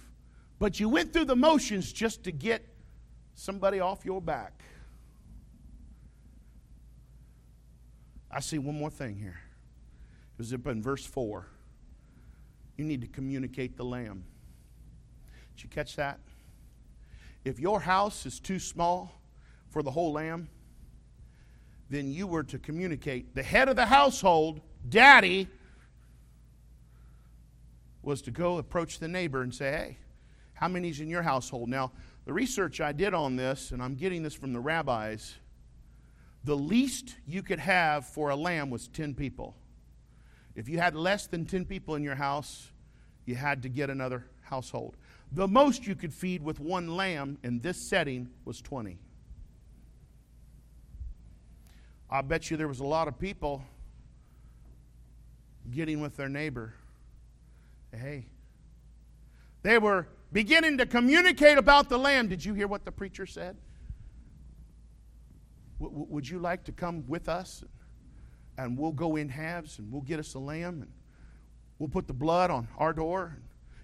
but 0.60 0.80
you 0.80 0.90
went 0.90 1.14
through 1.14 1.26
the 1.26 1.36
motions 1.36 1.92
just 1.92 2.24
to 2.24 2.32
get 2.32 2.66
somebody 3.34 3.80
off 3.80 4.06
your 4.06 4.22
back. 4.22 4.64
I 8.32 8.40
see 8.40 8.58
one 8.58 8.78
more 8.78 8.90
thing 8.90 9.16
here. 9.16 9.40
It 10.34 10.40
was 10.40 10.54
up 10.54 10.68
in 10.68 10.82
verse 10.82 11.06
4. 11.06 11.46
You 12.78 12.84
need 12.84 13.02
to 13.02 13.08
communicate 13.08 13.78
the 13.78 13.86
lamb. 13.86 14.26
Did 15.56 15.64
you 15.64 15.70
catch 15.70 15.96
that? 15.96 16.20
If 17.46 17.60
your 17.60 17.80
house 17.80 18.26
is 18.26 18.40
too 18.40 18.60
small 18.60 19.22
for 19.70 19.84
the 19.84 19.92
whole 19.92 20.12
lamb, 20.12 20.50
then 21.90 22.12
you 22.12 22.28
were 22.28 22.44
to 22.44 22.58
communicate. 22.58 23.36
The 23.36 23.44
head 23.44 23.70
of 23.70 23.76
the 23.76 23.86
household, 23.86 24.60
daddy, 24.90 25.48
was 28.02 28.22
to 28.24 28.32
go 28.32 28.58
approach 28.58 29.00
the 29.00 29.08
neighbor 29.08 29.42
and 29.42 29.54
say, 29.54 29.72
Hey, 29.72 29.98
How 30.56 30.68
many's 30.68 31.00
in 31.00 31.10
your 31.10 31.22
household? 31.22 31.70
Now, 31.70 31.92
the 32.26 32.34
research 32.34 32.82
I 32.82 32.92
did 32.92 33.14
on 33.14 33.36
this, 33.36 33.72
and 33.72 33.82
I'm 33.82 33.96
getting 33.96 34.24
this 34.24 34.34
from 34.34 34.52
the 34.52 34.60
rabbis, 34.60 35.36
the 36.44 36.56
least 36.56 37.16
you 37.28 37.44
could 37.44 37.60
have 37.60 38.06
for 38.06 38.30
a 38.30 38.36
lamb 38.36 38.70
was 38.70 38.88
10 38.88 39.14
people. 39.14 39.56
If 40.56 40.70
you 40.70 40.80
had 40.80 40.96
less 40.96 41.28
than 41.28 41.46
10 41.46 41.66
people 41.66 41.96
in 41.96 42.04
your 42.04 42.16
house, 42.16 42.72
you 43.26 43.36
had 43.36 43.64
to 43.64 43.70
get 43.70 43.90
another 43.90 44.26
household. 44.42 44.96
The 45.32 45.48
most 45.48 45.86
you 45.86 45.96
could 45.96 46.14
feed 46.14 46.42
with 46.42 46.60
one 46.60 46.96
lamb 46.96 47.38
in 47.44 47.60
this 47.60 47.78
setting 47.78 48.30
was 48.46 48.62
20. 48.62 48.98
I 52.10 52.22
bet 52.22 52.50
you 52.50 52.58
there 52.58 52.68
was 52.68 52.80
a 52.80 52.86
lot 52.86 53.08
of 53.08 53.20
people 53.20 53.64
getting 55.72 56.00
with 56.00 56.16
their 56.16 56.30
neighbor. 56.30 56.74
Hey, 57.92 58.28
they 59.64 59.80
were 59.80 60.08
beginning 60.36 60.78
to 60.78 60.86
communicate 60.86 61.58
about 61.58 61.88
the 61.88 61.98
lamb. 61.98 62.28
Did 62.28 62.44
you 62.44 62.54
hear 62.54 62.68
what 62.68 62.84
the 62.84 62.92
preacher 62.92 63.26
said? 63.26 63.56
W- 65.80 66.06
would 66.10 66.28
you 66.28 66.40
like 66.40 66.66
to 66.66 66.74
come 66.74 67.08
with 67.08 67.30
us? 67.30 67.64
And 68.58 68.78
we'll 68.78 68.92
go 68.92 69.16
in 69.16 69.30
halves 69.30 69.80
and 69.80 69.90
we'll 69.90 70.02
get 70.02 70.20
us 70.20 70.34
a 70.34 70.40
lamb 70.40 70.82
and 70.82 70.92
we'll 71.80 71.88
put 71.88 72.06
the 72.06 72.14
blood 72.14 72.52
on 72.52 72.68
our 72.78 72.92
door. 72.92 73.38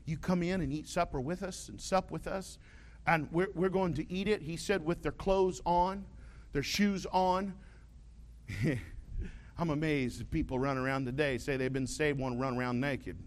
You 0.06 0.18
come 0.18 0.44
in 0.44 0.60
and 0.60 0.74
eat 0.74 0.90
supper 0.90 1.22
with 1.22 1.42
us 1.42 1.70
and 1.70 1.80
sup 1.80 2.12
with 2.12 2.28
us. 2.28 2.58
And 3.08 3.30
we're, 3.32 3.48
we're 3.56 3.70
going 3.70 3.94
to 3.94 4.12
eat 4.12 4.28
it, 4.28 4.42
he 4.42 4.58
said, 4.58 4.84
with 4.84 5.02
their 5.04 5.14
clothes 5.14 5.62
on, 5.66 6.04
their 6.52 6.64
shoes 6.64 7.08
on. 7.14 7.54
I'm 9.58 9.70
amazed 9.70 10.20
that 10.20 10.30
people 10.30 10.60
run 10.60 10.78
around 10.78 11.06
today, 11.06 11.38
say 11.38 11.56
they've 11.56 11.72
been 11.72 11.88
saved, 11.88 12.20
want 12.20 12.36
to 12.36 12.42
run 12.42 12.58
around 12.58 12.82
naked. 12.82 13.18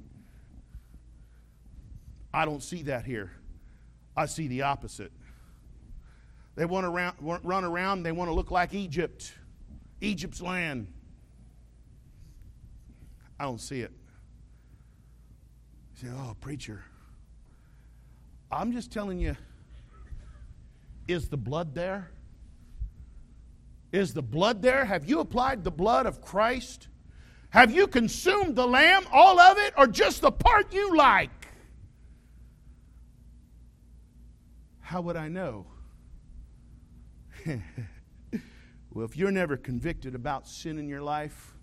I 2.34 2.44
don't 2.44 2.62
see 2.62 2.82
that 2.82 3.06
here. 3.06 3.30
I 4.16 4.26
see 4.26 4.48
the 4.48 4.62
opposite. 4.62 5.12
They 6.56 6.64
want 6.64 6.84
to 6.84 7.40
run 7.42 7.64
around, 7.64 8.02
they 8.02 8.12
want 8.12 8.28
to 8.28 8.34
look 8.34 8.50
like 8.50 8.74
Egypt, 8.74 9.32
Egypt's 10.00 10.42
land. 10.42 10.92
I 13.38 13.44
don't 13.44 13.60
see 13.60 13.80
it. 13.80 13.92
You 15.96 16.08
say, 16.08 16.14
oh, 16.16 16.36
preacher. 16.40 16.84
I'm 18.50 18.72
just 18.72 18.92
telling 18.92 19.18
you, 19.20 19.36
is 21.06 21.28
the 21.28 21.36
blood 21.36 21.74
there? 21.74 22.10
Is 23.92 24.12
the 24.12 24.22
blood 24.22 24.60
there? 24.60 24.84
Have 24.84 25.08
you 25.08 25.20
applied 25.20 25.62
the 25.62 25.70
blood 25.70 26.06
of 26.06 26.20
Christ? 26.20 26.88
Have 27.50 27.70
you 27.70 27.86
consumed 27.86 28.56
the 28.56 28.66
lamb, 28.66 29.04
all 29.12 29.38
of 29.38 29.56
it, 29.58 29.74
or 29.76 29.86
just 29.86 30.20
the 30.20 30.32
part 30.32 30.72
you 30.74 30.96
like? 30.96 31.30
How 34.84 35.00
would 35.00 35.16
I 35.16 35.28
know? 35.28 35.64
well, 38.92 39.06
if 39.06 39.16
you're 39.16 39.30
never 39.30 39.56
convicted 39.56 40.14
about 40.14 40.46
sin 40.46 40.78
in 40.78 40.90
your 40.90 41.00
life, 41.00 41.54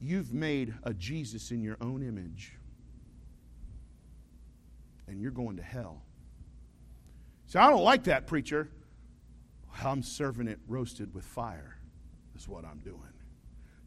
you've 0.00 0.32
made 0.32 0.72
a 0.82 0.94
Jesus 0.94 1.50
in 1.50 1.62
your 1.62 1.76
own 1.82 2.02
image, 2.02 2.52
and 5.06 5.20
you're 5.20 5.30
going 5.30 5.58
to 5.58 5.62
hell. 5.62 6.00
So 7.48 7.60
I 7.60 7.68
don't 7.68 7.84
like 7.84 8.04
that, 8.04 8.26
preacher. 8.26 8.70
I'm 9.84 10.02
serving 10.02 10.48
it 10.48 10.58
roasted 10.66 11.12
with 11.12 11.26
fire, 11.26 11.76
is 12.34 12.48
what 12.48 12.64
I'm 12.64 12.78
doing. 12.78 13.12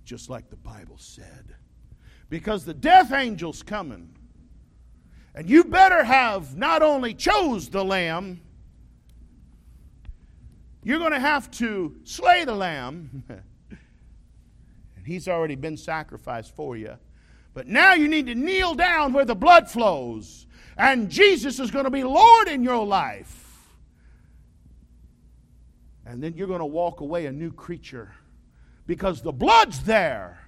Just 0.04 0.30
like 0.30 0.52
the 0.52 0.56
Bible 0.56 1.00
said. 1.00 1.56
Because 2.30 2.64
the 2.64 2.76
death 2.76 3.12
angel's 3.12 3.64
coming. 3.64 4.16
And 5.36 5.50
you 5.50 5.66
better 5.66 6.04
have 6.04 6.56
not 6.56 6.82
only 6.82 7.14
chose 7.14 7.70
the 7.70 7.84
lamb, 7.84 8.40
you're 10.82 11.00
going 11.00 11.12
to 11.12 11.20
have 11.20 11.52
to 11.52 11.96
slay 12.06 12.46
the 12.46 12.56
lamb. 12.56 13.24
and 13.70 15.06
he's 15.06 15.28
already 15.28 15.56
been 15.56 15.76
sacrificed 15.76 16.56
for 16.56 16.78
you. 16.78 16.98
But 17.54 17.68
now 17.68 17.94
you 17.94 18.08
need 18.08 18.28
to 18.28 18.36
kneel 18.36 18.76
down 18.76 19.14
where 19.14 19.26
the 19.26 19.36
blood 19.36 19.70
flows. 19.70 20.46
And 20.78 21.10
Jesus 21.10 21.60
is 21.60 21.72
going 21.72 21.86
to 21.86 21.92
be 21.92 22.04
Lord 22.04 22.48
in 22.48 22.64
your 22.64 22.86
life. 22.86 23.42
And 26.06 26.22
then 26.22 26.36
you're 26.36 26.48
going 26.48 26.60
to 26.60 26.66
walk 26.66 27.02
away 27.02 27.26
a 27.26 27.32
new 27.32 27.52
creature 27.52 28.14
because 28.86 29.22
the 29.22 29.32
blood's 29.32 29.82
there. 29.82 30.40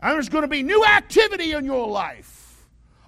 And 0.00 0.14
there's 0.14 0.28
going 0.28 0.42
to 0.42 0.48
be 0.48 0.62
new 0.62 0.84
activity 0.84 1.52
in 1.52 1.64
your 1.64 1.88
life, 1.88 2.37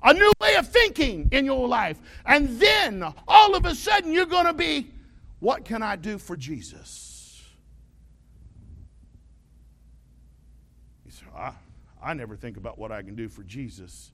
a 0.03 0.15
new 0.15 0.33
way 0.41 0.57
of 0.57 0.69
thinking 0.69 1.29
in 1.33 1.45
your 1.45 1.69
life. 1.69 1.99
And 2.25 2.61
then 2.61 3.05
all 3.29 3.55
of 3.55 3.65
a 3.65 3.75
sudden 3.75 4.13
you're 4.13 4.27
going 4.27 4.47
to 4.47 4.53
be, 4.53 4.91
what 5.41 5.65
can 5.65 5.83
I 5.83 5.97
do 5.97 6.19
for 6.19 6.37
Jesus? 6.37 7.43
You 11.05 11.11
say, 11.11 11.27
I, 11.37 11.53
I 12.03 12.15
never 12.15 12.37
think 12.37 12.57
about 12.57 12.79
what 12.79 12.93
I 12.93 13.03
can 13.03 13.15
do 13.15 13.29
for 13.29 13.43
Jesus. 13.43 14.13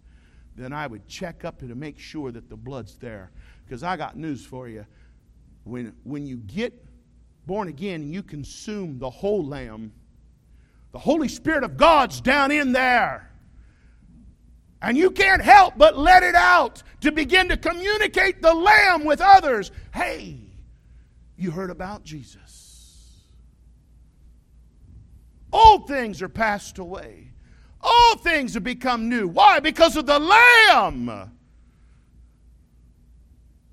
Then 0.57 0.73
I 0.73 0.87
would 0.87 1.07
check 1.07 1.45
up 1.45 1.59
to 1.61 1.67
make 1.75 1.99
sure 1.99 2.33
that 2.33 2.49
the 2.49 2.57
blood's 2.57 2.97
there. 2.97 3.31
Because 3.65 3.83
I 3.83 3.97
got 3.97 4.17
news 4.17 4.45
for 4.45 4.69
you. 4.69 4.87
When, 5.65 5.95
when 6.05 6.27
you 6.27 6.37
get 6.37 6.73
born 7.47 7.69
again 7.69 8.03
and 8.03 8.15
you 8.15 8.23
consume 8.23 8.99
the 8.99 9.11
whole 9.11 9.45
lamb, 9.45 9.93
the 10.93 10.99
Holy 10.99 11.29
Spirit 11.29 11.65
of 11.65 11.77
God's 11.77 12.21
down 12.21 12.51
in 12.51 12.73
there. 12.73 13.31
And 14.83 14.97
you 14.97 15.11
can't 15.11 15.43
help 15.43 15.75
but 15.77 15.99
let 15.99 16.23
it 16.23 16.35
out 16.35 16.83
to 17.01 17.11
begin 17.11 17.49
to 17.49 17.57
communicate 17.57 18.43
the 18.43 18.55
lamb 18.55 19.05
with 19.05 19.21
others. 19.21 19.71
Hey, 19.93 20.39
you 21.37 21.51
heard 21.51 21.71
about 21.71 22.05
Jesus. 22.05 23.23
Old 25.53 25.89
things 25.89 26.23
are 26.23 26.29
passed 26.29 26.79
away. 26.79 27.33
All 27.81 28.17
things 28.17 28.55
have 28.55 28.65
become 28.65 29.09
new. 29.09 29.29
Why? 29.29 29.61
Because 29.61 29.97
of 29.97 30.07
the 30.07 30.19
Lamb. 30.19 31.31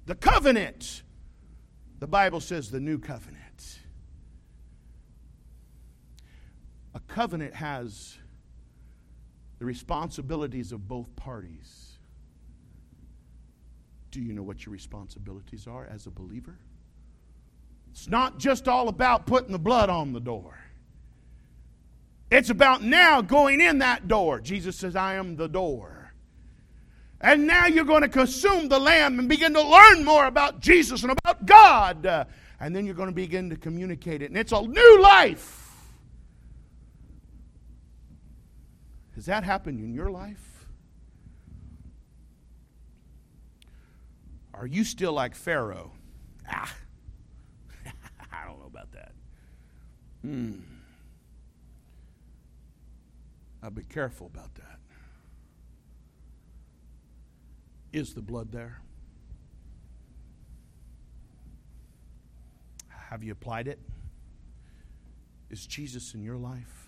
The 0.05 0.15
covenant. 0.15 1.03
The 1.99 2.07
Bible 2.07 2.39
says 2.39 2.69
the 2.69 2.79
new 2.79 2.99
covenant. 2.99 3.79
A 6.93 6.99
covenant 6.99 7.55
has 7.55 8.17
the 9.64 9.68
responsibilities 9.68 10.74
of 10.74 10.89
both 10.89 11.16
parties. 11.16 11.93
Do 14.11 14.20
you 14.20 14.34
know 14.34 14.43
what 14.43 14.66
your 14.66 14.74
responsibilities 14.74 15.68
are 15.68 15.86
as 15.86 16.05
a 16.05 16.11
believer? 16.11 16.57
It's 17.93 18.09
not 18.09 18.39
just 18.39 18.68
all 18.68 18.89
about 18.89 19.26
putting 19.26 19.53
the 19.53 19.59
blood 19.59 19.89
on 19.89 20.11
the 20.11 20.20
door. 20.20 20.59
It's 22.30 22.49
about 22.49 22.84
now 22.84 23.22
going 23.22 23.61
in 23.61 23.78
that 23.78 24.09
door. 24.09 24.41
Jesus 24.41 24.76
says, 24.76 24.97
I 24.97 25.14
am 25.14 25.38
the 25.38 25.47
door. 25.47 26.14
And 27.22 27.47
now 27.47 27.68
you're 27.68 27.86
going 27.86 28.01
to 28.01 28.09
consume 28.09 28.68
the 28.68 28.80
lamb 28.80 29.18
and 29.18 29.30
begin 29.30 29.53
to 29.53 29.61
learn 29.61 30.03
more 30.03 30.26
about 30.26 30.59
Jesus 30.59 31.03
and 31.03 31.14
about 31.14 31.45
God. 31.45 32.05
and 32.59 32.76
then 32.76 32.86
you're 32.86 32.95
going 32.95 33.07
to 33.07 33.16
begin 33.16 33.49
to 33.49 33.55
communicate 33.55 34.22
it. 34.22 34.26
And 34.26 34.38
it's 34.38 34.51
a 34.51 34.61
new 34.61 35.01
life. 35.01 35.62
Has 39.16 39.26
that 39.28 39.43
happened 39.43 39.80
in 39.80 39.93
your 39.93 40.09
life? 40.09 40.66
Are 44.53 44.68
you 44.68 44.84
still 44.84 45.14
like 45.14 45.36
Pharaoh? 45.36 45.91
Ah, 46.49 46.74
I 48.32 48.45
don't 48.47 48.59
know 48.59 48.68
about 48.68 48.91
that. 48.91 49.11
Hmm. 50.22 50.59
I'll 53.61 53.72
be 53.72 53.84
careful 53.84 54.28
about 54.28 54.53
that. 54.55 54.80
Is 57.93 58.14
the 58.14 58.22
blood 58.22 58.51
there? 58.51 58.82
Have 62.89 63.24
you 63.24 63.32
applied 63.32 63.68
it? 63.68 63.80
Is 65.49 65.68
Jesus 65.68 66.14
in 66.16 66.24
your 66.24 66.38
life? 66.38 66.82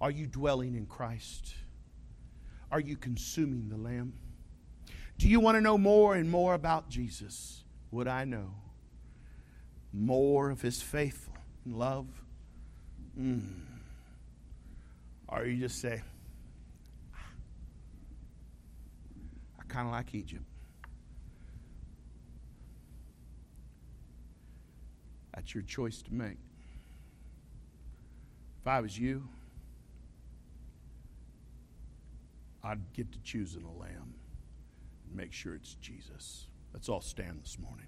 Are 0.00 0.10
you 0.10 0.26
dwelling 0.26 0.74
in 0.74 0.86
Christ? 0.86 1.54
Are 2.70 2.80
you 2.80 2.96
consuming 2.96 3.68
the 3.68 3.76
Lamb? 3.76 4.14
Do 5.18 5.28
you 5.28 5.40
want 5.40 5.56
to 5.56 5.60
know 5.60 5.78
more 5.78 6.14
and 6.14 6.30
more 6.30 6.54
about 6.54 6.88
Jesus? 6.88 7.64
Would 7.90 8.08
I 8.08 8.24
know 8.24 8.54
more 9.92 10.50
of 10.50 10.60
his 10.60 10.82
faithful 10.82 11.34
love? 11.64 12.08
Mm. 13.18 13.42
Or 15.28 15.44
you 15.44 15.56
just 15.58 15.80
say, 15.80 16.02
I 19.58 19.62
kind 19.68 19.86
of 19.86 19.92
like 19.92 20.14
Egypt. 20.14 20.42
That's 25.34 25.54
your 25.54 25.62
choice 25.62 26.02
to 26.02 26.14
make. 26.14 26.38
If 28.60 28.66
I 28.66 28.80
was 28.80 28.98
you, 28.98 29.28
I'd 32.64 32.92
get 32.94 33.12
to 33.12 33.18
choosing 33.22 33.62
a 33.62 33.72
lamb 33.72 34.14
and 35.06 35.14
Make 35.14 35.32
sure 35.32 35.54
it's 35.54 35.74
Jesus. 35.74 36.48
Let's 36.72 36.88
all 36.88 37.00
stand 37.00 37.40
this 37.40 37.56
morning. 37.60 37.86